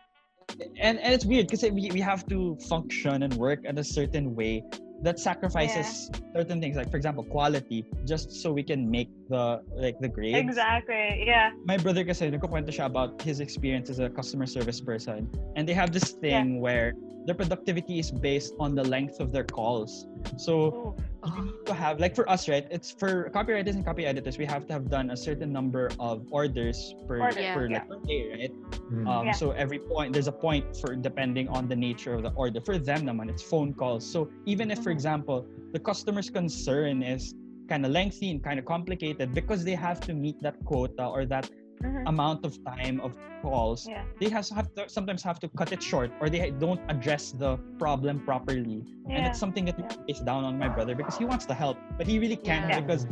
And, 0.81 0.99
and 0.99 1.15
it's 1.15 1.25
weird 1.25 1.47
because 1.47 1.63
we, 1.71 1.91
we 1.93 2.01
have 2.01 2.27
to 2.29 2.57
function 2.69 3.23
and 3.23 3.35
work 3.35 3.65
in 3.65 3.79
a 3.79 3.85
certain 3.85 4.35
way 4.35 4.63
that 5.03 5.19
sacrifices 5.19 6.11
certain 6.35 6.61
things 6.61 6.77
like 6.77 6.91
for 6.91 6.97
example 6.97 7.25
quality 7.25 7.87
just 8.05 8.31
so 8.33 8.53
we 8.53 8.63
can 8.63 8.91
make 8.91 9.09
the 9.29 9.63
like 9.75 9.99
the 10.01 10.09
grades 10.09 10.37
Exactly. 10.37 11.25
Yeah. 11.27 11.51
my 11.65 11.77
brother 11.77 12.05
kasi 12.05 12.31
nagkukwento 12.31 12.69
siya 12.69 12.85
about 12.85 13.21
his 13.23 13.41
experience 13.41 13.89
as 13.89 13.99
a 13.99 14.11
customer 14.11 14.45
service 14.45 14.81
person 14.81 15.25
and 15.57 15.65
they 15.67 15.73
have 15.73 15.93
this 15.93 16.13
thing 16.21 16.61
where 16.61 16.93
their 17.31 17.47
productivity 17.47 18.01
is 18.01 18.11
based 18.11 18.55
on 18.59 18.75
the 18.75 18.83
length 18.83 19.21
of 19.21 19.31
their 19.31 19.45
calls 19.45 20.07
so 20.37 20.53
Ooh. 20.59 20.97
you 21.37 21.43
need 21.45 21.65
to 21.65 21.73
have 21.73 22.01
like 22.01 22.13
for 22.19 22.29
us 22.29 22.49
right 22.49 22.67
it's 22.73 22.91
for 22.91 23.31
copywriters 23.31 23.75
and 23.79 23.85
copy 23.87 24.05
editors 24.05 24.37
we 24.37 24.45
have 24.45 24.67
to 24.67 24.73
have 24.73 24.91
done 24.91 25.11
a 25.11 25.17
certain 25.17 25.53
number 25.53 25.89
of 26.01 26.27
orders 26.33 26.93
per 27.07 27.21
Orders, 27.21 27.37
Yeah. 27.39 27.55
per, 27.55 27.67
yeah. 27.69 27.75
like, 27.79 27.89
per 27.89 27.99
day 28.11 28.23
right 28.35 28.53
Mm. 28.91 29.07
um, 29.07 29.27
Yeah. 29.27 29.33
So 29.33 29.53
every 29.53 29.79
point, 29.79 30.13
there's 30.15 30.27
a 30.27 30.35
point 30.47 30.65
for 30.81 30.97
depending 30.97 31.47
on 31.57 31.69
the 31.69 31.77
nature 31.77 32.13
of 32.19 32.23
the 32.27 32.33
order. 32.35 32.59
For 32.61 32.77
them, 32.77 33.07
naman, 33.07 33.31
it's 33.31 33.45
phone 33.53 33.71
calls. 33.73 34.03
So 34.03 34.29
even 34.53 34.67
if, 34.75 34.83
for 34.83 34.91
Mhm. 34.91 34.99
example, 34.99 35.39
the 35.75 35.79
customer's 35.79 36.29
concern 36.29 36.95
is 37.15 37.23
kind 37.71 37.87
of 37.87 37.93
lengthy 37.93 38.29
and 38.33 38.43
kind 38.43 38.59
of 38.59 38.65
complicated 38.67 39.31
because 39.33 39.63
they 39.63 39.77
have 39.79 39.99
to 40.09 40.13
meet 40.25 40.43
that 40.43 40.57
quota 40.67 41.07
or 41.07 41.23
that 41.27 41.47
Mhm. 41.83 42.09
amount 42.09 42.45
of 42.45 42.53
time 42.65 43.01
of 43.01 43.17
calls, 43.43 43.89
Yeah. 43.89 44.05
they 44.21 44.29
have, 44.29 44.47
have 44.51 44.69
to, 44.75 44.89
sometimes 44.89 45.23
have 45.23 45.41
to 45.41 45.49
cut 45.49 45.73
it 45.73 45.83
short 45.83 46.11
or 46.21 46.29
they 46.29 46.51
don't 46.51 46.81
address 46.89 47.33
the 47.33 47.57
problem 47.79 48.21
properly. 48.21 48.85
And 49.09 49.27
it's 49.27 49.39
something 49.39 49.65
that 49.65 49.79
Yeah. 49.79 49.97
is 50.13 50.21
down 50.21 50.45
on 50.45 50.59
my 50.59 50.69
brother 50.69 50.95
because 50.95 51.17
he 51.17 51.25
wants 51.25 51.47
to 51.47 51.55
help, 51.55 51.79
but 51.97 52.07
he 52.07 52.19
really 52.19 52.37
can't 52.37 52.69
Yeah. 52.69 52.81
because 52.81 53.07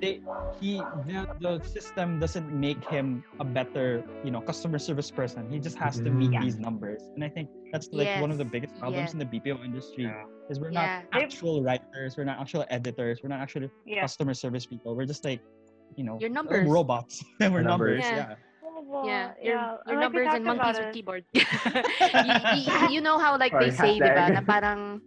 they 0.00 0.20
he 0.60 0.78
the, 1.06 1.26
the 1.40 1.54
system 1.64 2.18
doesn't 2.20 2.48
make 2.52 2.82
him 2.84 3.24
a 3.40 3.44
better 3.44 4.04
you 4.24 4.30
know 4.30 4.40
customer 4.40 4.78
service 4.78 5.10
person. 5.10 5.48
He 5.50 5.58
just 5.58 5.78
has 5.78 5.98
to 6.00 6.10
meet 6.10 6.32
Yeah. 6.32 6.42
these 6.42 6.58
numbers, 6.58 7.02
and 7.14 7.24
I 7.24 7.28
think 7.28 7.48
that's 7.72 7.88
like 7.92 8.20
one 8.20 8.30
of 8.30 8.38
the 8.38 8.44
biggest 8.44 8.78
problems 8.78 9.06
yes. 9.06 9.12
in 9.14 9.18
the 9.18 9.26
BPO 9.26 9.56
industry 9.64 10.06
is 10.50 10.60
we're 10.60 10.70
Yeah. 10.70 11.02
not 11.12 11.22
actual 11.22 11.62
writers, 11.62 12.16
we're 12.16 12.24
not 12.24 12.38
actual 12.38 12.64
editors, 12.70 13.22
we're 13.22 13.28
not 13.30 13.40
actually 13.40 13.70
Yeah. 13.86 14.02
customer 14.02 14.34
service 14.34 14.66
people. 14.66 14.94
We're 14.96 15.06
just 15.06 15.24
like 15.24 15.40
you 15.96 16.04
know 16.04 16.18
Your 16.20 16.30
numbers. 16.30 16.66
robots. 16.68 17.24
we're 17.40 17.62
numbers. 17.62 18.00
numbers. 18.00 18.04
Yeah. 18.04 18.16
Yeah. 18.16 18.36
Yeah, 19.04 19.30
your, 19.42 19.54
your 19.54 19.78
Like 19.86 19.98
numbers 19.98 20.28
and 20.34 20.44
monkeys 20.44 20.76
with 20.78 20.88
it. 20.88 20.92
keyboard. 20.94 21.24
you, 21.32 21.42
you- 21.42 22.88
you 22.94 23.00
know 23.00 23.18
how 23.18 23.38
like 23.38 23.52
they 23.58 23.70
say, 23.70 23.98
di 23.98 24.04
ba, 24.04 24.28
hashtag. 24.30 24.34
na 24.34 24.40
parang 24.44 25.00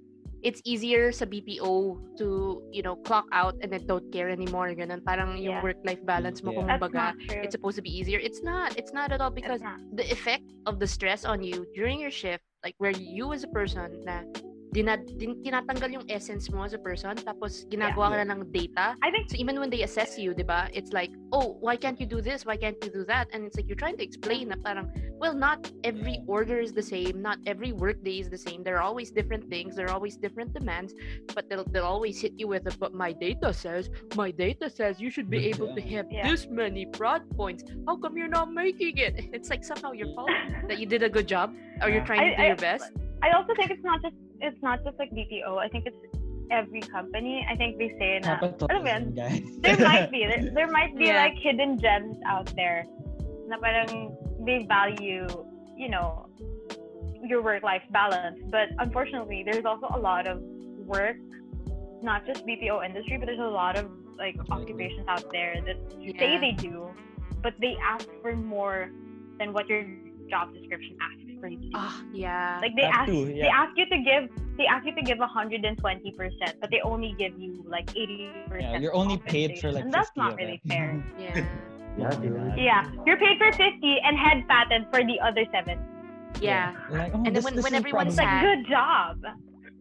it's 0.44 0.62
easier 0.66 1.12
sa 1.12 1.26
BPO 1.26 2.18
to, 2.18 2.62
you 2.72 2.82
know, 2.82 2.96
clock 3.06 3.26
out 3.32 3.56
and 3.62 3.72
then 3.74 3.86
don't 3.86 4.06
care 4.12 4.30
anymore. 4.30 4.70
Ganun. 4.74 5.04
Parang 5.04 5.38
yung 5.38 5.62
work-life 5.62 6.00
balance 6.06 6.42
mo, 6.44 6.52
Yeah. 6.54 6.58
kung 6.63 6.80
baga, 6.80 7.06
it's 7.42 7.54
supposed 7.54 7.76
to 7.78 7.82
be 7.86 7.90
easier. 7.92 8.20
It's 8.22 8.42
not. 8.42 8.78
It's 8.78 8.94
not 8.94 9.12
at 9.12 9.20
all 9.22 9.32
because 9.34 9.62
the 9.94 10.06
effect 10.12 10.46
of 10.66 10.80
the 10.80 10.88
stress 10.88 11.26
on 11.26 11.42
you 11.44 11.66
during 11.76 12.00
your 12.00 12.12
shift, 12.13 12.44
like 12.63 12.76
where 12.78 12.94
you 12.96 13.34
as 13.34 13.44
a 13.44 13.52
person 13.52 13.90
na 14.06 14.24
dinad, 14.73 15.08
din, 15.17 15.41
tinatanggal 15.43 15.89
yung 15.91 16.06
essence 16.10 16.51
mo 16.51 16.63
as 16.63 16.73
a 16.73 16.77
person, 16.77 17.15
tapos 17.15 17.65
ginagawa 17.71 18.12
ka 18.12 18.15
na 18.23 18.36
ng 18.36 18.51
data. 18.51 18.95
I 19.03 19.12
think 19.12 19.30
So 19.32 19.36
even 19.38 19.60
when 19.60 19.69
they 19.69 19.84
assess 19.84 20.17
you, 20.19 20.34
di 20.34 20.43
ba, 20.43 20.67
it's 20.73 20.91
like, 20.93 21.12
oh, 21.32 21.58
why 21.60 21.75
can't 21.75 21.99
you 21.99 22.06
do 22.06 22.21
this? 22.21 22.45
Why 22.45 22.58
can't 22.58 22.77
you 22.84 22.91
do 22.91 23.03
that? 23.06 23.27
And 23.34 23.43
it's 23.45 23.56
like 23.56 23.67
you're 23.67 23.80
trying 23.80 23.97
to 23.97 24.03
explain 24.03 24.49
na 24.49 24.56
parang, 24.63 24.91
well, 25.19 25.34
not 25.34 25.71
every 25.84 26.19
order 26.27 26.60
is 26.60 26.71
the 26.73 26.84
same. 26.84 27.21
Not 27.21 27.39
every 27.45 27.71
workday 27.71 28.19
is 28.19 28.30
the 28.30 28.38
same. 28.38 28.63
There 28.63 28.77
are 28.77 28.86
always 28.86 29.12
different 29.12 29.49
things. 29.49 29.75
There 29.75 29.88
are 29.88 29.95
always 29.95 30.15
different 30.15 30.53
demands. 30.53 30.93
But 31.34 31.49
they'll, 31.49 31.65
they'll 31.65 31.88
always 31.88 32.21
hit 32.21 32.34
you 32.38 32.47
with, 32.47 32.67
a, 32.67 32.77
but 32.77 32.93
my 32.93 33.12
data 33.12 33.53
says, 33.53 33.89
my 34.15 34.32
data 34.32 34.69
says 34.69 34.99
you 34.99 35.10
should 35.10 35.30
be 35.30 35.47
able 35.47 35.73
to 35.75 35.82
have 35.95 36.08
Yeah. 36.12 36.27
this 36.30 36.47
many 36.47 36.86
prod 36.86 37.23
points. 37.36 37.63
How 37.88 37.97
come 37.97 38.17
you're 38.17 38.32
not 38.32 38.51
making 38.53 38.97
it? 38.99 39.30
It's 39.34 39.49
like 39.49 39.63
somehow 39.63 39.91
your 39.91 40.13
fault 40.15 40.30
that 40.67 40.77
you 40.80 40.86
did 40.86 41.03
a 41.03 41.10
good 41.10 41.27
job 41.27 41.56
or 41.82 41.89
you're 41.89 41.99
Yeah. 41.99 42.06
trying 42.06 42.32
to 42.32 42.36
do 42.36 42.43
I- 42.43 42.47
your 42.47 42.62
best. 42.62 42.91
I 43.23 43.32
also 43.34 43.49
think 43.58 43.71
it's 43.71 43.84
not 43.84 43.97
just 44.06 44.13
it's 44.41 44.62
not 44.62 44.84
just 44.84 44.97
like 45.00 45.12
BPO. 45.12 45.58
I 45.58 45.67
think 45.69 45.86
it's 45.86 45.97
every 46.52 46.82
company. 46.82 47.45
I 47.50 47.56
think 47.56 47.78
they 47.78 47.91
say 48.00 48.19
na 48.23 48.39
alam 48.39 49.06
mo 49.06 49.12
guys. 49.12 49.43
there 49.60 49.78
might 49.78 50.10
be 50.12 50.26
there, 50.32 50.43
there 50.54 50.71
might 50.71 50.95
be 50.97 51.08
Yeah. 51.12 51.23
like 51.28 51.36
hidden 51.36 51.80
gems 51.80 52.17
out 52.26 52.47
there 52.56 52.86
na 53.47 53.58
parang 53.58 54.15
they 54.47 54.63
value 54.67 55.28
you 55.76 55.89
know 55.89 56.28
your 57.23 57.41
work 57.41 57.63
life 57.63 57.84
balance 57.91 58.39
but 58.52 58.69
unfortunately 58.80 59.43
there's 59.43 59.65
also 59.65 59.88
a 59.91 60.00
lot 60.00 60.28
of 60.28 60.39
work 60.88 61.17
not 62.02 62.26
just 62.26 62.45
BPO 62.47 62.86
industry 62.86 63.17
but 63.17 63.26
there's 63.26 63.43
a 63.43 63.54
lot 63.63 63.76
of 63.76 63.91
like 64.17 64.36
occupations 64.52 65.06
out 65.08 65.26
there 65.32 65.56
that 65.67 65.78
say 66.19 66.38
they 66.39 66.54
do 66.56 66.88
but 67.43 67.54
they 67.60 67.76
ask 67.84 68.08
for 68.21 68.36
more 68.36 68.89
than 69.39 69.52
what 69.54 69.67
your 69.67 69.84
job 70.30 70.54
description 70.54 70.95
asks 71.02 71.27
for 71.39 71.47
you 71.47 71.58
to 71.60 71.69
Ah, 71.76 72.02
yeah. 72.13 72.60
like 72.62 72.76
they 72.76 72.84
That 72.84 72.93
ask 73.04 73.12
too, 73.12 73.26
they 73.26 73.47
ask 73.47 73.71
you 73.78 73.86
to 73.89 73.97
give 74.04 74.23
they 74.58 74.65
ask 74.65 74.86
you 74.86 74.95
to 74.95 75.02
give 75.02 75.19
120 75.19 76.12
percent 76.17 76.54
but 76.62 76.69
they 76.71 76.82
only 76.82 77.13
give 77.17 77.38
you 77.39 77.63
like 77.67 77.89
80 77.95 78.30
percent 78.47 78.71
Yeah, 78.73 78.80
you're 78.80 78.95
only 78.95 79.17
paid 79.17 79.60
for 79.60 79.71
like 79.71 79.84
and 79.86 79.93
that's 79.93 80.12
not 80.15 80.36
really 80.38 80.60
it. 80.63 80.67
fair 80.67 81.04
yeah. 81.19 81.45
Yeah, 81.97 82.10
dude. 82.21 82.54
yeah 82.58 82.89
you're 83.06 83.17
paid 83.17 83.38
for 83.38 83.52
50 83.52 83.62
and 84.06 84.17
head 84.17 84.47
patent 84.47 84.88
for 84.93 85.02
the 85.04 85.19
other 85.19 85.45
seven 85.52 85.78
Yeah. 86.41 86.76
You're 86.89 87.00
like, 87.00 87.13
oh, 87.15 87.17
And 87.17 87.26
then 87.26 87.34
this- 87.34 87.43
when- 87.45 87.56
this 87.56 87.63
when 87.65 87.73
is 87.73 87.80
everyone's 87.82 88.13
it's 88.13 88.17
like 88.21 88.28
sad. 88.30 88.43
good 88.45 88.62
job 88.69 89.15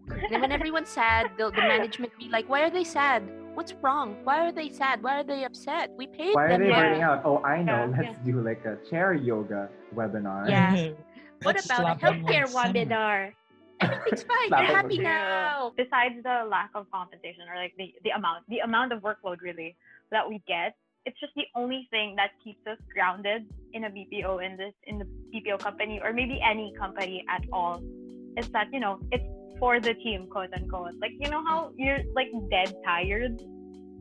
And 0.08 0.30
then 0.30 0.40
when 0.40 0.52
everyone's 0.52 0.88
sad, 0.88 1.32
the, 1.36 1.50
the 1.50 1.64
management 1.66 2.12
be 2.16 2.28
like, 2.30 2.46
"Why 2.48 2.60
are 2.62 2.70
they 2.70 2.84
sad? 2.84 3.26
What's 3.58 3.74
wrong? 3.82 4.08
Why 4.22 4.36
are 4.46 4.52
they 4.54 4.68
sad? 4.70 5.02
Why 5.02 5.18
are 5.20 5.26
they 5.26 5.42
upset? 5.42 5.90
We 5.98 6.06
paid 6.06 6.30
Why 6.38 6.44
are 6.54 6.58
they 6.62 6.70
burning 6.70 7.00
it." 7.02 7.08
out? 7.08 7.22
Oh, 7.26 7.42
I 7.42 7.56
know. 7.68 7.90
Yeah. 7.90 7.98
Let's 8.14 8.18
do 8.28 8.38
like 8.40 8.62
a 8.72 8.78
chair 8.88 9.14
yoga 9.18 9.62
webinar. 9.98 10.46
Yeah. 10.48 10.94
What 11.42 11.54
Let's 11.56 11.66
about 11.66 12.02
a 12.02 12.04
healthcare 12.04 12.42
with 12.42 12.50
some- 12.50 12.72
webinar? 12.74 13.32
Everything's 13.80 14.22
fine. 14.32 14.48
Slap 14.48 14.62
You're 14.62 14.76
happy 14.76 14.96
with- 14.98 15.04
now. 15.04 15.72
besides 15.76 16.14
the 16.22 16.48
lack 16.48 16.70
of 16.74 16.90
compensation 16.90 17.44
or 17.50 17.56
like 17.56 17.74
the, 17.76 17.92
the 18.04 18.10
amount 18.10 18.44
the 18.48 18.58
amount 18.60 18.92
of 18.92 19.00
workload 19.02 19.40
really 19.42 19.76
that 20.10 20.26
we 20.28 20.42
get 20.48 20.74
it's 21.04 21.18
just 21.20 21.32
the 21.36 21.44
only 21.54 21.86
thing 21.90 22.16
that 22.16 22.30
keeps 22.42 22.66
us 22.66 22.78
grounded 22.92 23.44
in 23.74 23.84
a 23.84 23.90
bpo 23.90 24.44
in 24.44 24.56
this 24.56 24.72
in 24.84 24.98
the 24.98 25.04
bpo 25.32 25.58
company 25.58 26.00
or 26.02 26.12
maybe 26.12 26.40
any 26.42 26.72
company 26.78 27.22
at 27.28 27.44
all 27.52 27.82
is 28.38 28.48
that 28.50 28.66
you 28.72 28.80
know 28.80 28.98
it's 29.12 29.24
for 29.58 29.78
the 29.78 29.94
team 29.94 30.26
quote 30.30 30.52
unquote 30.56 30.94
like 31.00 31.12
you 31.20 31.28
know 31.30 31.44
how 31.44 31.70
you're 31.76 31.98
like 32.14 32.28
dead 32.50 32.74
tired 32.84 33.40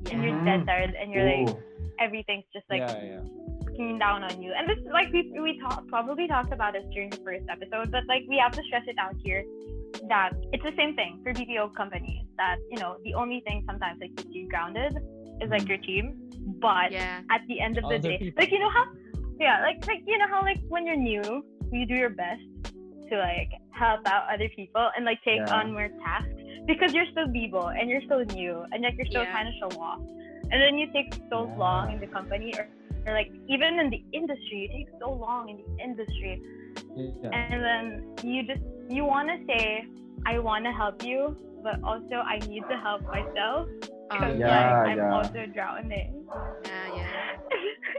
and 0.09 0.23
you're 0.23 0.39
dead 0.45 0.65
tired 0.65 0.93
and 0.99 1.11
you're 1.11 1.25
like 1.29 1.55
everything's 1.99 2.45
just 2.53 2.65
like 2.69 2.79
yeah, 2.79 3.03
yeah. 3.03 3.19
Looking 3.77 3.99
down 3.99 4.23
on 4.23 4.41
you. 4.41 4.53
And 4.57 4.67
this, 4.69 4.77
like, 4.91 5.11
we 5.11 5.31
we 5.39 5.59
talk, 5.59 5.87
probably 5.87 6.27
talked 6.27 6.51
about 6.53 6.73
this 6.73 6.85
during 6.93 7.09
the 7.09 7.17
first 7.17 7.45
episode, 7.49 7.91
but 7.91 8.03
like, 8.07 8.23
we 8.29 8.37
have 8.37 8.51
to 8.53 8.63
stress 8.63 8.83
it 8.87 8.95
out 8.99 9.15
here 9.23 9.43
that 10.09 10.31
it's 10.51 10.63
the 10.63 10.73
same 10.77 10.95
thing 10.95 11.19
for 11.23 11.33
BPO 11.33 11.75
companies. 11.75 12.23
That 12.37 12.57
you 12.71 12.79
know, 12.79 12.97
the 13.03 13.13
only 13.13 13.41
thing 13.41 13.63
sometimes 13.67 13.99
that 13.99 14.09
keeps 14.15 14.33
you 14.33 14.47
grounded 14.49 14.93
is 15.41 15.49
like 15.49 15.67
your 15.67 15.77
team, 15.77 16.29
but 16.61 16.91
Yeah. 16.91 17.21
at 17.31 17.41
the 17.47 17.59
end 17.61 17.77
of 17.77 17.83
the 17.83 17.95
Other 17.95 18.09
day, 18.09 18.17
people. 18.17 18.41
like 18.41 18.51
you 18.51 18.59
know 18.59 18.69
how, 18.69 18.85
yeah, 19.39 19.61
like 19.61 19.85
like 19.87 20.01
you 20.05 20.17
know 20.17 20.27
how 20.27 20.41
like 20.41 20.59
when 20.67 20.85
you're 20.85 20.97
new, 20.97 21.43
you 21.71 21.85
do 21.85 21.95
your 21.95 22.09
best 22.09 22.41
to 23.09 23.17
like 23.17 23.49
help 23.71 24.01
out 24.07 24.23
other 24.33 24.49
people 24.55 24.89
and 24.95 25.05
like 25.05 25.21
take 25.23 25.37
Yeah. 25.39 25.55
on 25.57 25.71
more 25.73 25.89
tasks 26.03 26.29
because 26.65 26.93
you're 26.93 27.05
still 27.11 27.27
Bibo 27.27 27.67
and 27.67 27.89
you're 27.89 28.01
still 28.01 28.23
new 28.25 28.65
and 28.71 28.83
like 28.83 28.95
you're 28.97 29.05
still 29.05 29.23
Yeah. 29.23 29.31
trying 29.31 29.51
to 29.51 29.57
show 29.59 29.71
off. 29.79 29.99
And 30.51 30.61
then 30.61 30.77
you 30.77 30.87
take 30.91 31.13
so 31.29 31.45
Yeah. 31.47 31.55
long 31.63 31.91
in 31.93 31.99
the 31.99 32.07
company 32.07 32.53
or 32.57 32.67
like 33.13 33.31
even 33.47 33.79
in 33.79 33.89
the 33.89 34.03
industry, 34.13 34.69
it 34.71 34.77
takes 34.77 34.91
so 34.99 35.11
long 35.11 35.49
in 35.49 35.57
the 35.57 35.83
industry, 35.83 36.41
Yeah. 36.95 37.29
and 37.31 37.63
then 37.63 38.15
you 38.23 38.43
just 38.43 38.61
you 38.89 39.05
want 39.05 39.29
to 39.29 39.37
say, 39.47 39.85
I 40.25 40.39
want 40.39 40.65
to 40.65 40.71
help 40.71 41.03
you, 41.03 41.35
but 41.63 41.81
also 41.83 42.15
I 42.15 42.39
need 42.47 42.63
to 42.69 42.77
help 42.77 43.01
myself 43.03 43.67
because 44.09 44.33
Um, 44.33 44.39
Yeah, 44.39 44.81
like 44.83 44.91
I'm 44.91 44.97
yeah. 44.97 45.15
also 45.15 45.45
drowning. 45.53 46.25
yeah, 46.65 46.95
yeah. 46.95 47.11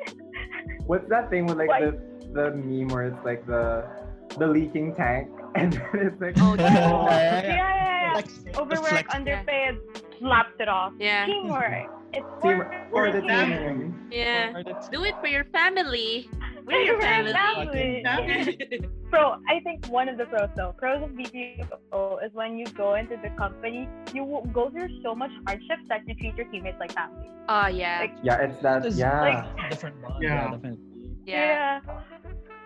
What's 0.86 1.08
that 1.08 1.30
thing 1.30 1.46
with 1.46 1.58
like 1.58 1.68
Why- 1.68 1.80
the 1.86 2.00
the 2.32 2.50
meme 2.56 2.88
where 2.88 3.04
it's 3.06 3.24
like 3.24 3.46
the 3.46 3.84
the 4.38 4.46
leaking 4.46 4.94
tank 4.94 5.28
and 5.54 5.72
then 5.72 5.88
it's 5.94 6.20
like 6.20 6.36
Oh, 6.40 6.54
yeah, 6.58 6.66
yeah, 6.70 7.42
yeah, 7.42 7.42
yeah. 7.42 8.02
yeah. 8.02 8.12
Flex- 8.12 8.58
Overwork, 8.58 8.88
flex- 8.88 9.14
underpaid, 9.14 9.78
slaps 10.18 10.54
it 10.60 10.68
off. 10.68 10.92
Yeah. 10.98 11.26
Teamwork. 11.26 11.90
It's 12.16 12.42
team 12.42 12.56
for, 12.58 12.86
for 12.90 13.12
the 13.12 13.20
team. 13.20 13.48
team. 13.50 14.08
Yeah. 14.10 14.54
Or 14.56 14.62
the- 14.64 14.88
Do 14.90 15.04
it 15.04 15.14
for 15.20 15.26
your 15.28 15.44
family. 15.44 16.28
We're 16.64 16.82
your 16.82 17.00
family. 17.08 18.02
Family. 18.04 18.58
So 19.12 19.36
I 19.48 19.60
think 19.60 19.86
one 19.86 20.08
of 20.08 20.18
the 20.18 20.24
pros 20.26 20.48
though, 20.56 20.74
pros 20.76 21.00
of 21.00 21.10
BPO 21.10 22.26
is 22.26 22.32
when 22.34 22.58
you 22.58 22.66
go 22.66 22.96
into 22.96 23.16
the 23.22 23.30
company, 23.38 23.88
you 24.12 24.24
will 24.24 24.42
go 24.52 24.68
through 24.68 24.88
so 25.00 25.14
much 25.14 25.30
hardships 25.46 25.84
that 25.88 26.00
you 26.08 26.14
treat 26.16 26.34
your 26.36 26.46
teammates 26.48 26.78
like 26.80 26.90
family. 26.92 27.30
Oh 27.48 27.68
yeah. 27.68 28.00
Like, 28.00 28.14
Yeah, 28.24 28.42
it's 28.44 28.60
that. 28.62 28.82
There's, 28.82 28.98
Yeah. 28.98 29.20
like, 29.56 29.70
different 29.70 30.02
bond. 30.02 30.20
Yeah. 30.20 30.34
Yeah. 30.34 30.50
definitely. 30.50 31.10
yeah. 31.24 31.80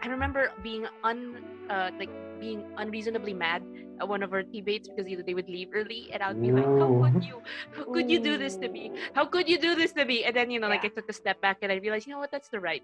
I 0.02 0.08
remember 0.08 0.50
being 0.62 0.86
un 1.04 1.36
uh, 1.68 1.90
like 1.98 2.10
being 2.40 2.64
unreasonably 2.78 3.34
mad 3.34 3.62
at 4.00 4.08
one 4.08 4.22
of 4.22 4.32
our 4.32 4.42
teammates 4.42 4.88
because 4.88 5.06
either 5.08 5.22
they 5.22 5.34
would 5.34 5.48
leave 5.48 5.68
early 5.74 6.08
and 6.12 6.22
I 6.22 6.28
would 6.32 6.40
be 6.40 6.52
like, 6.52 6.64
How 6.64 6.88
could 7.02 7.24
you 7.24 7.42
how 7.76 7.84
could 7.92 8.10
you 8.10 8.18
do 8.20 8.38
this 8.38 8.56
to 8.58 8.68
me? 8.68 8.90
How 9.14 9.24
could 9.26 9.48
you 9.48 9.58
do 9.58 9.74
this 9.74 9.92
to 9.92 10.04
me? 10.04 10.24
And 10.24 10.34
then 10.34 10.50
you 10.50 10.58
know, 10.60 10.68
like 10.68 10.84
I 10.84 10.88
took 10.88 11.08
a 11.08 11.12
step 11.12 11.40
back 11.40 11.58
and 11.62 11.70
I 11.70 11.76
realized, 11.76 12.06
you 12.06 12.12
know 12.14 12.18
what, 12.20 12.30
that's 12.32 12.48
the 12.48 12.60
right. 12.60 12.82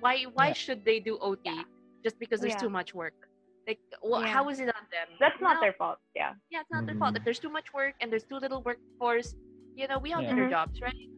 Why 0.00 0.24
why 0.32 0.48
Yeah. 0.48 0.54
should 0.54 0.84
they 0.84 1.00
do 1.00 1.18
OT 1.20 1.40
Yeah. 1.44 1.62
just 2.02 2.18
because 2.18 2.40
there's 2.40 2.54
Yeah. 2.54 2.64
too 2.66 2.70
much 2.70 2.94
work? 2.94 3.14
Like 3.68 3.80
well, 4.02 4.22
Yeah. 4.22 4.32
how 4.32 4.48
is 4.48 4.58
it 4.60 4.68
on 4.68 4.84
them? 4.90 5.08
That's 5.20 5.40
not 5.40 5.54
No. 5.56 5.60
their 5.60 5.74
fault. 5.74 5.98
Yeah. 6.14 6.32
yeah, 6.50 6.60
it's 6.60 6.70
not 6.70 6.86
their 6.86 6.96
fault. 6.96 7.16
If 7.16 7.24
there's 7.24 7.38
too 7.40 7.50
much 7.50 7.72
work 7.74 7.94
and 8.00 8.10
there's 8.10 8.24
too 8.24 8.36
little 8.40 8.62
workforce, 8.62 9.36
you 9.76 9.86
know, 9.88 9.98
we 9.98 10.12
all 10.14 10.22
Yeah. 10.22 10.34
did 10.34 10.38
our 10.40 10.48
Mhm. 10.48 10.56
jobs, 10.56 10.80
right? 10.80 11.08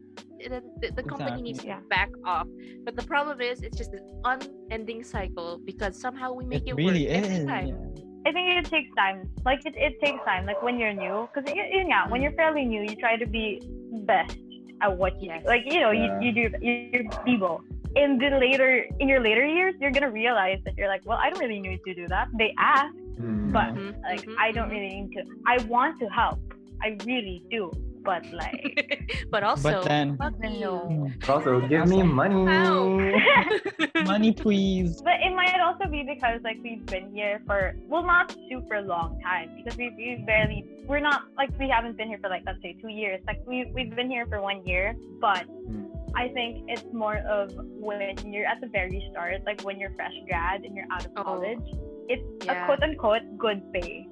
And 0.43 0.53
then 0.53 0.63
the, 0.81 0.91
the 0.91 1.03
company 1.03 1.41
needs 1.41 1.59
to 1.61 1.67
Yeah. 1.67 1.79
back 1.89 2.09
off. 2.25 2.47
But 2.85 2.95
the 2.95 3.03
problem 3.03 3.41
is, 3.41 3.61
it's 3.61 3.77
just 3.77 3.93
an 3.93 4.05
unending 4.25 5.03
cycle 5.03 5.59
because 5.65 5.99
somehow 5.99 6.33
we 6.33 6.45
make 6.45 6.63
It 6.67 6.71
it, 6.71 6.75
really 6.75 7.07
work 7.07 7.15
every 7.23 7.45
time. 7.45 7.67
yeah. 7.67 8.27
I 8.27 8.31
think 8.33 8.45
it 8.59 8.65
takes 8.69 8.89
time. 8.95 9.29
Like 9.45 9.65
it, 9.65 9.75
it 9.77 9.93
takes 10.03 10.23
time. 10.25 10.45
Like 10.45 10.61
when 10.61 10.77
you're 10.77 10.93
new, 10.93 11.27
because 11.33 11.49
you, 11.53 11.63
yeah, 11.87 12.07
when 12.09 12.21
you're 12.21 12.33
fairly 12.33 12.65
new, 12.65 12.81
you 12.81 12.95
try 12.95 13.15
to 13.15 13.25
be 13.25 13.61
best 14.05 14.37
at 14.81 14.95
what 14.97 15.13
you 15.21 15.29
Yes. 15.29 15.43
do. 15.43 15.47
Like 15.47 15.63
you 15.65 15.79
know, 15.79 15.91
Yeah. 15.91 16.19
you, 16.19 16.27
you 16.27 16.49
do 16.49 16.57
you're 16.61 17.03
Bebo. 17.25 17.61
In 17.95 18.17
the 18.19 18.29
later 18.37 18.85
in 18.99 19.07
your 19.07 19.21
later 19.21 19.45
years, 19.45 19.73
you're 19.79 19.91
gonna 19.91 20.11
realize 20.11 20.59
that 20.65 20.73
you're 20.77 20.87
like, 20.87 21.01
well, 21.05 21.17
I 21.21 21.29
don't 21.29 21.39
really 21.39 21.59
need 21.59 21.79
to 21.85 21.93
do 21.95 22.07
that. 22.09 22.27
They 22.37 22.53
ask, 22.59 22.93
Mm. 23.17 23.51
but 23.51 23.73
Mhm, 23.73 23.93
like 24.03 24.21
mhm, 24.25 24.35
I 24.39 24.51
don't 24.51 24.67
mhm. 24.69 24.71
really 24.75 25.01
need 25.01 25.11
to. 25.13 25.23
I 25.47 25.57
want 25.63 25.97
to 26.01 26.05
help. 26.07 26.39
I 26.83 26.97
really 27.05 27.41
do. 27.49 27.71
But 28.07 28.23
like, 28.31 29.11
but 29.33 29.43
also, 29.43 29.83
then- 29.83 30.15
fuck 30.17 30.33
Then 30.39 30.53
you. 30.63 30.71
no. 30.71 31.11
also, 31.27 31.59
give 31.67 31.87
me 31.91 32.01
money. 32.03 32.39
Money, 34.05 34.31
please. 34.31 35.01
but 35.01 35.15
it 35.27 35.33
might 35.35 35.59
also 35.59 35.85
be 35.91 36.03
because 36.07 36.39
like 36.43 36.57
we've 36.63 36.85
been 36.85 37.11
here 37.13 37.41
for 37.45 37.75
well, 37.89 38.03
not 38.03 38.33
super 38.49 38.81
long 38.81 39.19
time 39.21 39.47
because 39.57 39.75
we 39.77 39.89
we 39.97 40.23
barely 40.25 40.63
we're 40.87 41.01
not 41.01 41.23
like 41.35 41.49
we 41.59 41.67
haven't 41.67 41.97
been 41.97 42.07
here 42.07 42.19
for 42.23 42.29
like 42.29 42.43
let's 42.45 42.61
say 42.61 42.73
two 42.81 42.87
years. 42.87 43.19
Like 43.27 43.41
we 43.45 43.65
we've 43.75 43.93
been 43.93 44.09
here 44.09 44.25
for 44.31 44.39
one 44.41 44.65
year, 44.65 44.95
but 45.19 45.43
Mm. 45.67 45.91
I 46.15 46.29
think 46.29 46.63
it's 46.69 46.85
more 46.93 47.17
of 47.27 47.51
when 47.87 48.15
you're 48.31 48.45
at 48.47 48.61
the 48.61 48.67
very 48.67 49.05
start, 49.11 49.43
like 49.45 49.59
when 49.67 49.77
you're 49.79 49.91
fresh 49.99 50.15
grad 50.27 50.63
and 50.63 50.73
you're 50.75 50.87
out 50.89 51.05
of 51.05 51.11
Oh. 51.17 51.23
college, 51.23 51.65
it's 52.07 52.23
Yeah. 52.45 52.63
a 52.63 52.65
quote 52.65 52.81
unquote 52.81 53.25
good 53.37 53.59
pay. 53.73 54.07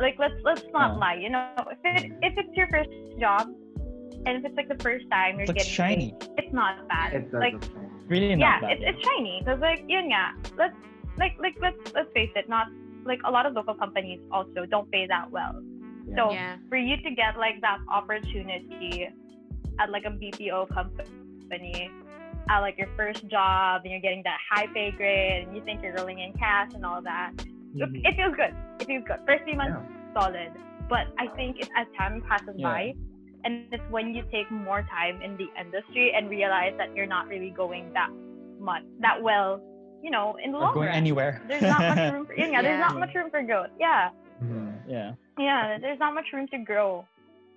Like 0.00 0.16
let's 0.18 0.34
let's 0.44 0.62
not 0.72 0.92
Yeah. 0.92 0.98
lie, 0.98 1.14
you 1.14 1.30
know, 1.30 1.44
if 1.70 1.78
it 1.84 2.10
mm. 2.10 2.18
if 2.22 2.32
it's 2.36 2.54
your 2.56 2.68
first 2.68 2.90
job 3.20 3.48
and 4.26 4.36
if 4.38 4.44
it's 4.44 4.56
like 4.56 4.68
the 4.68 4.80
first 4.82 5.04
time 5.10 5.36
you're 5.38 5.44
It 5.44 5.48
looks 5.48 5.64
getting 5.64 5.72
shiny. 5.72 6.08
paid, 6.20 6.28
it's 6.38 6.52
not 6.52 6.88
bad. 6.88 7.12
It 7.14 7.30
does 7.30 7.40
like 7.40 7.54
look 7.54 7.64
shiny. 7.64 7.88
Really 8.08 8.28
yeah, 8.30 8.58
not 8.58 8.60
bad. 8.62 8.70
it's, 8.72 8.82
it's 8.86 9.00
shiny 9.06 9.40
because 9.44 9.60
like 9.60 9.80
yun 9.88 10.08
nga, 10.08 10.24
let's 10.56 10.76
like 11.18 11.34
like 11.38 11.56
let's 11.60 11.78
let's 11.94 12.10
face 12.12 12.30
it, 12.34 12.48
not 12.48 12.66
like 13.04 13.20
a 13.24 13.30
lot 13.30 13.46
of 13.46 13.54
local 13.54 13.74
companies 13.74 14.20
also 14.32 14.66
don't 14.66 14.90
pay 14.90 15.06
that 15.06 15.30
well. 15.30 15.54
yeah. 16.06 16.16
So 16.16 16.32
Yeah. 16.32 16.56
for 16.68 16.76
you 16.76 16.96
to 16.96 17.10
get 17.14 17.36
like 17.38 17.60
that 17.60 17.78
opportunity 17.90 19.08
at 19.78 19.90
like 19.90 20.04
a 20.04 20.10
BPO 20.10 20.68
company 20.74 21.90
at 22.48 22.60
like 22.60 22.76
your 22.78 22.88
first 22.96 23.26
job 23.28 23.82
and 23.84 23.90
you're 23.92 24.00
getting 24.00 24.22
that 24.24 24.38
high 24.50 24.66
pay 24.74 24.90
grade 24.90 25.46
and 25.46 25.56
you 25.56 25.62
think 25.64 25.82
you're 25.82 25.94
rolling 25.94 26.18
in 26.18 26.32
cash 26.34 26.70
and 26.74 26.84
all 26.84 27.00
that, 27.02 27.32
it, 27.74 27.92
Mhm. 27.92 28.00
it 28.04 28.14
feels 28.16 28.34
good. 28.36 28.54
It 28.80 28.86
feels 28.86 29.04
good. 29.06 29.18
First 29.26 29.42
three 29.44 29.56
months 29.56 29.78
Yeah. 29.78 30.12
solid, 30.20 30.50
but 30.88 31.06
I 31.18 31.28
think 31.36 31.58
it's 31.60 31.70
as 31.76 31.86
time 31.98 32.22
passes 32.28 32.54
Yeah. 32.56 32.68
by. 32.68 32.94
And 33.44 33.72
it's 33.72 33.82
when 33.90 34.14
you 34.14 34.22
take 34.30 34.50
more 34.50 34.82
time 34.82 35.22
in 35.22 35.36
the 35.38 35.48
industry 35.58 36.12
and 36.12 36.28
realize 36.28 36.74
that 36.76 36.94
you're 36.94 37.06
not 37.06 37.26
really 37.28 37.50
going 37.50 37.92
that 37.94 38.10
much, 38.58 38.82
that 39.00 39.22
well, 39.22 39.60
you 40.02 40.10
know, 40.10 40.36
in 40.42 40.52
the 40.52 40.58
Or 40.58 40.60
long 40.68 40.74
going 40.74 40.88
run. 40.88 40.96
anywhere. 40.96 41.40
There's 41.48 41.62
not 41.62 41.80
much 41.80 42.12
room 42.12 42.26
for, 42.26 42.34
yeah, 42.34 42.46
Yeah. 42.52 42.62
there's 42.62 42.80
not 42.80 42.98
much 42.98 43.14
room 43.14 43.30
for 43.30 43.42
growth. 43.42 43.70
Yeah. 43.78 44.10
Mhm. 44.42 44.72
yeah. 44.86 45.12
Yeah, 45.38 45.78
there's 45.78 45.98
not 45.98 46.12
much 46.14 46.26
room 46.32 46.48
to 46.48 46.58
grow. 46.58 47.06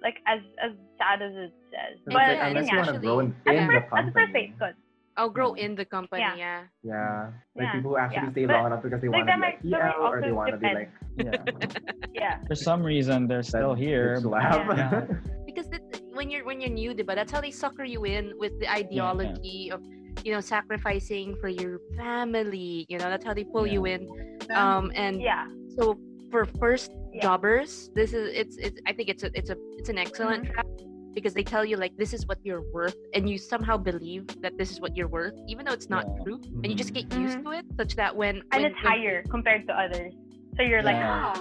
Like 0.02 0.20
as 0.28 0.40
as 0.62 0.72
sad 0.98 1.22
as 1.22 1.34
it 1.34 1.54
says. 1.72 2.00
But 2.06 2.14
like, 2.14 2.28
yeah, 2.38 2.48
unless 2.48 2.64
it's 2.64 2.72
you 2.72 2.78
want 2.78 2.94
to 2.94 3.00
grow 3.00 3.20
and 3.20 3.34
at 3.48 3.56
in 3.56 3.68
the 3.68 3.74
the 3.74 3.80
first 3.80 3.94
at 3.94 4.06
the 4.06 4.12
first 4.12 4.26
company. 4.28 4.48
phase, 4.48 4.56
good. 4.60 4.76
I'll 5.18 5.30
grow 5.30 5.54
in 5.54 5.76
the 5.76 5.86
company. 5.86 6.22
Yeah. 6.22 6.36
Yeah. 6.36 6.64
Yeah. 6.84 7.26
Like 7.56 7.66
Yeah, 7.66 7.72
people 7.74 7.92
who 7.92 7.98
actually 7.98 8.24
yeah. 8.28 8.32
stay 8.32 8.46
But, 8.46 8.54
long 8.58 8.66
enough 8.68 8.84
because 8.84 9.02
they 9.02 9.08
like, 9.10 9.26
want 9.26 9.28
to 9.30 9.32
that 9.32 9.62
be 9.62 9.70
like 9.70 9.82
might- 9.82 9.82
that 9.82 9.96
EL 9.96 10.08
or 10.08 10.22
they 10.22 10.32
want 10.32 10.52
to 10.52 10.58
be 10.58 10.74
like 10.74 10.92
Yeah. 11.18 11.78
Yeah. 12.14 12.40
For 12.48 12.56
some 12.56 12.82
reason, 12.84 13.28
they're 13.28 13.44
still 13.44 13.76
that 13.76 13.84
here. 13.84 14.18
bitch. 14.22 14.78
Yeah. 14.78 15.06
because 15.46 15.68
the, 15.70 15.80
when 16.14 16.30
you're 16.32 16.46
when 16.46 16.60
you're 16.62 16.70
new, 16.72 16.94
but 16.96 17.16
that's 17.16 17.32
how 17.32 17.42
they 17.42 17.52
sucker 17.52 17.84
you 17.84 18.06
in 18.06 18.34
with 18.38 18.54
the 18.60 18.70
ideology 18.72 19.70
of 19.72 19.82
you 20.26 20.32
know 20.34 20.42
sacrificing 20.42 21.36
for 21.42 21.50
your 21.50 21.80
family. 21.98 22.86
You 22.90 22.98
know 22.98 23.10
that's 23.10 23.26
how 23.26 23.34
they 23.34 23.44
pull 23.44 23.68
you 23.68 23.86
in. 23.86 24.08
Um, 24.52 24.92
and 24.96 25.22
Yeah. 25.22 25.46
so 25.78 25.98
for 26.32 26.46
first 26.60 26.92
Yeah. 27.14 27.22
jobbers, 27.22 27.92
this 27.94 28.14
is 28.14 28.34
it's 28.34 28.58
it's 28.58 28.80
I 28.88 28.94
think 28.94 29.10
it's 29.10 29.24
a 29.24 29.30
it's 29.38 29.50
a 29.52 29.58
it's 29.78 29.90
an 29.90 29.98
excellent 30.00 30.46
Mm-hmm. 30.46 30.54
trap 30.54 30.66
because 31.14 31.34
they 31.34 31.44
tell 31.44 31.64
you 31.64 31.78
like 31.78 31.96
this 31.98 32.14
is 32.14 32.26
what 32.26 32.40
you're 32.44 32.64
worth 32.74 32.96
and 33.14 33.30
you 33.30 33.38
somehow 33.38 33.78
believe 33.78 34.26
that 34.42 34.58
this 34.58 34.72
is 34.72 34.80
what 34.82 34.96
you're 34.96 35.08
worth 35.08 35.34
even 35.48 35.66
though 35.66 35.74
it's 35.74 35.90
not 35.90 36.06
Yeah. 36.08 36.24
true 36.24 36.42
and 36.64 36.68
you 36.68 36.76
just 36.76 36.94
get 36.94 37.12
used 37.14 37.44
to 37.44 37.52
it 37.52 37.66
such 37.78 37.96
that 37.96 38.16
when 38.16 38.38
And 38.52 38.64
when- 38.64 38.66
it's 38.72 38.84
when- 38.84 38.92
higher 38.92 39.24
compared 39.30 39.68
to 39.68 39.74
others. 39.80 40.14
So 40.58 40.62
you're 40.64 40.84
like, 40.84 40.96
Yeah. 40.98 41.34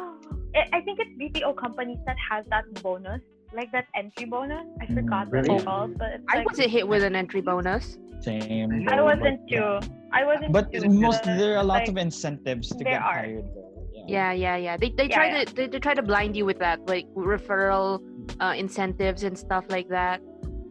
I 0.54 0.62
I 0.76 0.80
think 0.85 0.98
it's 1.02 1.14
BPO 1.20 1.50
companies 1.56 1.98
that 2.06 2.16
has 2.30 2.44
that 2.54 2.64
bonus, 2.82 3.20
like 3.58 3.70
that 3.72 3.87
entry 3.94 4.26
bonus. 4.26 4.64
I 4.80 4.87
Mm, 4.87 4.94
forgot 4.94 5.24
what 5.26 5.32
really? 5.32 5.54
it's 5.56 5.64
called, 5.64 5.98
but 5.98 6.08
it's 6.14 6.24
I 6.32 6.38
like, 6.38 6.48
wasn't 6.50 6.70
hit 6.70 6.87
with 6.92 7.02
an 7.04 7.14
entry 7.16 7.40
bonus 7.40 7.98
Same. 8.20 8.70
I 8.88 8.98
Oh, 8.98 9.04
wasn't 9.11 9.40
but- 9.48 9.48
too. 9.50 9.70
I 10.12 10.24
wasn't. 10.24 10.52
But 10.52 10.72
too, 10.72 10.88
most 10.88 11.24
there 11.24 11.52
are 11.56 11.62
a 11.66 11.68
lot 11.72 11.80
like, 11.82 11.88
of 11.88 11.96
incentives 11.96 12.68
to 12.78 12.85
get 12.85 13.00
are. 13.02 13.12
hired. 13.12 13.44
Though. 13.54 13.68
yeah 14.18 14.32
yeah 14.44 14.56
yeah 14.66 14.76
they, 14.76 14.90
they 14.98 15.06
Yeah, 15.08 15.16
try 15.18 15.26
yeah. 15.30 15.44
to 15.44 15.54
they, 15.56 15.66
they 15.72 15.78
try 15.87 15.94
to 15.94 16.02
blind 16.02 16.32
you 16.38 16.44
with 16.50 16.58
that 16.58 16.78
like 16.94 17.06
referral 17.14 17.90
uh, 18.40 18.54
incentives 18.56 19.22
and 19.22 19.37
stuff 19.38 19.64
like 19.68 19.88
that 19.88 20.20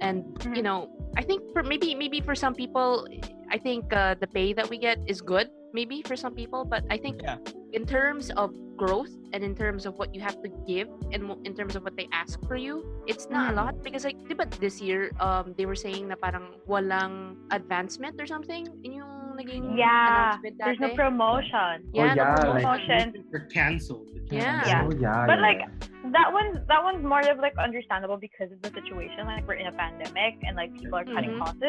and 0.02 0.26
you 0.56 0.62
Mhm. 0.62 0.64
know 0.64 0.80
i 1.18 1.24
think 1.24 1.42
for 1.54 1.64
maybe 1.64 1.94
maybe 1.96 2.20
for 2.22 2.36
some 2.36 2.56
people 2.56 3.06
i 3.52 3.58
think 3.58 3.92
uh, 3.94 4.16
the 4.20 4.28
pay 4.28 4.54
that 4.54 4.70
we 4.70 4.78
get 4.78 4.98
is 5.06 5.22
good 5.22 5.50
maybe 5.74 6.02
for 6.02 6.16
some 6.16 6.34
people 6.34 6.66
but 6.66 6.84
i 6.90 6.98
think 6.98 7.22
Yeah. 7.24 7.38
in 7.72 7.86
terms 7.86 8.32
of 8.36 8.52
growth 8.76 9.14
and 9.32 9.44
in 9.46 9.54
terms 9.56 9.86
of 9.86 9.96
what 10.02 10.10
you 10.16 10.20
have 10.20 10.36
to 10.42 10.50
give 10.66 10.90
and 11.14 11.22
in 11.46 11.54
terms 11.54 11.78
of 11.78 11.84
what 11.86 11.96
they 11.96 12.10
ask 12.12 12.42
for 12.50 12.58
you 12.58 12.82
it's 13.06 13.30
not 13.30 13.52
a 13.52 13.54
Mhm. 13.54 13.62
lot 13.62 13.74
because 13.86 14.04
like 14.04 14.18
but 14.36 14.50
this 14.60 14.82
year 14.82 15.14
um 15.22 15.54
they 15.56 15.70
were 15.70 15.78
saying 15.78 16.10
na 16.10 16.18
parang 16.18 16.58
walang 16.68 17.38
advancement 17.54 18.18
or 18.20 18.26
something 18.26 18.66
in 18.84 18.98
yung 19.00 19.21
naging 19.46 19.78
Yeah, 19.78 20.32
announcement 20.32 20.58
there's 20.60 20.80
no 20.80 20.96
promotion. 20.96 21.84
yeah, 21.94 22.06
yeah, 22.06 22.14
no 22.14 22.54
promotion. 22.54 22.62
Promotion. 22.62 23.26
They're 23.32 23.48
canceled. 23.48 24.08
Yeah. 24.32 24.66
Yeah. 24.68 24.88
Oh 24.88 24.92
yeah. 25.00 25.26
But 25.26 25.40
yeah, 25.40 25.48
like 25.48 25.62
that 26.14 26.32
one, 26.32 26.64
that 26.68 26.84
one's 26.84 27.04
more 27.04 27.20
of 27.30 27.38
like 27.40 27.58
understandable 27.58 28.18
because 28.18 28.52
of 28.52 28.62
the 28.62 28.70
situation. 28.70 29.26
Like 29.26 29.48
we're 29.48 29.56
in 29.56 29.68
a 29.68 29.72
pandemic 29.74 30.36
and 30.44 30.56
like 30.56 30.74
people 30.78 30.96
are 30.96 31.06
cutting 31.06 31.32
Mhm. 31.32 31.40
costs. 31.40 31.62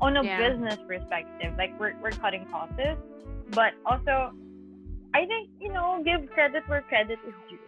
On 0.00 0.16
a 0.16 0.24
Yeah. 0.24 0.38
business 0.48 0.78
perspective, 0.86 1.54
like 1.56 1.72
we're 1.78 1.94
we're 2.02 2.10
cutting 2.10 2.44
costs, 2.50 2.76
but 3.50 3.72
also, 3.86 4.32
I 5.14 5.24
think 5.26 5.50
you 5.60 5.72
know 5.72 6.02
give 6.04 6.28
credit 6.30 6.62
where 6.68 6.82
credit 6.82 7.18
is 7.26 7.34
due. 7.48 7.58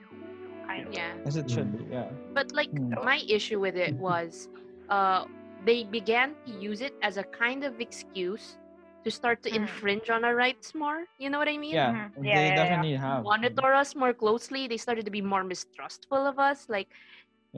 Kind 0.66 0.88
of. 0.88 0.95
yeah 0.95 1.12
As 1.25 1.37
it 1.37 1.49
should 1.51 1.71
be. 1.79 1.85
Yeah. 1.92 2.11
But 2.35 2.51
like 2.53 2.71
Hmm. 2.71 2.95
my 3.05 3.21
issue 3.29 3.61
with 3.61 3.77
it 3.77 3.95
was 3.95 4.49
uh 4.88 5.25
they 5.64 5.85
began 5.85 6.35
to 6.47 6.53
use 6.69 6.81
it 6.81 6.95
as 7.03 7.16
a 7.16 7.23
kind 7.25 7.62
of 7.64 7.81
excuse 7.81 8.59
to 9.07 9.11
start 9.14 9.38
to 9.47 9.51
Mm. 9.51 9.62
infringe 9.62 10.11
on 10.11 10.25
our 10.27 10.35
rights 10.35 10.75
more. 10.75 11.07
You 11.23 11.31
know 11.31 11.38
what 11.38 11.49
I 11.49 11.57
mean? 11.57 11.75
Yeah. 11.79 11.92
Mhm. 11.95 12.11
They 12.23 12.29
Yeah, 12.29 12.40
yeah, 12.42 12.49
yeah. 12.51 12.61
definitely 12.61 12.97
have. 13.07 13.23
Monitor 13.23 13.71
us 13.83 13.95
more 13.95 14.12
closely. 14.12 14.66
They 14.66 14.77
started 14.87 15.05
to 15.07 15.14
be 15.19 15.23
more 15.23 15.45
mistrustful 15.45 16.23
of 16.33 16.38
us. 16.51 16.66
Like 16.69 16.90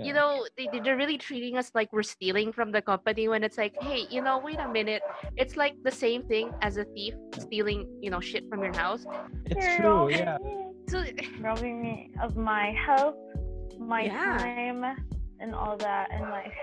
you 0.06 0.12
know 0.14 0.46
they, 0.56 0.66
they're 0.82 0.96
really 1.02 1.18
treating 1.18 1.54
us 1.58 1.68
like 1.74 1.88
we're 1.92 2.06
stealing 2.06 2.52
from 2.52 2.70
the 2.70 2.80
company 2.90 3.24
when 3.32 3.42
it's 3.42 3.58
like 3.58 3.74
hey 3.82 4.06
you 4.14 4.20
know 4.26 4.38
wait 4.38 4.60
a 4.66 4.68
minute 4.68 5.02
it's 5.42 5.56
like 5.62 5.74
the 5.82 5.90
same 5.90 6.22
thing 6.30 6.52
as 6.62 6.76
a 6.76 6.84
thief 6.94 7.14
stealing 7.44 7.80
you 8.04 8.10
know 8.12 8.20
shit 8.20 8.44
from 8.50 8.62
your 8.62 8.76
house 8.84 9.02
It's 9.50 9.58
You're 9.58 9.74
true. 9.76 9.98
robbing 10.06 10.22
Yeah. 10.22 10.38
me. 10.44 10.54
so 10.92 10.98
robbing 11.48 11.76
me 11.82 11.94
of 12.22 12.36
my 12.36 12.66
health, 12.86 13.18
my 13.94 14.02
Yeah. 14.06 14.38
time, 14.38 14.84
and 15.42 15.50
all 15.60 15.76
that, 15.88 16.06
and 16.14 16.24
like. 16.30 16.54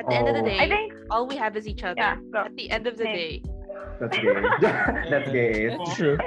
at 0.00 0.04
the 0.10 0.16
end 0.18 0.26
of 0.30 0.34
the 0.34 0.42
Oh. 0.42 0.50
day 0.52 0.58
I 0.64 0.68
think 0.74 0.86
all 1.12 1.24
we 1.30 1.36
have 1.44 1.54
is 1.60 1.64
each 1.72 1.84
other 1.90 2.02
yeah. 2.02 2.16
Go. 2.34 2.40
at 2.50 2.54
the 2.56 2.66
end 2.76 2.84
of 2.90 2.94
the 3.02 3.06
Same. 3.10 3.20
day 3.22 3.32
That's 4.00 4.16
gay. 4.18 5.10
That's 5.10 5.30
gay. 5.32 5.64
It's 5.72 5.94
true. 5.94 6.18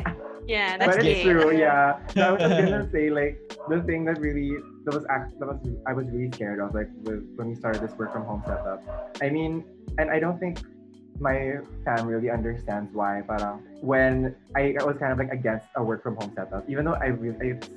yeah 0.47 0.77
that's 0.77 0.95
but 0.95 1.03
gay 1.03 1.11
it's 1.11 1.21
true, 1.21 1.55
yeah. 1.55 1.99
So 2.15 2.21
I 2.21 2.31
was 2.31 2.41
just 2.41 2.71
gonna 2.71 2.89
say 2.95 3.09
like 3.11 3.37
the 3.69 3.83
thing 3.83 4.05
that 4.05 4.19
really 4.19 4.57
that 4.85 4.95
was 4.95 5.05
act 5.09 5.39
that 5.39 5.47
was 5.47 5.59
I 5.85 5.93
was 5.93 6.07
really 6.07 6.31
scared 6.31 6.59
of 6.59 6.73
like 6.73 6.89
with, 7.03 7.21
when 7.35 7.49
we 7.49 7.55
started 7.55 7.81
this 7.83 7.95
work 7.97 8.11
from 8.11 8.23
home 8.25 8.41
setup. 8.47 8.81
I 9.21 9.29
mean, 9.29 9.63
and 9.99 10.09
I 10.09 10.19
don't 10.19 10.39
think 10.39 10.59
my 11.19 11.57
family 11.85 12.13
really 12.15 12.31
understands 12.31 12.89
why. 12.93 13.21
But 13.21 13.41
uh, 13.41 13.57
when 13.81 14.35
I, 14.55 14.75
I 14.79 14.83
was 14.83 14.97
kind 14.97 15.11
of 15.11 15.19
like 15.19 15.31
against 15.31 15.67
a 15.75 15.83
work 15.83 16.01
from 16.01 16.15
home 16.15 16.31
setup, 16.35 16.67
even 16.69 16.85
though 16.85 16.93
I 16.93 17.07
really 17.07 17.49
it's 17.49 17.69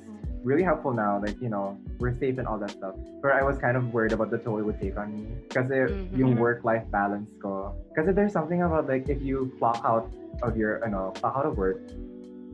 really 0.43 0.63
helpful 0.63 0.93
now, 0.93 1.19
like 1.19 1.39
you 1.41 1.49
know 1.49 1.77
we're 1.99 2.13
safe 2.13 2.37
and 2.37 2.47
all 2.47 2.57
that 2.59 2.71
stuff. 2.71 2.95
But 3.21 3.31
I 3.31 3.43
was 3.43 3.57
kind 3.57 3.77
of 3.77 3.93
worried 3.93 4.11
about 4.11 4.29
the 4.29 4.37
toll 4.37 4.59
it 4.59 4.65
would 4.67 4.79
take 4.79 4.97
on 4.97 5.15
me 5.15 5.27
because 5.47 5.71
Mhm. 5.71 6.17
yung 6.17 6.35
work 6.35 6.63
life 6.63 6.83
balance 6.91 7.31
ko. 7.41 7.73
Because 7.89 8.13
there's 8.13 8.33
something 8.33 8.61
about 8.61 8.87
like 8.87 9.07
if 9.09 9.21
you 9.21 9.51
clock 9.57 9.81
out 9.83 10.11
of 10.41 10.57
your 10.57 10.83
you 10.83 10.91
know 10.91 11.11
clock 11.15 11.33
out 11.37 11.45
of 11.45 11.57
work 11.57 11.79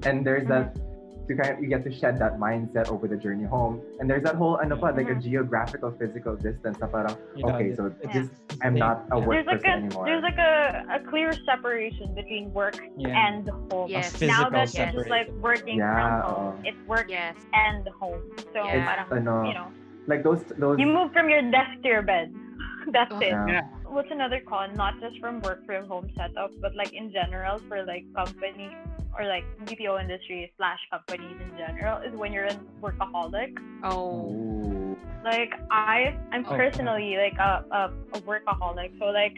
and 0.06 0.24
there's 0.26 0.46
that 0.48 0.78
to 1.30 1.36
kind 1.38 1.54
of 1.54 1.62
you 1.62 1.70
get 1.70 1.86
to 1.86 1.94
shed 1.94 2.18
that 2.18 2.42
mindset 2.42 2.90
over 2.90 3.06
the 3.08 3.16
journey 3.16 3.46
home 3.46 3.80
and 4.02 4.10
there's 4.10 4.26
that 4.26 4.34
whole 4.34 4.58
ano 4.58 4.74
pa, 4.76 4.90
like 4.90 5.08
a 5.10 5.14
geographical 5.14 5.94
physical 5.94 6.34
distance 6.36 6.82
na 6.82 6.90
parang 6.90 7.14
okay 7.46 7.70
so 7.78 7.94
it's 8.02 8.14
this 8.18 8.28
I'm 8.66 8.74
not 8.74 9.06
a 9.14 9.22
Yeah. 9.22 9.30
work 9.30 9.46
There's 9.46 9.48
like 9.54 9.64
a 9.70 9.74
anymore 9.78 10.06
there's 10.10 10.26
like 10.26 10.42
a, 10.42 10.54
a 10.90 11.00
clear 11.06 11.30
separation 11.46 12.18
between 12.18 12.50
work 12.52 12.82
Yeah. 12.98 13.14
and 13.14 13.46
home. 13.70 13.88
Yes. 13.88 14.10
A 14.20 14.26
Now 14.26 14.50
physical 14.50 14.58
that 14.58 14.68
you're 14.74 14.94
just 14.98 15.10
like 15.14 15.30
working 15.38 15.78
Yeah. 15.78 15.94
from 15.94 16.10
home, 16.34 16.56
it's 16.66 16.82
work 16.90 17.08
yes 17.14 17.38
and 17.54 17.86
home. 18.02 18.26
So 18.52 18.66
Yeah. 18.66 18.90
parang, 18.90 19.08
ano, 19.22 19.46
you 19.46 19.54
know, 19.54 19.70
like 20.10 20.26
those 20.26 20.42
those 20.58 20.82
you 20.82 20.90
move 20.90 21.14
from 21.14 21.30
your 21.30 21.46
desk 21.54 21.78
to 21.86 21.88
your 21.88 22.02
bed. 22.02 22.34
That's 22.96 23.14
Oh. 23.14 23.22
it. 23.22 23.38
yeah. 23.54 23.70
What's 23.90 24.12
another 24.12 24.42
con? 24.48 24.76
Not 24.76 25.00
just 25.02 25.20
from 25.20 25.42
work 25.42 25.66
from 25.66 25.88
home 25.88 26.10
setup, 26.16 26.52
but 26.62 26.76
like 26.76 26.94
in 26.94 27.12
general 27.12 27.60
for 27.68 27.84
like 27.86 28.06
company 28.16 28.70
or 29.18 29.26
like 29.26 29.44
BPO 29.66 30.00
industry 30.02 30.52
slash 30.58 30.80
companies 30.92 31.36
in 31.42 31.58
general 31.58 32.00
is 32.02 32.14
when 32.16 32.32
you're 32.32 32.46
a 32.46 32.60
workaholic. 32.82 33.58
oh 33.84 34.96
Like 35.24 35.54
I, 35.72 36.16
I'm 36.32 36.46
personally 36.46 37.18
like 37.18 37.38
a, 37.40 37.66
a, 37.72 37.92
a 38.14 38.22
workaholic. 38.22 38.98
So 39.00 39.06
like 39.06 39.36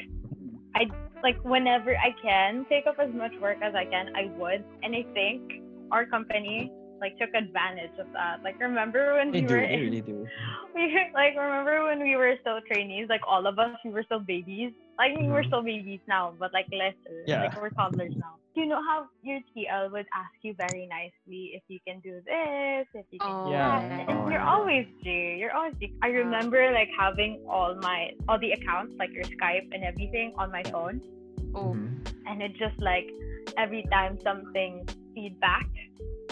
I 0.76 0.90
like 1.24 1.42
whenever 1.44 1.96
I 1.96 2.14
can 2.22 2.66
take 2.70 2.86
up 2.88 2.96
as 3.00 3.14
much 3.14 3.32
work 3.42 3.58
as 3.62 3.74
I 3.74 3.86
can, 3.86 4.08
I 4.16 4.26
would. 4.38 4.64
And 4.84 4.96
I 4.96 5.06
think 5.14 5.42
our 5.92 6.06
company 6.06 6.72
like 7.02 7.18
took 7.18 7.34
advantage 7.36 7.98
of 8.00 8.08
that. 8.14 8.44
Like 8.44 8.60
remember 8.60 9.16
when 9.18 9.32
They 9.32 9.42
we 9.42 9.48
do. 9.48 9.54
were 9.54 9.62
They 9.62 9.74
in 9.76 9.82
really 9.82 10.02
do. 10.02 10.28
we 10.76 10.84
like 11.14 11.36
remember 11.36 11.84
when 11.84 12.00
we 12.00 12.16
were 12.16 12.36
still 12.42 12.60
trainees, 12.72 13.08
like 13.10 13.22
all 13.28 13.46
of 13.48 13.60
us, 13.60 13.76
we 13.84 13.92
were 13.92 14.04
still 14.04 14.20
babies. 14.22 14.72
Like 14.98 15.18
we 15.18 15.28
were 15.28 15.42
Mhm. 15.42 15.48
still 15.48 15.64
babies 15.64 16.00
now, 16.08 16.34
but 16.40 16.54
like 16.54 16.68
lesser. 16.72 17.18
Yeah. 17.26 17.42
Like 17.44 17.58
we're 17.60 17.72
toddlers 17.72 18.14
now. 18.16 18.38
Do 18.54 18.62
you 18.62 18.68
know 18.68 18.84
how 18.84 19.08
your 19.24 19.40
TL 19.52 19.90
would 19.92 20.06
ask 20.14 20.36
you 20.44 20.54
very 20.54 20.86
nicely 20.86 21.56
if 21.58 21.64
you 21.68 21.80
can 21.88 22.00
do 22.02 22.22
this, 22.22 22.86
if 22.94 23.06
you 23.10 23.20
can 23.20 23.34
Oh, 23.42 23.46
do 23.46 23.52
Yeah. 23.52 23.80
that. 23.80 23.82
Oh, 24.08 24.12
And 24.12 24.32
you're 24.32 24.42
yeah. 24.44 24.54
always 24.56 24.86
J. 25.04 25.38
You're 25.40 25.54
always 25.56 25.74
J. 25.80 25.92
I 26.04 26.08
remember 26.10 26.72
like 26.72 26.90
having 26.98 27.42
all 27.50 27.74
my 27.82 28.12
all 28.28 28.38
the 28.40 28.52
accounts, 28.52 28.94
like 29.00 29.12
your 29.14 29.26
Skype 29.36 29.68
and 29.74 29.84
everything 29.84 30.34
on 30.38 30.52
my 30.52 30.64
phone. 30.72 31.02
oh 31.56 31.74
Mhm. 31.74 31.90
And 32.28 32.42
it 32.44 32.54
just 32.58 32.78
like 32.80 33.08
every 33.58 33.84
time 33.92 34.20
something 34.24 34.86
feedback, 35.16 35.68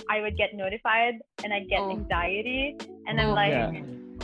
I 0.09 0.21
would 0.21 0.35
get 0.37 0.53
notified 0.55 1.15
and 1.43 1.53
I'd 1.53 1.69
get 1.69 1.81
Oh. 1.81 1.91
anxiety. 1.91 2.75
And 3.07 3.19
I'm 3.21 3.29
Oh, 3.29 3.33
like 3.43 3.51
yeah. 3.51 3.71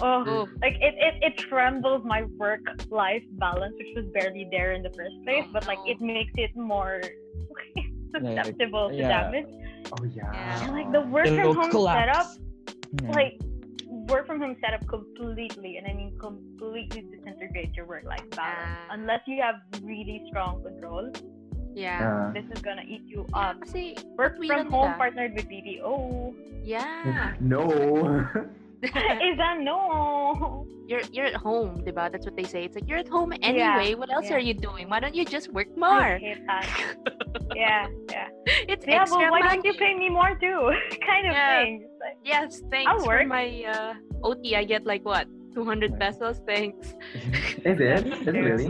oh 0.01 0.23
oh 0.27 0.49
like 0.61 0.75
it, 0.87 0.93
it 1.07 1.15
it 1.27 1.33
trembles 1.49 2.03
my 2.03 2.21
work 2.43 2.65
life 2.91 3.23
balance 3.45 3.73
which 3.79 3.93
was 3.95 4.05
barely 4.17 4.45
there 4.51 4.73
in 4.77 4.81
the 4.83 4.93
first 4.99 5.15
place 5.23 5.45
Oh, 5.47 5.53
but 5.53 5.63
like 5.71 5.79
oh, 5.81 5.85
no. 5.87 5.91
it 5.93 5.99
makes 6.01 6.33
it 6.45 6.51
more 6.55 7.01
like, 7.57 7.85
susceptible 8.13 8.89
to 8.89 8.95
yeah. 8.95 9.07
damage 9.31 9.47
Oh 9.93 10.03
yeah. 10.03 10.23
Yeah. 10.33 10.63
and 10.63 10.73
like 10.79 10.91
the 10.91 11.01
work 11.15 11.27
It'll 11.27 11.53
from 11.53 11.55
home 11.61 11.71
collapse. 11.71 11.99
setup 12.01 12.27
Yeah. 13.03 13.11
like 13.19 13.35
work 14.11 14.27
from 14.27 14.39
home 14.43 14.55
setup 14.63 14.83
completely 14.87 15.77
and 15.77 15.85
i 15.87 15.93
mean 15.99 16.11
completely 16.19 17.01
disintegrates 17.13 17.73
your 17.77 17.85
work 17.85 18.03
life 18.03 18.27
balance 18.31 18.79
unless 18.91 19.21
you 19.31 19.41
have 19.41 19.55
really 19.81 20.21
strong 20.29 20.61
control 20.63 21.05
yeah 21.75 21.99
Yeah. 21.99 22.31
this 22.33 22.47
is 22.55 22.59
gonna 22.63 22.87
eat 22.87 23.03
you 23.05 23.27
up 23.35 23.59
kasi 23.61 23.99
work 24.17 24.39
from 24.39 24.71
home 24.71 24.95
nila. 24.95 24.97
partnered 24.97 25.35
with 25.35 25.45
bpo 25.51 26.31
yeah 26.63 27.35
No. 27.43 27.67
is 28.85 29.35
that 29.37 29.57
no 29.59 30.65
you're 30.85 31.01
you're 31.09 31.25
at 31.25 31.33
home, 31.41 31.81
diba? 31.81 32.13
That's 32.13 32.29
what 32.29 32.37
they 32.37 32.45
say. 32.45 32.61
It's 32.69 32.77
like 32.77 32.85
you're 32.85 33.01
at 33.01 33.09
home 33.09 33.33
anyway. 33.41 33.97
What 33.97 34.13
else 34.13 34.29
yeah. 34.29 34.37
are 34.37 34.43
you 34.45 34.53
doing? 34.53 34.85
Why 34.85 35.01
don't 35.01 35.17
you 35.17 35.25
just 35.25 35.49
work 35.49 35.65
i 35.73 35.79
more? 35.81 36.21
hate 36.21 36.45
that 36.45 36.69
yeah 37.57 37.89
yeah 38.13 38.29
It's 38.69 38.85
yeah 38.85 39.01
extra 39.01 39.25
but 39.25 39.33
why 39.33 39.41
money. 39.41 39.49
don't 39.49 39.65
you 39.65 39.73
pay 39.81 39.97
me 39.97 40.13
more 40.13 40.37
too 40.37 40.69
kind 41.01 41.25
of 41.25 41.33
Yeah. 41.33 41.65
thing 41.65 41.89
It's 41.89 41.97
like, 42.05 42.17
Yes, 42.21 42.61
thanks 42.69 43.01
for 43.01 43.25
work. 43.25 43.25
my 43.25 43.65
uh, 43.65 43.97
OT. 44.21 44.53
I 44.53 44.61
get 44.61 44.85
like 44.85 45.01
what, 45.01 45.25
two 45.57 45.65
hundred 45.65 45.97
pesos. 45.97 46.45
Thanks. 46.45 46.93
Is 47.65 47.81
it? 47.81 48.05
Is 48.05 48.27
it 48.29 48.37
really? 48.37 48.69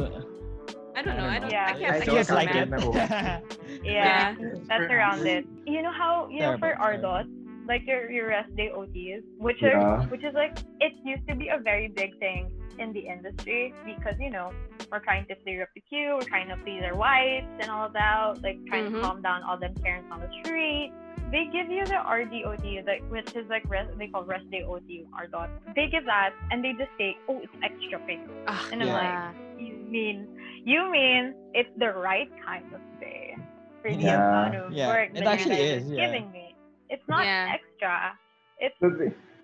I 0.95 1.01
don't 1.01 1.17
know. 1.17 1.25
I 1.25 1.39
don't. 1.39 1.51
Yeah. 1.51 1.65
I 1.67 1.73
can't 1.79 1.95
I 1.95 1.99
figure 1.99 2.19
It's 2.19 2.29
it 2.29 2.33
like 2.33 2.49
it. 2.55 2.69
yeah, 2.73 3.39
Yeah. 3.83 4.35
that's 4.67 4.83
around 4.91 5.25
it. 5.27 5.45
You 5.65 5.81
know 5.81 5.91
how 5.91 6.27
you 6.31 6.39
know 6.39 6.57
for 6.57 6.75
Terrible, 6.75 7.09
RDOT, 7.09 7.67
like 7.67 7.81
your 7.85 8.09
your 8.11 8.27
rest 8.29 8.55
day 8.55 8.69
OTs, 8.73 9.23
which 9.37 9.57
Yeah. 9.61 9.77
are 9.79 10.01
which 10.03 10.23
is 10.23 10.33
like 10.33 10.57
it 10.79 10.93
used 11.03 11.27
to 11.27 11.35
be 11.35 11.49
a 11.49 11.57
very 11.57 11.87
big 11.89 12.17
thing 12.19 12.51
in 12.79 12.91
the 12.93 12.99
industry 13.07 13.73
because 13.85 14.15
you 14.19 14.29
know 14.29 14.51
we're 14.91 14.99
trying 14.99 15.25
to 15.27 15.35
clear 15.43 15.63
up 15.63 15.69
the 15.75 15.81
queue, 15.81 16.15
we're 16.19 16.27
trying 16.27 16.49
to 16.49 16.57
please 16.57 16.81
our 16.83 16.95
wives 16.95 17.47
and 17.59 17.69
all 17.71 17.89
that, 17.89 18.41
like 18.43 18.57
trying 18.67 18.85
Mhm. 18.91 18.95
to 18.95 19.01
calm 19.01 19.21
down 19.21 19.43
all 19.43 19.57
them 19.57 19.73
parents 19.83 20.09
on 20.11 20.19
the 20.19 20.29
street. 20.43 20.91
They 21.31 21.45
give 21.51 21.69
you 21.69 21.83
the 21.85 21.99
RDOT, 22.05 22.85
like 22.85 23.03
which 23.09 23.27
is 23.35 23.45
like 23.49 23.67
rest, 23.69 23.89
they 23.97 24.07
call 24.07 24.23
rest 24.23 24.49
day 24.51 24.63
OT 24.63 25.05
RDOT. 25.13 25.49
They 25.75 25.87
give 25.87 26.05
that 26.05 26.31
and 26.51 26.63
they 26.63 26.71
just 26.73 26.91
say, 26.97 27.15
oh, 27.29 27.39
it's 27.43 27.53
extra 27.63 27.99
pay. 28.07 28.19
Ah, 28.47 28.67
And 28.71 28.81
I'm 28.81 28.87
Yeah. 28.87 29.29
like, 29.31 29.35
you 29.59 29.75
mean 29.89 30.27
you 30.63 30.89
mean 30.91 31.33
it's 31.53 31.69
the 31.77 31.91
right 31.93 32.29
kind 32.45 32.65
of 32.73 32.81
pay 32.99 33.35
for 33.81 33.91
the 33.91 33.97
Yeah. 34.03 34.17
amount 34.17 34.55
of 34.55 34.73
Yeah, 34.73 34.87
work 34.87 35.09
it 35.13 35.23
that 35.23 35.27
actually 35.27 35.57
you 35.57 35.65
guys 35.65 35.81
is, 35.81 35.87
are 35.89 35.95
yeah. 35.95 36.05
giving 36.07 36.31
me. 36.31 36.55
It's 36.89 37.07
not 37.07 37.25
Yeah. 37.25 37.53
extra. 37.53 38.13
It's 38.59 38.75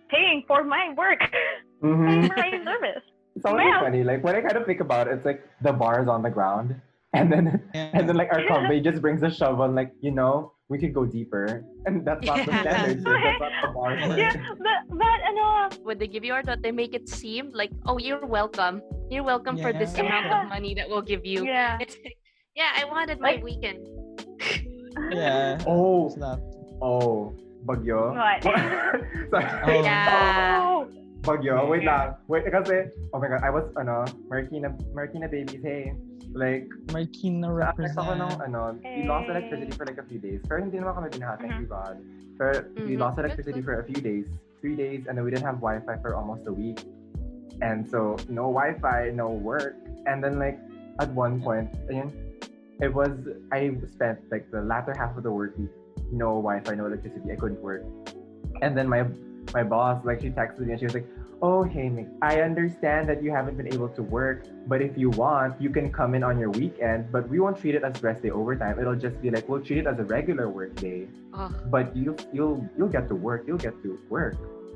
paying 0.10 0.44
for 0.48 0.64
my 0.64 0.94
work, 0.98 1.20
Mhm. 1.84 2.06
paying 2.08 2.28
for 2.30 2.38
my 2.38 2.52
service. 2.64 3.04
It's 3.36 3.46
always 3.46 3.66
Yeah. 3.66 3.80
funny. 3.80 4.04
Like 4.04 4.24
when 4.24 4.36
I 4.36 4.42
kind 4.42 4.58
of 4.58 4.66
think 4.66 4.80
about 4.82 5.08
it, 5.08 5.14
it's 5.16 5.26
like 5.26 5.42
the 5.62 5.74
bar 5.74 6.02
is 6.04 6.08
on 6.10 6.22
the 6.22 6.30
ground, 6.30 6.76
and 7.14 7.32
then 7.32 7.62
and 7.74 8.08
then 8.08 8.16
like 8.16 8.30
our 8.32 8.44
company 8.54 8.82
just 8.82 9.02
brings 9.02 9.22
a 9.24 9.32
shovel, 9.32 9.70
like 9.72 9.92
you 10.02 10.12
know, 10.12 10.54
we 10.72 10.80
could 10.80 10.96
go 10.96 11.04
deeper, 11.04 11.68
and 11.86 12.08
that's 12.08 12.24
not 12.24 12.48
the 12.48 12.52
Yeah. 12.56 12.64
standard. 12.64 13.04
shit. 13.04 13.04
That's 13.04 13.40
not 13.44 13.52
the 13.60 13.70
bar. 13.76 13.92
yeah, 14.16 14.32
but 14.56 14.80
but 14.96 15.20
ano, 15.28 15.68
when 15.84 16.00
they 16.00 16.08
give 16.08 16.24
you 16.24 16.32
RDOT, 16.32 16.64
they 16.64 16.72
make 16.72 16.96
it 16.96 17.12
seem 17.12 17.52
like, 17.52 17.76
oh, 17.86 18.00
you're 18.00 18.24
welcome. 18.24 18.80
You're 19.12 19.28
welcome 19.28 19.60
for 19.60 19.76
this 19.76 19.92
Yeah. 20.00 20.08
amount 20.08 20.32
of 20.32 20.40
money 20.48 20.72
that 20.80 20.88
we'll 20.88 21.04
give 21.04 21.28
you. 21.28 21.44
yeah. 21.44 21.76
It's 21.84 22.00
yeah, 22.56 22.72
I 22.80 22.88
wanted 22.88 23.20
my 23.20 23.36
Like- 23.36 23.44
weekend. 23.44 23.84
Yeah. 25.12 25.56
Oh, 25.68 26.08
It's 26.08 26.16
not. 26.20 26.40
oh, 26.84 27.32
bagyo. 27.68 28.12
What? 28.16 28.44
Sorry. 29.32 29.48
Oh. 29.64 29.72
oh. 29.72 29.84
Yeah. 29.84 30.60
Oh, 30.60 30.88
Bagyo. 31.24 31.70
Wait 31.72 31.84
lang. 31.88 32.16
Wait, 32.28 32.44
kasi, 32.50 32.92
oh 33.14 33.20
my 33.22 33.28
god, 33.32 33.40
I 33.46 33.52
was, 33.54 33.64
ano, 33.80 34.04
Marikina, 34.28 34.74
Marikina 34.92 35.30
babies, 35.32 35.62
hey. 35.64 35.94
Like, 36.32 36.72
Marikina 36.96 37.52
Naka-affect 37.52 37.92
represent. 37.92 38.00
ako 38.00 38.12
nung 38.16 38.36
ano, 38.40 38.60
we 38.84 39.04
lost 39.04 39.28
electricity 39.28 39.72
for 39.76 39.84
like 39.84 40.00
a 40.00 40.08
few 40.08 40.20
days. 40.20 40.40
Pero 40.48 40.64
hindi 40.64 40.80
naman 40.80 40.96
kami 40.96 41.08
binaha, 41.12 41.36
thank 41.44 41.60
Mhm. 41.60 41.68
God. 41.68 41.96
Pero 42.40 42.64
we 42.88 42.96
Mhm. 42.96 43.04
lost 43.04 43.20
electricity 43.20 43.60
for 43.60 43.80
a 43.80 43.84
few 43.84 44.00
days, 44.00 44.26
three 44.64 44.76
days, 44.80 45.06
and 45.12 45.20
then 45.20 45.28
we 45.28 45.32
didn't 45.32 45.44
have 45.44 45.60
Wi-Fi 45.60 46.00
for 46.00 46.16
almost 46.16 46.48
a 46.48 46.54
week. 46.56 46.80
And 47.60 47.84
so, 47.84 48.16
no 48.32 48.48
Wi-Fi, 48.48 49.12
no 49.12 49.28
work. 49.30 49.76
And 50.08 50.24
then 50.24 50.40
like, 50.40 50.58
at 51.04 51.12
one 51.12 51.44
point, 51.44 51.70
ayun, 51.92 52.10
it 52.80 52.90
was, 52.96 53.12
I 53.52 53.76
spent 53.92 54.24
like 54.32 54.50
the 54.50 54.64
latter 54.64 54.96
half 54.96 55.14
of 55.20 55.24
the 55.28 55.32
work 55.32 55.54
week, 55.60 55.70
no 56.10 56.40
Wi-Fi, 56.42 56.74
no 56.80 56.88
electricity, 56.88 57.32
I 57.32 57.38
couldn't 57.38 57.62
work. 57.62 57.84
And 58.64 58.74
then 58.74 58.88
my 58.88 59.06
my 59.54 59.64
boss, 59.64 60.04
like 60.06 60.22
she 60.22 60.30
texted 60.30 60.60
me 60.60 60.72
and 60.72 60.80
she 60.80 60.86
was 60.86 60.94
like, 60.94 61.08
Oh, 61.44 61.64
hey, 61.64 61.90
Nick, 61.90 62.06
I 62.22 62.42
understand 62.42 63.10
that 63.10 63.24
you 63.24 63.32
haven't 63.32 63.58
been 63.58 63.74
able 63.74 63.90
to 63.90 64.04
work, 64.04 64.46
but 64.68 64.80
if 64.80 64.96
you 64.96 65.10
want, 65.10 65.60
you 65.60 65.72
can 65.72 65.92
come 65.92 66.14
in 66.14 66.22
on 66.24 66.38
your 66.38 66.52
weekend, 66.52 67.12
but 67.12 67.28
we 67.30 67.40
won't 67.40 67.58
treat 67.58 67.74
it 67.74 67.84
as 67.84 68.02
rest 68.04 68.22
day 68.22 68.30
overtime. 68.30 68.78
It'll 68.80 68.96
just 68.96 69.20
be 69.24 69.32
like, 69.32 69.50
we'll 69.50 69.62
treat 69.62 69.80
it 69.80 69.88
as 69.88 69.98
a 69.98 70.04
regular 70.04 70.50
work 70.50 70.76
day, 70.76 71.08
but 71.72 71.96
you'll, 71.98 72.16
you'll, 72.32 72.70
you'll 72.78 72.90
get 72.90 73.08
to 73.08 73.16
work, 73.16 73.46
you'll 73.48 73.58
get 73.58 73.74
to 73.82 73.98
work. 74.08 74.36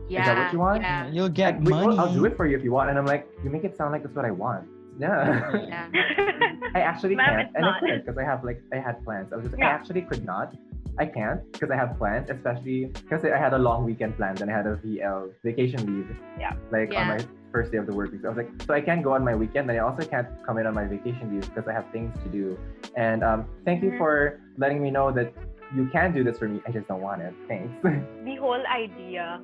Yeah. 0.10 0.22
Is 0.22 0.26
that 0.26 0.38
what 0.44 0.54
you 0.54 0.60
want? 0.60 0.82
Yeah. 0.82 1.08
You'll 1.12 1.30
get 1.30 1.56
Like, 1.64 1.70
money. 1.70 1.88
well, 1.88 2.00
I'll 2.00 2.14
do 2.14 2.26
it 2.26 2.36
for 2.36 2.48
you 2.48 2.58
if 2.58 2.64
you 2.64 2.72
want. 2.72 2.90
And 2.90 2.98
I'm 2.98 3.06
like, 3.06 3.28
you 3.44 3.52
make 3.52 3.64
it 3.64 3.78
sound 3.78 3.92
like 3.92 4.02
that's 4.02 4.16
what 4.16 4.26
I 4.26 4.32
want. 4.32 4.68
Yeah. 5.00 5.68
Yeah. 5.68 5.90
I 6.76 6.80
actually 6.82 7.16
Ma'am, 7.16 7.28
can't, 7.30 7.42
it's 7.48 7.56
and 7.56 7.66
I 7.66 7.72
not. 7.72 7.80
couldn't 7.80 8.06
because 8.06 8.18
I 8.18 8.24
have 8.24 8.44
like 8.44 8.62
I 8.74 8.78
had 8.78 9.04
plans. 9.04 9.32
I 9.34 9.36
was 9.38 9.46
just 9.46 9.56
I 9.56 9.60
Yeah. 9.66 9.70
actually 9.70 10.02
could 10.04 10.24
not. 10.26 10.56
I 10.98 11.06
can't 11.06 11.42
because 11.52 11.70
I 11.72 11.76
have 11.76 11.98
plans, 11.98 12.30
especially 12.30 12.86
because 12.86 13.24
I 13.26 13.38
had 13.38 13.54
a 13.54 13.58
long 13.58 13.84
weekend 13.84 14.16
planned 14.18 14.42
and 14.42 14.50
I 14.50 14.56
had 14.56 14.66
a 14.68 14.76
VL 14.78 15.32
vacation 15.44 15.86
leave. 15.86 16.16
Yeah. 16.40 16.54
Like 16.72 16.94
on 16.96 17.08
my 17.08 17.20
first 17.52 17.72
day 17.72 17.78
of 17.78 17.86
the 17.86 17.94
work 17.94 18.12
week. 18.12 18.22
So 18.22 18.28
I 18.28 18.32
was 18.34 18.38
like, 18.38 18.52
so 18.66 18.74
I 18.74 18.82
can't 18.82 19.04
go 19.04 19.14
on 19.14 19.24
my 19.24 19.36
weekend, 19.36 19.70
and 19.70 19.80
I 19.80 19.84
also 19.84 20.06
can't 20.08 20.28
come 20.46 20.58
in 20.58 20.68
on 20.68 20.74
my 20.74 20.86
vacation 20.86 21.32
leave 21.34 21.48
because 21.54 21.68
I 21.70 21.74
have 21.74 21.86
things 21.92 22.14
to 22.24 22.30
do. 22.30 22.58
And 22.96 23.24
um, 23.24 23.46
thank 23.66 23.84
you 23.84 23.92
Mhm. 23.92 23.98
for 23.98 24.40
letting 24.58 24.82
me 24.82 24.92
know 24.92 25.12
that 25.12 25.34
you 25.76 25.88
can 25.88 26.14
do 26.14 26.24
this 26.24 26.38
for 26.38 26.48
me. 26.48 26.62
I 26.68 26.72
just 26.72 26.88
don't 26.88 27.02
want 27.02 27.22
it. 27.22 27.34
Thanks. 27.48 27.72
the 27.84 28.36
whole 28.36 28.64
idea 28.68 29.42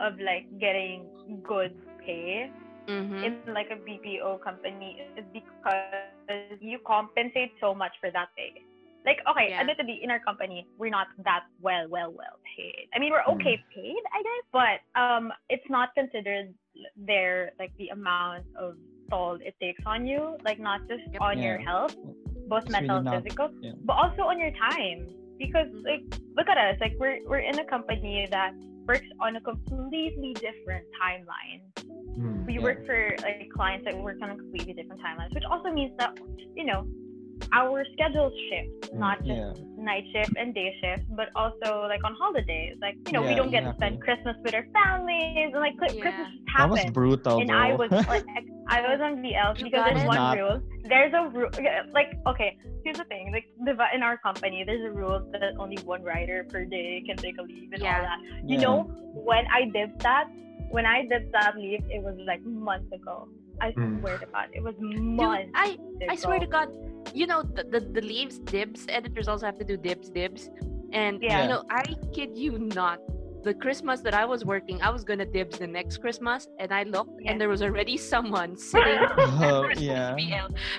of 0.00 0.18
like 0.20 0.46
getting 0.58 1.06
good 1.42 1.74
pay 2.04 2.50
Mm-hmm. 2.86 3.24
in 3.24 3.32
like 3.54 3.70
a 3.70 3.76
BPO 3.76 4.42
company 4.42 5.00
is 5.16 5.24
because 5.32 6.58
you 6.60 6.78
compensate 6.86 7.52
so 7.58 7.74
much 7.74 7.92
for 7.98 8.10
that 8.10 8.28
pay. 8.36 8.60
Like, 9.04 9.20
okay, 9.30 9.50
Yeah. 9.50 9.60
admittedly, 9.60 10.00
in 10.02 10.10
our 10.10 10.18
company, 10.20 10.66
we're 10.78 10.90
not 10.90 11.08
that 11.24 11.44
well, 11.60 11.86
well, 11.88 12.10
well 12.10 12.36
paid. 12.56 12.88
I 12.94 12.98
mean, 12.98 13.12
we're 13.12 13.22
Mm. 13.22 13.34
okay 13.36 13.62
paid, 13.74 14.02
I 14.12 14.22
guess, 14.22 14.44
but 14.50 14.76
um, 15.00 15.32
it's 15.50 15.68
not 15.68 15.94
considered 15.94 16.54
there 16.96 17.52
like 17.58 17.72
the 17.76 17.88
amount 17.90 18.46
of 18.56 18.76
toll 19.10 19.34
it 19.40 19.54
takes 19.60 19.82
on 19.86 20.06
you, 20.06 20.36
like 20.44 20.58
not 20.58 20.80
just 20.88 21.04
Yep. 21.12 21.20
on 21.20 21.38
your 21.38 21.58
health, 21.58 21.94
both 22.48 22.62
It's 22.64 22.72
mental 22.72 23.00
really 23.02 23.16
and 23.16 23.24
physical, 23.24 23.50
yeah. 23.60 23.72
but 23.84 23.92
also 23.94 24.22
on 24.22 24.38
your 24.40 24.52
time. 24.52 25.06
Because 25.38 25.68
like, 25.84 26.02
look 26.36 26.48
at 26.48 26.56
us, 26.56 26.76
like 26.80 26.94
we're 26.98 27.18
we're 27.28 27.44
in 27.50 27.58
a 27.58 27.64
company 27.66 28.26
that 28.30 28.54
works 28.86 29.06
on 29.20 29.36
a 29.36 29.40
completely 29.40 30.32
different 30.34 30.86
timeline 31.02 31.60
Hmm. 32.16 32.44
we 32.46 32.54
Yeah. 32.54 32.60
work 32.62 32.86
for 32.86 33.16
like 33.22 33.48
clients 33.50 33.84
that 33.86 33.96
work 33.96 34.18
on 34.22 34.30
a 34.30 34.36
completely 34.36 34.72
different 34.72 35.00
timelines, 35.02 35.34
which 35.34 35.44
also 35.44 35.70
means 35.72 35.92
that 35.98 36.12
you 36.54 36.64
know 36.64 36.86
our 37.52 37.84
schedules 37.94 38.32
shift, 38.48 38.92
Mm, 38.94 38.98
not 38.98 39.18
just 39.24 39.38
Yeah. 39.40 39.52
night 39.90 40.04
shift 40.12 40.32
and 40.36 40.54
day 40.54 40.70
shift, 40.80 41.04
but 41.16 41.28
also 41.34 41.86
like 41.92 42.02
on 42.04 42.14
holidays. 42.14 42.76
Like 42.80 42.96
you 43.06 43.12
know, 43.12 43.22
we 43.22 43.34
don't 43.34 43.50
get 43.50 43.62
to 43.64 43.72
spend 43.74 44.00
Christmas 44.00 44.36
with 44.44 44.54
our 44.54 44.66
families, 44.72 45.50
and 45.52 45.60
like 45.66 45.74
Yeah. 45.74 46.00
Christmas 46.02 46.28
just 46.30 46.56
That 46.58 46.70
was 46.70 46.84
brutal, 46.92 47.38
And 47.40 47.50
though. 47.50 47.54
I 47.54 47.74
was 47.74 47.90
like, 47.90 48.24
I 48.68 48.80
was 48.90 49.00
on 49.00 49.16
VL 49.22 49.58
You 49.58 49.64
because 49.64 49.84
there's 49.92 50.06
one 50.06 50.16
Not- 50.16 50.38
rule. 50.38 50.60
There's 50.84 51.12
a 51.12 51.22
rule, 51.28 51.50
like 51.92 52.10
okay. 52.26 52.56
Here's 52.84 52.98
the 52.98 53.04
thing, 53.04 53.32
like 53.32 53.46
in 53.96 54.02
our 54.02 54.18
company, 54.18 54.62
there's 54.64 54.84
a 54.84 54.90
rule 54.92 55.18
that 55.32 55.42
only 55.58 55.78
one 55.84 56.02
rider 56.02 56.44
per 56.50 56.64
day 56.66 57.02
can 57.06 57.16
take 57.16 57.38
a 57.38 57.42
leave 57.42 57.72
and 57.72 57.82
all 57.82 58.02
that. 58.08 58.18
You 58.44 58.56
Yeah. 58.58 58.64
know, 58.64 58.76
when 59.30 59.44
I 59.58 59.62
did 59.72 59.98
that, 60.00 60.26
when 60.70 60.84
I 60.86 61.02
did 61.06 61.32
that 61.32 61.56
leave, 61.56 61.82
it 61.90 62.02
was 62.02 62.16
like 62.26 62.42
months 62.42 62.92
ago. 62.92 63.28
I 63.60 63.72
Mm. 63.72 64.00
swear 64.00 64.18
to 64.18 64.26
God, 64.26 64.48
it 64.52 64.62
was 64.62 64.74
Dude, 64.76 65.00
months. 65.00 65.50
I 65.54 65.78
I 66.08 66.16
swear 66.16 66.38
to. 66.40 66.46
God, 66.46 66.68
you 67.14 67.26
know 67.26 67.42
the, 67.42 67.62
the 67.64 67.80
the 67.80 68.00
leaves 68.00 68.38
dibs 68.38 68.86
editors 68.88 69.28
also 69.28 69.46
have 69.46 69.58
to 69.58 69.64
do 69.64 69.76
dibs 69.76 70.10
dibs, 70.10 70.50
and 70.92 71.22
Yeah. 71.22 71.42
you 71.42 71.48
know 71.48 71.62
I 71.70 71.82
kid 72.12 72.36
you 72.36 72.58
not, 72.58 72.98
the 73.44 73.54
Christmas 73.54 74.00
that 74.00 74.14
I 74.14 74.24
was 74.24 74.44
working, 74.44 74.80
I 74.82 74.90
was 74.90 75.04
gonna 75.04 75.26
dibs 75.26 75.58
the 75.58 75.66
next 75.66 75.98
Christmas, 75.98 76.48
and 76.58 76.72
I 76.72 76.82
looked 76.84 77.20
Yeah. 77.20 77.30
and 77.32 77.40
there 77.40 77.48
was 77.48 77.62
already 77.62 77.96
someone 78.14 78.56
sitting 78.56 78.98
Oh, 79.18 79.68
yeah. 79.76 80.16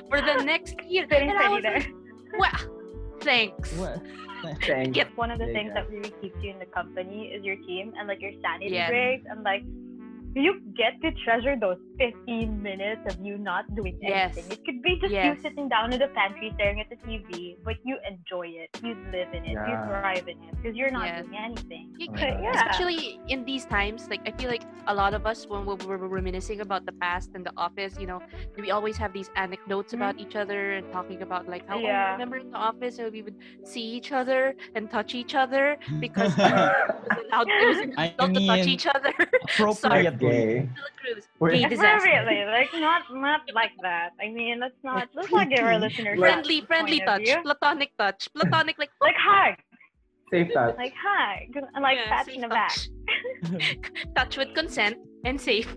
For 0.09 0.19
the 0.21 0.43
next 0.43 0.75
year, 0.83 1.05
Sitting 1.09 1.29
and 1.29 1.39
I 1.39 1.49
was 1.49 1.63
there. 1.63 1.79
like, 1.79 1.93
wow, 2.37 2.59
thanks. 3.21 3.71
What? 3.77 4.01
Thanks. 4.61 4.91
Get- 4.93 5.15
One 5.17 5.31
of 5.31 5.39
the 5.39 5.45
There 5.45 5.53
things 5.55 5.69
go. 5.69 5.75
that 5.75 5.89
really 5.89 6.13
keeps 6.21 6.37
you 6.43 6.51
in 6.51 6.59
the 6.59 6.67
company 6.67 7.31
is 7.35 7.43
your 7.43 7.55
team 7.65 7.93
and 7.97 8.07
like 8.07 8.21
your 8.21 8.33
sanity 8.43 8.73
Yes. 8.75 8.89
breaks 8.91 9.25
and 9.29 9.41
like 9.43 9.63
you 10.35 10.61
get 10.75 11.01
to 11.01 11.11
treasure 11.23 11.55
those 11.59 11.77
15 11.97 12.61
minutes 12.61 13.01
of 13.07 13.25
you 13.25 13.37
not 13.37 13.63
doing 13.75 13.97
Yes. 14.01 14.35
anything. 14.37 14.51
It 14.51 14.65
could 14.65 14.81
be 14.81 14.99
just 14.99 15.13
Yes. 15.13 15.37
you 15.37 15.41
sitting 15.41 15.69
down 15.69 15.93
in 15.93 15.99
the 15.99 16.07
pantry 16.09 16.51
staring 16.55 16.81
at 16.81 16.89
the 16.89 16.97
TV, 16.97 17.55
but 17.63 17.75
you 17.83 17.97
enjoy 18.07 18.47
it, 18.47 18.69
you 18.83 18.95
live 19.11 19.33
in 19.33 19.45
it, 19.45 19.55
you 19.69 19.75
thrive 19.87 20.27
in 20.27 20.37
it 20.43 20.51
because 20.57 20.75
you're 20.75 20.91
not 20.91 21.05
Yes. 21.05 21.25
doing 21.25 21.37
anything. 21.37 21.85
You- 21.97 22.07
Oh 22.09 22.13
my. 22.13 22.41
Yeah. 22.41 22.51
Especially 22.51 23.19
in 23.27 23.45
these 23.45 23.65
times, 23.65 24.09
like 24.09 24.21
I 24.27 24.31
feel 24.31 24.49
like 24.49 24.63
a 24.87 24.93
lot 24.93 25.13
of 25.13 25.25
us, 25.25 25.47
when 25.47 25.65
we 25.65 25.73
we're 25.87 25.97
reminiscing 26.19 26.59
about 26.61 26.85
the 26.85 26.91
past 27.05 27.31
and 27.35 27.45
the 27.45 27.53
office, 27.57 27.97
you 27.99 28.07
know, 28.07 28.19
we 28.57 28.71
always 28.71 28.97
have 28.97 29.13
these 29.13 29.29
anecdotes 29.35 29.93
about 29.93 30.15
mm-hmm. 30.15 30.27
each 30.27 30.35
other 30.35 30.73
and 30.73 30.91
talking 30.91 31.21
about 31.21 31.47
like 31.47 31.67
how 31.67 31.77
oh, 31.77 31.79
Yeah. 31.79 32.11
remember 32.11 32.37
in 32.37 32.51
the 32.51 32.57
office 32.57 32.97
how 32.99 33.07
we 33.09 33.21
would 33.21 33.35
see 33.63 33.85
each 33.97 34.11
other 34.11 34.55
and 34.75 34.89
touch 34.91 35.15
each 35.15 35.33
other 35.35 35.77
because 35.99 36.33
it 36.37 36.41
was 36.43 37.23
allowed, 37.31 37.47
it 37.47 37.67
was 37.67 37.95
I 37.97 38.13
allowed 38.19 38.33
to 38.35 38.45
touch 38.47 38.67
each 38.67 38.87
other. 38.87 39.13
appropriately. 39.47 40.24
Gay. 40.31 40.69
Cruz, 41.01 41.27
gay 41.51 41.65
disaster. 41.69 42.09
Appropriately, 42.09 42.45
like 42.51 42.69
not 42.81 43.03
not 43.13 43.41
like 43.53 43.71
that. 43.81 44.11
I 44.21 44.29
mean, 44.29 44.59
let's 44.59 44.75
not 44.83 45.09
let's 45.13 45.31
not 45.31 45.49
give 45.49 45.59
our 45.59 45.77
listeners 45.79 46.17
Friendly, 46.19 46.61
friendly 46.61 46.99
touch, 47.01 47.27
platonic 47.43 47.91
touch, 47.97 48.29
platonic 48.35 48.77
like 48.79 48.89
like 49.01 49.15
hug, 49.17 49.55
Safe 50.31 50.51
touch. 50.53 50.75
like 50.77 50.93
hi, 50.97 51.47
good- 51.53 51.63
and 51.73 51.83
like 51.83 51.97
yeah, 51.97 52.09
pat 52.09 52.27
in 52.27 52.41
the 52.41 52.47
back. 52.47 52.73
touch. 52.73 52.89
touch 54.15 54.37
with 54.37 54.53
consent 54.55 54.97
and 55.25 55.39
safe. 55.39 55.69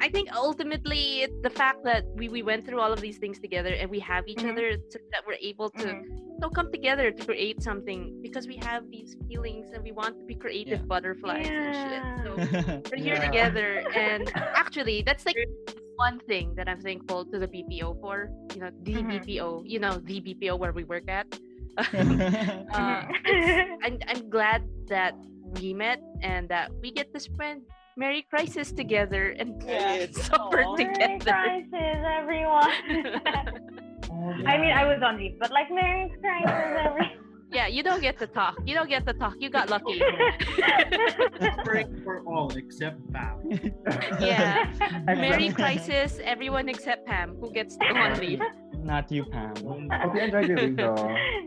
I 0.00 0.08
think 0.08 0.28
ultimately 0.34 1.22
it, 1.22 1.42
the 1.42 1.50
fact 1.50 1.84
that 1.84 2.04
we, 2.14 2.28
we 2.28 2.42
went 2.42 2.64
through 2.66 2.80
all 2.80 2.92
of 2.92 3.00
these 3.00 3.18
things 3.18 3.38
together 3.38 3.72
and 3.74 3.90
we 3.90 4.00
have 4.00 4.26
each 4.26 4.38
Mhm. 4.38 4.52
other 4.52 4.68
so 4.88 4.98
that 5.12 5.22
we're 5.26 5.40
able 5.40 5.68
to 5.70 5.86
Mhm. 5.86 6.04
you 6.08 6.38
know, 6.40 6.48
come 6.48 6.70
together 6.72 7.10
to 7.10 7.22
create 7.26 7.62
something 7.62 8.00
because 8.22 8.46
we 8.48 8.56
have 8.68 8.88
these 8.90 9.14
feelings 9.28 9.66
and 9.74 9.84
we 9.84 9.92
want 9.92 10.18
to 10.18 10.24
be 10.24 10.34
creative 10.34 10.80
Yeah. 10.80 10.86
butterflies 10.92 11.46
and 11.48 11.74
shit. 11.82 12.02
So 12.24 12.30
we're 12.90 13.02
here 13.08 13.16
Yeah. 13.20 13.28
together 13.28 13.70
and 13.94 14.24
actually 14.62 15.02
that's 15.02 15.26
like 15.26 15.36
one 15.96 16.18
thing 16.30 16.54
that 16.56 16.66
I'm 16.66 16.80
thankful 16.80 17.26
to 17.26 17.36
the 17.38 17.46
BPO 17.46 18.00
for. 18.00 18.30
You 18.54 18.60
know, 18.62 18.70
the 18.88 18.94
Mhm. 18.94 19.10
BPO, 19.20 19.64
you 19.66 19.78
know, 19.84 19.94
the 20.10 20.16
BPO 20.26 20.56
where 20.58 20.72
we 20.72 20.84
work 20.84 21.06
at. 21.08 21.26
uh, 21.78 21.84
Mhm. 22.72 23.76
I'm, 23.84 23.98
I'm 24.08 24.30
glad 24.30 24.64
that 24.88 25.14
we 25.60 25.74
met 25.74 26.00
and 26.22 26.48
that 26.48 26.72
we 26.80 26.90
get 26.90 27.12
to 27.14 27.20
spend 27.20 27.62
Merry 27.96 28.22
Crisis 28.30 28.72
together 28.72 29.30
and 29.38 29.62
Yeah. 29.62 30.06
supper 30.12 30.62
Aw. 30.62 30.76
Merry. 30.76 31.18
Crisis, 31.20 31.98
everyone. 32.06 32.70
Oh, 34.10 34.34
I 34.46 34.58
mean, 34.58 34.72
I 34.72 34.84
was 34.86 35.02
on 35.04 35.18
leave, 35.18 35.38
but 35.38 35.50
like 35.50 35.70
Merry 35.70 36.10
Crisis, 36.20 36.50
everyone. 36.86 37.10
yeah, 37.52 37.66
you 37.66 37.82
don't 37.82 38.00
get 38.00 38.18
to 38.18 38.26
talk. 38.26 38.56
You 38.64 38.74
don't 38.74 38.88
get 38.88 39.06
to 39.06 39.12
talk. 39.12 39.34
You 39.38 39.50
got 39.50 39.70
lucky. 39.70 40.00
Break 41.64 41.88
for 42.04 42.22
all 42.26 42.50
except 42.56 42.98
Pam. 43.12 43.42
yeah. 44.20 44.70
Merry 45.06 45.46
Exactly. 45.46 45.52
Crisis, 45.52 46.20
everyone 46.24 46.68
except 46.68 47.06
Pam, 47.06 47.36
who 47.40 47.52
gets 47.52 47.76
to 47.76 47.86
on 47.86 48.18
leave. 48.20 48.40
Not 48.82 49.10
you, 49.12 49.24
Pam. 49.26 49.54
Hope 49.66 50.14
you 50.14 50.20
enjoyed 50.20 50.48
your 50.48 50.56
leave 50.58 50.76
though. 50.76 50.94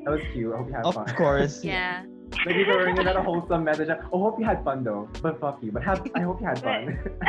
That 0.05 0.11
was 0.11 0.21
cute. 0.33 0.53
I 0.53 0.57
hope 0.57 0.67
you 0.69 0.73
had 0.75 0.85
Of 0.85 0.93
fun. 0.95 1.15
course. 1.15 1.63
Yeah. 1.63 2.03
Like 2.45 2.55
you 2.55 2.65
were 2.65 2.87
in 2.87 2.97
a 3.07 3.23
wholesome 3.23 3.63
message. 3.63 3.89
Oh, 4.11 4.19
hope 4.23 4.39
you 4.39 4.45
had 4.45 4.63
fun 4.63 4.83
though. 4.83 5.09
But 5.21 5.39
fuck 5.39 5.61
you. 5.63 5.71
But 5.71 5.83
have, 5.83 6.05
I 6.15 6.21
hope 6.21 6.41
you 6.41 6.47
had 6.47 6.61
fun. 6.61 6.99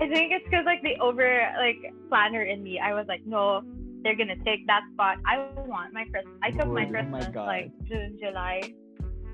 I 0.00 0.08
think 0.08 0.32
it's 0.32 0.44
because 0.44 0.64
like 0.64 0.82
the 0.82 0.96
over 1.00 1.52
like 1.58 1.92
planner 2.08 2.42
in 2.42 2.62
me, 2.62 2.78
I 2.78 2.94
was 2.94 3.06
like, 3.08 3.26
no, 3.26 3.62
they're 4.02 4.16
gonna 4.16 4.36
take 4.44 4.66
that 4.66 4.82
spot. 4.94 5.18
I 5.26 5.38
want 5.66 5.92
my 5.92 6.04
Christmas. 6.04 6.34
I 6.42 6.50
took 6.50 6.68
my 6.68 6.86
Oh 6.86 6.86
my 6.86 6.86
Christmas 6.86 7.26
God. 7.34 7.46
like 7.46 7.70
June, 7.88 8.18
July. 8.20 8.60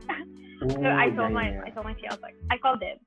Ooh, 0.64 0.68
So 0.82 0.88
I 0.88 1.06
yeah, 1.06 1.14
told 1.14 1.32
my 1.32 1.50
yeah, 1.50 1.62
I 1.64 1.70
told 1.70 1.86
my 1.86 1.92
tea, 1.94 2.06
I 2.08 2.14
was 2.14 2.22
like, 2.22 2.34
I 2.50 2.58
called 2.58 2.82
it. 2.82 3.00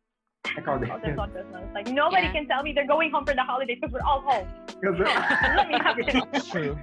I 0.46 0.62
called 0.62 0.84
it. 0.84 0.90
Called 0.90 1.04
it 1.04 1.20
on 1.20 1.32
Christmas. 1.32 1.64
Like 1.74 1.88
nobody 1.88 2.24
Yeah. 2.28 2.32
can 2.32 2.48
tell 2.48 2.64
me 2.64 2.72
they're 2.74 2.88
going 2.88 3.12
home 3.12 3.26
for 3.26 3.34
the 3.34 3.44
holidays 3.44 3.78
because 3.82 3.94
we're 3.94 4.06
all 4.08 4.22
home. 4.22 4.48
Let 4.84 5.68
me 5.70 5.78
have 5.80 6.00
it. 6.00 6.14
That's 6.32 6.48
true. 6.50 6.78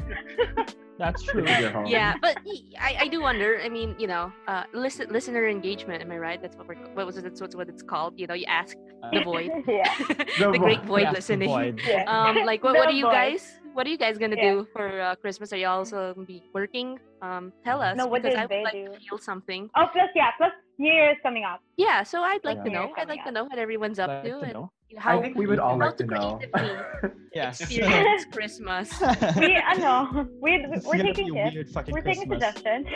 That's 0.99 1.23
true. 1.23 1.43
Because 1.43 1.61
you're 1.61 1.71
home. 1.71 1.87
Yeah, 1.87 2.15
but 2.21 2.39
I, 2.81 2.97
I 3.01 3.09
do 3.09 3.21
wonder. 3.23 3.61
I 3.63 3.69
mean, 3.69 3.95
you 3.99 4.07
know, 4.07 4.33
uh, 4.47 4.65
listen, 4.73 5.09
listener 5.11 5.49
engagement. 5.49 6.03
Am 6.03 6.11
I 6.13 6.19
right? 6.19 6.41
That's 6.41 6.57
what 6.57 6.69
we're 6.69 6.77
what 6.95 7.07
was 7.07 7.17
it? 7.17 7.23
That's 7.25 7.41
what, 7.41 7.55
what 7.55 7.69
it's 7.69 7.83
called. 7.83 8.19
You 8.19 8.27
know, 8.27 8.35
you 8.35 8.47
ask 8.47 8.77
the 9.13 9.21
void, 9.23 9.51
yeah. 9.69 9.95
the, 10.39 10.51
The 10.53 10.59
great 10.59 10.81
void. 10.81 10.87
void 10.89 11.03
Yes, 11.03 11.15
listening. 11.15 11.49
void. 11.49 11.81
Yeah. 11.87 12.05
Um, 12.07 12.45
like 12.45 12.63
what, 12.63 12.75
what 12.77 12.89
are 12.89 12.93
you 12.93 13.05
void. 13.07 13.13
guys? 13.13 13.59
What 13.73 13.87
are 13.87 13.91
you 13.91 13.99
guys 13.99 14.17
gonna 14.17 14.37
Yeah. 14.37 14.53
do 14.53 14.69
for 14.73 15.01
uh, 15.01 15.15
Christmas? 15.17 15.53
Are 15.53 15.57
you 15.59 15.67
also 15.67 16.15
gonna 16.15 16.27
be 16.27 16.43
working? 16.55 16.99
Um, 17.23 17.53
tell 17.65 17.81
us 17.83 17.97
No, 17.97 18.07
what 18.07 18.23
because 18.23 18.35
did 18.35 18.39
I 18.39 18.43
would 18.45 18.51
they 18.51 18.65
like 18.65 18.73
do? 18.73 18.93
to 18.93 19.01
feel 19.01 19.19
something. 19.19 19.69
Oh, 19.77 19.87
plus 19.93 20.09
yeah, 20.15 20.31
plus 20.39 20.53
New 20.79 20.93
Year's 20.93 21.17
coming 21.23 21.45
up. 21.45 21.61
Yeah, 21.77 22.03
so 22.03 22.21
I'd 22.23 22.45
like 22.45 22.63
to 22.65 22.71
know. 22.71 22.93
I'd 22.99 23.09
like 23.09 23.25
to 23.25 23.31
know 23.33 23.45
what 23.45 23.59
everyone's 23.59 23.99
up 23.99 24.09
Like 24.09 24.23
to 24.25 24.29
to 24.29 24.45
and 24.45 24.69
how 24.99 25.19
I 25.19 25.23
think 25.23 25.37
we 25.37 25.47
would 25.47 25.59
all 25.59 25.79
how 25.79 25.87
like 25.87 25.97
to 25.99 26.05
know. 26.07 26.39
creatively 26.53 27.11
Yes. 27.35 27.61
experience 27.61 28.25
Christmas. 28.33 28.91
We 29.37 29.57
I 29.57 29.75
know. 29.79 30.29
We, 30.41 30.65
we're 30.85 30.97
gonna 30.97 31.13
taking 31.15 31.33
be 31.35 31.51
tips. 31.51 31.75
We're 31.89 32.01
taking 32.03 32.29
Christmas. 32.29 32.55
suggestions. 32.55 32.87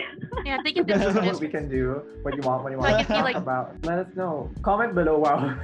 Yeah, 0.45 0.62
think 0.62 0.76
of 0.78 0.87
This 0.87 0.99
this 0.99 1.09
is 1.09 1.14
what 1.33 1.41
we 1.41 1.49
can 1.49 1.68
do. 1.68 2.03
What 2.22 2.35
you 2.37 2.43
want, 2.43 2.62
what 2.62 2.72
you 2.72 2.78
want 2.78 2.93
Like, 2.93 3.07
to 3.07 3.12
talk 3.12 3.24
like- 3.24 3.37
about. 3.37 3.74
Let 3.85 3.99
us 3.99 4.09
know. 4.14 4.51
Comment 4.62 4.95
below. 4.95 5.18
Wow. 5.18 5.59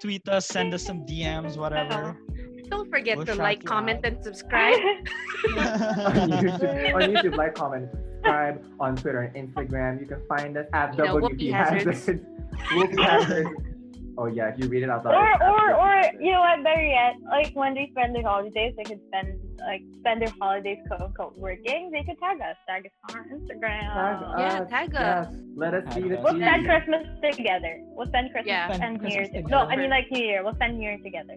Tweet 0.00 0.28
us, 0.28 0.46
send 0.46 0.72
us 0.74 0.82
some 0.84 1.04
DMs, 1.06 1.56
whatever. 1.56 2.16
Don't 2.68 2.90
forget 2.90 3.16
We'll 3.16 3.26
to 3.26 3.34
like, 3.34 3.64
comment, 3.64 4.04
out. 4.04 4.12
and 4.12 4.24
subscribe. 4.24 4.74
on 5.56 6.30
YouTube, 6.30 6.94
on 6.94 7.02
YouTube, 7.14 7.36
like, 7.36 7.54
comment, 7.54 7.88
subscribe 7.92 8.64
on 8.80 8.96
Twitter 8.96 9.20
and 9.34 9.48
Instagram. 9.54 10.00
You 10.00 10.06
can 10.06 10.22
find 10.28 10.56
us 10.56 10.66
at 10.72 10.96
You 10.96 11.04
know, 11.04 11.16
WP 11.16 11.22
Whoopee 11.22 11.50
Hazards. 11.50 11.84
Hazards. 11.84 12.24
Whoopee 12.72 13.02
Hazards. 13.02 13.50
Oh 14.16 14.26
yeah, 14.26 14.46
if 14.48 14.58
you 14.60 14.68
read 14.68 14.84
it 14.84 14.90
out 14.90 15.04
loud. 15.04 15.14
or 15.14 15.26
or 15.42 15.74
or 15.74 15.94
Hazards. 15.96 16.18
you 16.20 16.30
know 16.30 16.38
what 16.38 16.62
better 16.62 16.84
yet 16.86 17.14
like 17.28 17.50
when 17.54 17.74
they 17.74 17.88
spend 17.90 18.14
their 18.14 18.22
holidays 18.22 18.72
they 18.76 18.84
could 18.84 19.00
spend 19.08 19.26
like 19.66 19.82
spend 19.98 20.22
their 20.22 20.32
holidays 20.40 20.78
quote 20.86 21.00
unquote 21.00 21.36
working 21.36 21.90
they 21.90 22.04
could 22.04 22.16
tag 22.20 22.40
us 22.40 22.54
tag 22.68 22.86
us 22.86 22.92
on 23.10 23.16
our 23.18 23.26
instagram 23.34 23.80
Tag 23.82 24.38
Yeah, 24.38 24.60
us, 24.62 24.70
tag 24.70 24.90
yes. 24.92 25.26
us. 25.26 25.34
Let 25.56 25.74
us 25.74 25.82
see 25.94 26.02
the 26.02 26.14
Tag 26.14 26.22
we'll 26.22 26.36
spend 26.38 26.64
christmas 26.64 27.02
together 27.36 27.80
we'll 27.96 28.06
spend 28.06 28.30
christmas 28.30 28.46
Yeah. 28.46 28.70
And 28.80 29.02
new 29.02 29.08
Christmas 29.10 29.32
year 29.34 29.42
no 29.48 29.58
i 29.66 29.74
mean 29.74 29.90
like 29.90 30.06
new 30.12 30.22
year 30.24 30.44
we'll 30.44 30.54
spend 30.54 30.78
new 30.78 30.84
year 30.88 30.98
together 31.02 31.34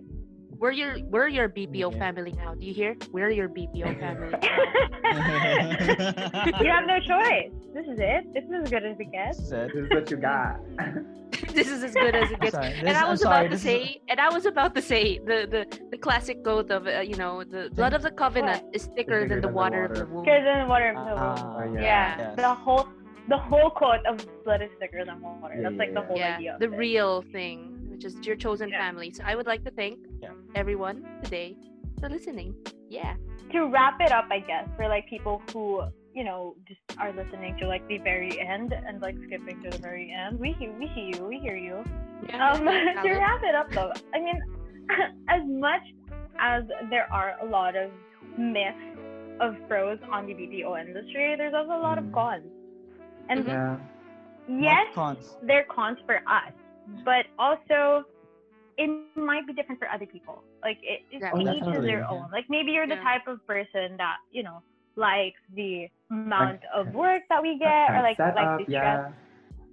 We're 0.59 0.71
your 0.71 0.97
we're 1.05 1.27
your 1.27 1.49
BPO 1.49 1.91
Yeah. 1.93 1.99
family 1.99 2.31
now. 2.33 2.55
Do 2.55 2.65
you 2.65 2.73
hear? 2.73 2.95
We're 3.11 3.29
your 3.29 3.47
BPO 3.49 3.99
family. 4.03 4.33
you 6.63 6.71
have 6.71 6.85
no 6.87 6.99
choice 6.99 7.51
this 7.73 7.85
is 7.87 7.99
it 7.99 8.33
this 8.33 8.43
is 8.45 8.63
as 8.63 8.69
good 8.69 8.85
as 8.85 8.99
it 8.99 9.11
gets 9.11 9.47
Said. 9.49 9.69
This 9.73 9.83
is 9.85 9.89
what 9.91 10.11
you 10.11 10.17
got. 10.17 10.59
this 11.53 11.67
is 11.69 11.83
as 11.83 11.93
good 11.93 12.15
as 12.15 12.31
it 12.31 12.39
gets. 12.39 12.55
Sorry, 12.55 12.73
and 12.73 12.87
this- 12.87 12.97
I 12.97 13.03
I'm 13.03 13.09
was 13.11 13.21
sorry, 13.21 13.35
about 13.35 13.43
to 13.43 13.49
this 13.49 13.59
is- 13.59 13.65
say, 13.89 14.01
and 14.09 14.19
I 14.19 14.29
was 14.29 14.45
about 14.45 14.73
to 14.75 14.81
say, 14.81 15.19
the 15.19 15.45
the, 15.49 15.79
the 15.91 15.97
classic 15.97 16.43
quote 16.43 16.71
of 16.71 16.87
uh, 16.87 17.01
you 17.01 17.15
know, 17.15 17.43
the 17.43 17.69
blood 17.75 17.93
of 17.93 18.01
the 18.01 18.11
covenant 18.11 18.63
is 18.73 18.85
thicker 18.95 18.97
thicker 18.97 19.19
than 19.29 19.29
the 19.29 19.35
than 19.35 19.41
the 19.41 19.47
water 19.61 19.83
of 19.85 19.93
the 19.93 19.99
water. 20.05 20.13
womb. 20.13 20.23
Because 20.25 20.43
then 20.43 20.67
water 20.67 20.89
of 20.89 20.95
the 21.05 21.13
Ah, 21.21 21.57
Oh, 21.59 21.73
yeah, 21.73 21.81
yeah. 21.81 22.17
Yes. 22.17 22.35
the 22.35 22.53
whole 22.53 22.87
the 23.29 23.37
whole 23.37 23.69
quote 23.69 24.03
of 24.07 24.25
blood 24.43 24.61
is 24.63 24.71
thicker 24.79 25.05
than 25.05 25.21
water 25.21 25.53
Yeah, 25.55 25.61
that's 25.63 25.73
yeah, 25.73 25.79
like 25.79 25.93
the 25.93 26.01
whole 26.01 26.17
yeah, 26.17 26.35
idea 26.37 26.53
of 26.55 26.59
the 26.61 26.71
it. 26.73 26.77
real 26.77 27.21
thing, 27.31 27.76
which 27.97 28.05
is 28.05 28.15
your 28.27 28.35
chosen 28.35 28.69
Yeah. 28.69 28.79
family. 28.79 29.09
So 29.11 29.23
I 29.25 29.35
would 29.35 29.47
like 29.47 29.63
to 29.65 29.71
thank 29.71 29.97
Yeah. 30.21 30.33
everyone 30.55 30.97
today 31.23 31.57
for 31.99 32.09
listening. 32.09 32.53
Yeah. 32.89 33.15
to 33.51 33.59
wrap 33.67 34.01
it 34.01 34.11
up, 34.11 34.25
I 34.29 34.39
guess, 34.39 34.67
for 34.75 34.89
like 34.89 35.07
people 35.07 35.41
who 35.53 35.81
you 36.13 36.23
know 36.25 36.55
just 36.67 36.81
are 36.99 37.11
listening 37.13 37.55
to 37.59 37.65
like 37.67 37.85
the 37.87 37.97
very 37.99 38.37
end 38.41 38.73
and 38.73 39.01
like 39.01 39.15
skipping 39.25 39.61
to 39.63 39.69
the 39.69 39.77
very 39.89 40.11
end. 40.11 40.37
We 40.37 40.51
hear, 40.59 40.71
we 40.77 40.87
hear 40.87 41.07
you, 41.15 41.23
we 41.33 41.39
hear 41.39 41.55
you. 41.55 41.77
yeah 42.27 42.51
Um, 42.51 42.65
to 43.05 43.09
wrap 43.23 43.41
it 43.49 43.55
up 43.55 43.69
though, 43.71 43.93
I 44.13 44.19
mean, 44.19 44.37
as 45.35 45.43
much 45.45 45.85
as 46.39 46.63
there 46.89 47.07
are 47.19 47.31
a 47.41 47.45
lot 47.45 47.75
of 47.77 47.89
myths 48.37 48.85
of 49.39 49.55
pros 49.69 49.97
on 50.11 50.25
the 50.27 50.33
BPO 50.33 50.75
industry, 50.85 51.35
there's 51.37 51.53
also 51.53 51.71
a 51.81 51.83
lot 51.89 51.97
of 51.97 52.03
Mm. 52.05 52.13
cons. 52.19 52.51
And. 53.29 53.45
Yeah. 53.47 53.77
yes, 54.49 54.87
Cons. 54.93 55.37
they're 55.47 55.67
cons 55.77 55.99
for 56.05 56.17
us, 56.39 56.53
but 57.05 57.25
also 57.38 58.03
it 58.77 58.89
might 59.15 59.45
be 59.47 59.53
different 59.53 59.79
for 59.79 59.89
other 59.89 60.05
people. 60.05 60.43
Like 60.61 60.77
it, 60.83 61.01
it 61.11 61.21
Yeah. 61.21 61.31
Oh, 61.33 61.39
each 61.41 61.63
is 61.63 61.81
their 61.83 61.99
yeah. 61.99 62.07
own. 62.09 62.29
Like 62.31 62.45
maybe 62.49 62.71
you're 62.71 62.88
the 62.88 62.95
Yeah. 62.95 63.03
type 63.03 63.27
of 63.27 63.45
person 63.47 63.97
that 63.97 64.17
you 64.31 64.43
know 64.43 64.61
likes 64.95 65.39
the 65.55 65.88
amount 66.11 66.61
of 66.73 66.93
work 66.93 67.23
that 67.29 67.41
we 67.41 67.57
get, 67.57 67.91
or 67.91 68.01
like 68.01 68.17
set 68.17 68.35
like 68.35 68.47
up, 68.47 68.57
the 68.59 68.63
stress. 68.65 68.73
yeah. 68.73 69.11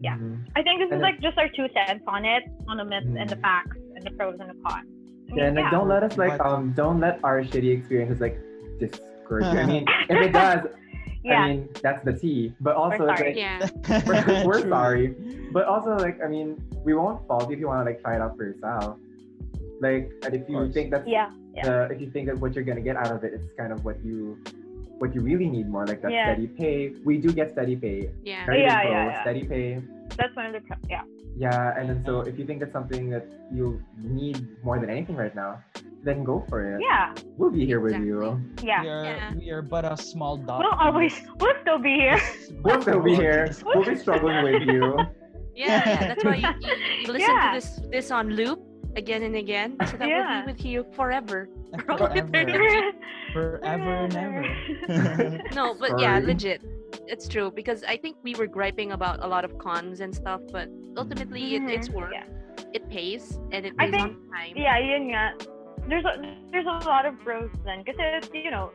Yeah. 0.00 0.16
Mhm. 0.16 0.46
I 0.56 0.62
think 0.62 0.80
this 0.80 0.90
And 0.90 1.00
is 1.00 1.02
like 1.02 1.20
just 1.20 1.38
our 1.38 1.48
two 1.48 1.68
cents 1.72 2.04
on 2.06 2.24
it, 2.24 2.42
on 2.68 2.76
the 2.78 2.84
myths 2.84 3.06
and 3.06 3.28
the 3.30 3.36
Mhm. 3.36 3.40
facts 3.42 3.76
and 3.94 4.02
the 4.04 4.10
pros 4.12 4.36
and 4.40 4.50
the 4.50 4.54
cons. 4.64 4.84
I 4.84 5.32
mean, 5.32 5.38
Yeah, 5.38 5.46
and 5.46 5.56
like 5.56 5.70
don't 5.70 5.88
let 5.88 6.02
us 6.02 6.16
like 6.18 6.40
um 6.40 6.72
don't 6.72 6.98
let 7.00 7.22
our 7.24 7.40
shitty 7.42 7.70
experiences 7.78 8.20
like 8.20 8.36
discourage 8.80 9.46
you. 9.54 9.60
I 9.60 9.66
mean, 9.72 9.86
if 10.08 10.18
it 10.20 10.32
does, 10.32 10.66
yeah. 11.24 11.40
I 11.40 11.48
mean 11.48 11.68
that's 11.82 12.04
the 12.04 12.12
tea. 12.12 12.52
But 12.60 12.76
also 12.76 13.04
it's 13.06 13.18
sorry. 13.18 13.28
like 13.30 13.36
Yeah. 13.36 13.58
we're, 14.06 14.46
we're 14.46 14.68
sorry. 14.76 15.14
But 15.52 15.64
also 15.66 15.96
like 15.96 16.18
I 16.22 16.28
mean, 16.28 16.62
we 16.84 16.94
won't 16.94 17.26
fault 17.26 17.48
you 17.48 17.54
if 17.54 17.60
you 17.60 17.66
want 17.68 17.80
to 17.80 17.90
like 17.90 18.00
try 18.02 18.16
it 18.16 18.20
out 18.20 18.36
for 18.36 18.44
yourself. 18.44 18.98
Like 19.80 20.12
and 20.24 20.34
if 20.34 20.48
you 20.48 20.70
think 20.72 20.90
that's 20.92 21.06
yeah, 21.08 21.30
yeah, 21.54 21.64
the 21.64 21.94
if 21.94 22.00
you 22.00 22.10
think 22.10 22.26
that 22.28 22.38
what 22.38 22.54
you're 22.54 22.64
gonna 22.64 22.80
get 22.80 22.96
out 22.96 23.10
of 23.10 23.24
it, 23.24 23.32
it 23.34 23.40
is 23.40 23.50
kind 23.58 23.72
of 23.72 23.84
what 23.84 24.02
you 24.04 24.38
what 24.98 25.14
you 25.14 25.20
really 25.20 25.48
need 25.48 25.68
more, 25.68 25.84
like 25.86 26.00
that 26.02 26.12
Yeah. 26.12 26.32
steady 26.32 26.46
pay. 26.46 26.94
We 27.04 27.18
do 27.18 27.32
get 27.32 27.50
steady 27.50 27.74
pay. 27.76 28.10
Yeah. 28.22 28.46
Very 28.46 28.62
Yeah, 28.62 28.82
good 28.84 28.90
yeah, 28.90 29.06
yeah. 29.06 29.20
steady 29.22 29.44
pay. 29.44 29.82
that's 30.16 30.34
one 30.36 30.46
of 30.46 30.52
the 30.52 30.60
pro- 30.60 30.76
yeah. 30.88 31.02
Yeah, 31.36 31.74
and 31.76 31.90
then 31.90 32.04
so 32.06 32.20
if 32.20 32.38
you 32.38 32.46
think 32.46 32.60
that's 32.60 32.72
something 32.72 33.10
that 33.10 33.26
you 33.52 33.82
need 33.98 34.46
more 34.62 34.78
than 34.78 34.88
anything 34.88 35.16
right 35.16 35.34
now, 35.34 35.58
then 36.04 36.22
go 36.22 36.44
for 36.48 36.60
it. 36.76 36.80
Yeah, 36.82 37.14
We'll 37.36 37.50
be 37.50 37.64
here 37.66 37.80
with 37.80 37.96
you. 37.96 38.40
Yeah. 38.62 38.82
We 38.82 38.88
are, 38.88 39.04
Yeah. 39.04 39.34
we 39.34 39.50
are 39.50 39.62
but 39.62 39.84
a 39.84 39.96
small 39.96 40.36
dot. 40.36 40.60
We'll 40.60 40.78
always, 40.78 41.14
we'll 41.40 41.56
still 41.62 41.78
be 41.78 41.94
here. 41.94 42.20
We'll 42.62 42.80
still 42.82 43.00
be 43.02 43.14
here. 43.16 43.50
We'll 43.64 43.84
be 43.84 43.96
struggling 43.96 44.44
with 44.44 44.62
you. 44.68 44.98
Yeah, 45.56 46.08
that's 46.10 46.24
why 46.24 46.34
you, 46.42 46.48
you, 46.66 46.74
you 47.06 47.12
listen 47.14 47.30
Yeah. 47.30 47.54
to 47.54 47.60
this 47.60 47.78
this 47.94 48.10
on 48.10 48.34
loop 48.34 48.58
again 48.98 49.22
and 49.22 49.36
again, 49.38 49.76
so 49.86 49.96
that 50.02 50.08
Yeah. 50.10 50.42
we'll 50.42 50.46
be 50.46 50.52
with 50.52 50.64
you 50.66 50.82
forever. 50.98 51.46
Forever. 51.86 52.90
Forever 53.32 53.92
and 54.02 54.16
ever. 54.18 55.38
No, 55.54 55.74
but 55.78 55.94
yeah, 56.02 56.18
legit. 56.18 56.58
It's 57.06 57.28
true 57.28 57.52
because 57.54 57.84
I 57.86 57.96
think 57.96 58.16
we 58.26 58.34
were 58.34 58.48
griping 58.50 58.90
about 58.98 59.22
a 59.22 59.28
lot 59.30 59.44
of 59.46 59.56
cons 59.58 60.00
and 60.02 60.10
stuff, 60.14 60.40
but 60.50 60.66
ultimately 60.98 61.54
it, 61.54 61.62
it's 61.70 61.86
Mhm, 61.88 61.94
work. 62.02 62.10
yeah. 62.12 62.26
It 62.74 62.90
pays 62.90 63.38
and 63.54 63.62
it 63.66 63.74
I 63.78 63.86
think- 63.94 64.02
on 64.02 64.18
time. 64.34 64.54
Yeah, 64.58 64.74
yun 64.82 65.02
nga. 65.14 65.38
There's 65.88 66.04
a 66.04 66.14
there's 66.50 66.66
a 66.66 66.78
lot 66.86 67.04
of 67.06 67.18
pros 67.20 67.50
then 67.64 67.82
because 67.84 67.98
you 68.32 68.50
know 68.50 68.70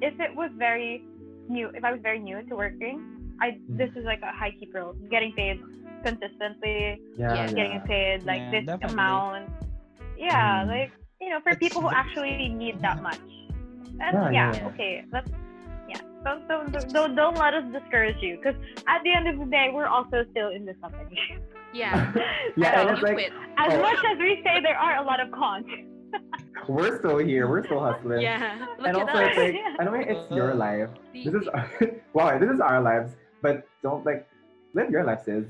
if 0.00 0.18
it 0.20 0.34
was 0.34 0.50
very 0.56 1.04
new 1.48 1.68
if 1.74 1.82
I 1.84 1.92
was 1.92 2.00
very 2.02 2.18
new 2.18 2.42
to 2.48 2.54
working 2.56 2.96
I 3.40 3.48
Mm. 3.52 3.76
this 3.78 3.90
is 3.96 4.04
like 4.04 4.22
a 4.22 4.30
high 4.32 4.52
key 4.58 4.66
pro 4.66 4.92
getting 5.10 5.32
paid 5.32 5.60
consistently 6.04 7.00
Yeah, 7.16 7.34
Yeah. 7.34 7.34
yeah. 7.34 7.52
getting 7.60 7.80
paid 7.92 8.22
like 8.24 8.42
Yeah, 8.42 8.50
this 8.54 8.64
definitely. 8.66 8.94
amount 8.94 9.50
yeah 10.16 10.62
Mm. 10.64 10.68
like 10.74 10.90
you 11.20 11.30
know 11.30 11.40
for 11.40 11.50
It's- 11.50 11.58
people 11.64 11.80
who 11.82 11.90
actually 11.90 12.48
need 12.48 12.80
that 12.86 13.02
much 13.02 13.18
and 14.00 14.12
Yeah, 14.14 14.30
yeah, 14.30 14.32
yeah, 14.32 14.52
yeah. 14.60 14.66
okay 14.70 15.04
that's 15.12 15.30
yeah 15.90 16.00
don't 16.24 16.46
don't, 16.48 16.92
don't 16.96 17.14
don't 17.20 17.36
let 17.44 17.54
us 17.54 17.64
discourage 17.72 18.20
you 18.22 18.36
because 18.36 18.56
at 18.86 19.00
the 19.04 19.12
end 19.12 19.26
of 19.28 19.36
the 19.42 19.46
day 19.56 19.66
we're 19.74 19.86
also 19.96 20.24
still 20.32 20.50
in 20.50 20.64
this 20.68 20.76
company 20.84 21.18
Yeah. 21.72 22.12
Yeah, 22.62 22.74
So 22.84 22.88
and 22.88 23.02
like 23.02 23.14
quit. 23.18 23.32
as 23.64 23.72
Oh. 23.72 23.80
much 23.80 24.00
as 24.12 24.18
we 24.18 24.32
say 24.44 24.54
there 24.60 24.76
are 24.86 24.94
a 25.02 25.04
lot 25.10 25.18
of 25.24 25.28
cons 25.32 25.66
we're 26.68 26.98
still 26.98 27.18
here. 27.18 27.48
We're 27.48 27.64
still 27.64 27.80
hustling. 27.80 28.20
Yeah. 28.22 28.66
Look 28.78 28.86
And 28.88 28.96
at 28.96 29.02
also, 29.08 29.18
it's 29.24 29.36
like 29.36 29.56
I 29.80 29.84
know 29.84 29.94
it's 29.94 30.30
your 30.30 30.52
Uh, 30.52 30.56
life. 30.56 30.90
See? 31.12 31.24
This 31.24 31.34
is 31.34 31.48
wow. 32.12 32.38
This 32.38 32.50
is 32.50 32.60
our 32.60 32.80
lives, 32.80 33.12
but 33.42 33.66
don't 33.82 34.04
like 34.06 34.26
live 34.74 34.90
your 34.90 35.04
life, 35.04 35.22
sis. 35.24 35.44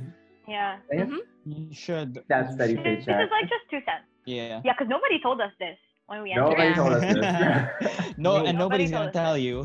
yeah 0.48 0.78
And 0.90 1.12
Mhm. 1.12 1.18
You 1.44 1.74
should. 1.74 2.22
That's 2.28 2.48
you 2.50 2.54
steady 2.54 2.74
should- 2.74 2.84
pay 2.84 2.94
this 2.96 3.06
is 3.26 3.30
like 3.36 3.48
just 3.54 3.64
two 3.70 3.80
cents 3.88 4.06
Yeah. 4.24 4.60
Yeah, 4.64 4.72
because 4.72 4.88
nobody 4.88 5.18
told 5.20 5.40
us 5.40 5.52
this 5.58 5.78
when 6.06 6.22
we 6.22 6.30
entered. 6.32 6.50
Nobody 6.50 6.68
Yeah. 6.68 6.74
told 6.74 6.92
us 6.92 7.02
this. 7.02 8.18
no, 8.26 8.30
and 8.46 8.56
Nobody 8.56 8.58
nobody's 8.58 8.90
told 8.90 9.12
gonna 9.12 9.14
us 9.14 9.14
tell 9.22 9.36
you. 9.38 9.56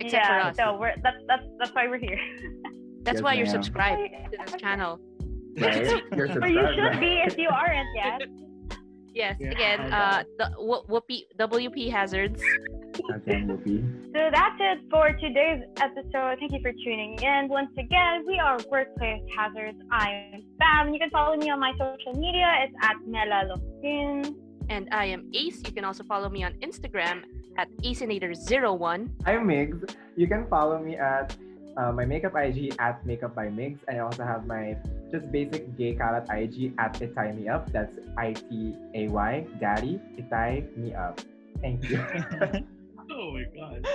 Except 0.00 0.26
for 0.26 0.32
yeah, 0.38 0.48
us. 0.48 0.56
so 0.56 0.76
we're 0.78 0.94
that's 1.02 1.18
that's 1.26 1.46
that's 1.58 1.72
why 1.74 1.86
we're 1.88 1.98
here. 1.98 2.18
That's 3.06 3.16
Yes, 3.18 3.22
why 3.24 3.32
you're 3.34 3.46
ma'am. 3.46 3.56
subscribed 3.62 4.00
to 4.32 4.36
this 4.44 4.54
channel. 4.60 4.92
right? 5.58 5.76
You're 6.16 6.26
subscribed. 6.28 6.40
But 6.40 6.50
you 6.50 6.66
should 6.74 7.00
be 7.00 7.12
if 7.28 7.36
you 7.38 7.48
aren't 7.50 7.88
yet. 7.94 8.22
Yes. 9.14 9.36
Yeah, 9.38 9.50
Again, 9.50 9.80
uh, 9.92 10.24
the 10.38 10.50
w- 10.58 10.82
WP 10.90 11.22
WP 11.38 11.90
hazards. 11.90 12.42
Again, 13.14 13.46
Whoopi. 13.46 13.78
So 14.12 14.20
that's 14.30 14.58
it 14.58 14.78
for 14.90 15.10
today's 15.22 15.62
episode. 15.78 16.38
Thank 16.40 16.52
you 16.52 16.60
for 16.60 16.72
tuning 16.72 17.14
in. 17.22 17.48
Once 17.48 17.70
again, 17.78 18.24
we 18.26 18.38
are 18.38 18.58
Workplace 18.70 19.22
Hazards. 19.36 19.78
I'm 19.90 20.42
Bam. 20.58 20.92
You 20.92 20.98
can 20.98 21.10
follow 21.10 21.36
me 21.36 21.48
on 21.50 21.60
my 21.60 21.72
social 21.78 22.18
media. 22.18 22.46
It's 22.66 22.74
at 22.82 22.96
Mela 23.06 23.54
Locsin. 23.54 24.34
And 24.68 24.88
I 24.92 25.06
am 25.06 25.30
Ace. 25.34 25.62
You 25.64 25.72
can 25.72 25.84
also 25.84 26.02
follow 26.04 26.28
me 26.28 26.42
on 26.42 26.54
Instagram 26.54 27.22
at 27.56 27.68
Acenator01. 27.82 29.10
I'm 29.26 29.46
Migs. 29.46 29.94
You 30.16 30.26
can 30.26 30.46
follow 30.48 30.78
me 30.78 30.96
at 30.96 31.36
uh, 31.76 31.92
my 31.92 32.04
makeup 32.04 32.34
IG 32.36 32.74
at 32.78 33.04
makeup 33.06 33.34
by 33.34 33.46
Migs, 33.46 33.78
and 33.88 33.98
I 33.98 34.00
also 34.00 34.24
have 34.24 34.46
my 34.46 34.76
just 35.14 35.30
basic 35.30 35.78
gay 35.78 35.94
karat 35.94 36.26
IG 36.26 36.74
at 36.78 36.98
Itay 36.98 37.38
Me 37.38 37.46
Up. 37.46 37.70
That's 37.70 37.94
I 38.18 38.34
T 38.34 38.74
A 38.94 39.06
Y 39.06 39.46
Daddy 39.62 40.00
Itay 40.18 40.66
Me 40.76 40.94
Up. 40.94 41.20
Thank 41.62 41.88
you. 41.88 42.02
Oh 43.10 43.36
my 43.36 43.44
god. 43.54 43.86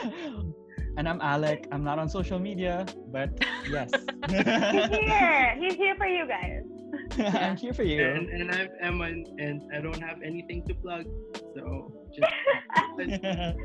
and 0.95 1.09
I'm 1.09 1.20
Alec. 1.20 1.67
I'm 1.72 1.84
not 1.84 1.97
on 1.97 2.07
social 2.07 2.38
media, 2.38 2.86
but 3.11 3.34
yes. 3.67 3.89
He's 4.30 4.45
here. 5.01 5.55
He's 5.59 5.74
here 5.74 5.95
for 5.97 6.05
you 6.05 6.28
guys. 6.30 6.61
I'm 7.17 7.57
here 7.57 7.74
for 7.74 7.82
you. 7.82 8.05
And, 8.05 8.30
and 8.30 8.51
I'm 8.53 8.70
Emma, 8.80 9.05
and 9.05 9.65
I 9.74 9.82
don't 9.82 9.99
have 9.99 10.22
anything 10.22 10.61
to 10.67 10.76
plug. 10.76 11.05
So 11.57 11.91
just 12.13 12.32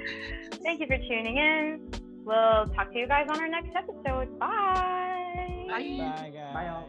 Thank 0.65 0.81
you 0.81 0.87
for 0.89 0.97
tuning 0.97 1.37
in. 1.37 1.93
We'll 2.25 2.67
talk 2.75 2.91
to 2.91 2.99
you 2.99 3.07
guys 3.07 3.27
on 3.29 3.39
our 3.39 3.49
next 3.49 3.77
episode. 3.77 4.39
Bye. 4.41 5.67
Bye. 5.69 5.77
Bye, 6.01 6.33
guys. 6.35 6.55
Bye, 6.55 6.65
y'all. 6.65 6.89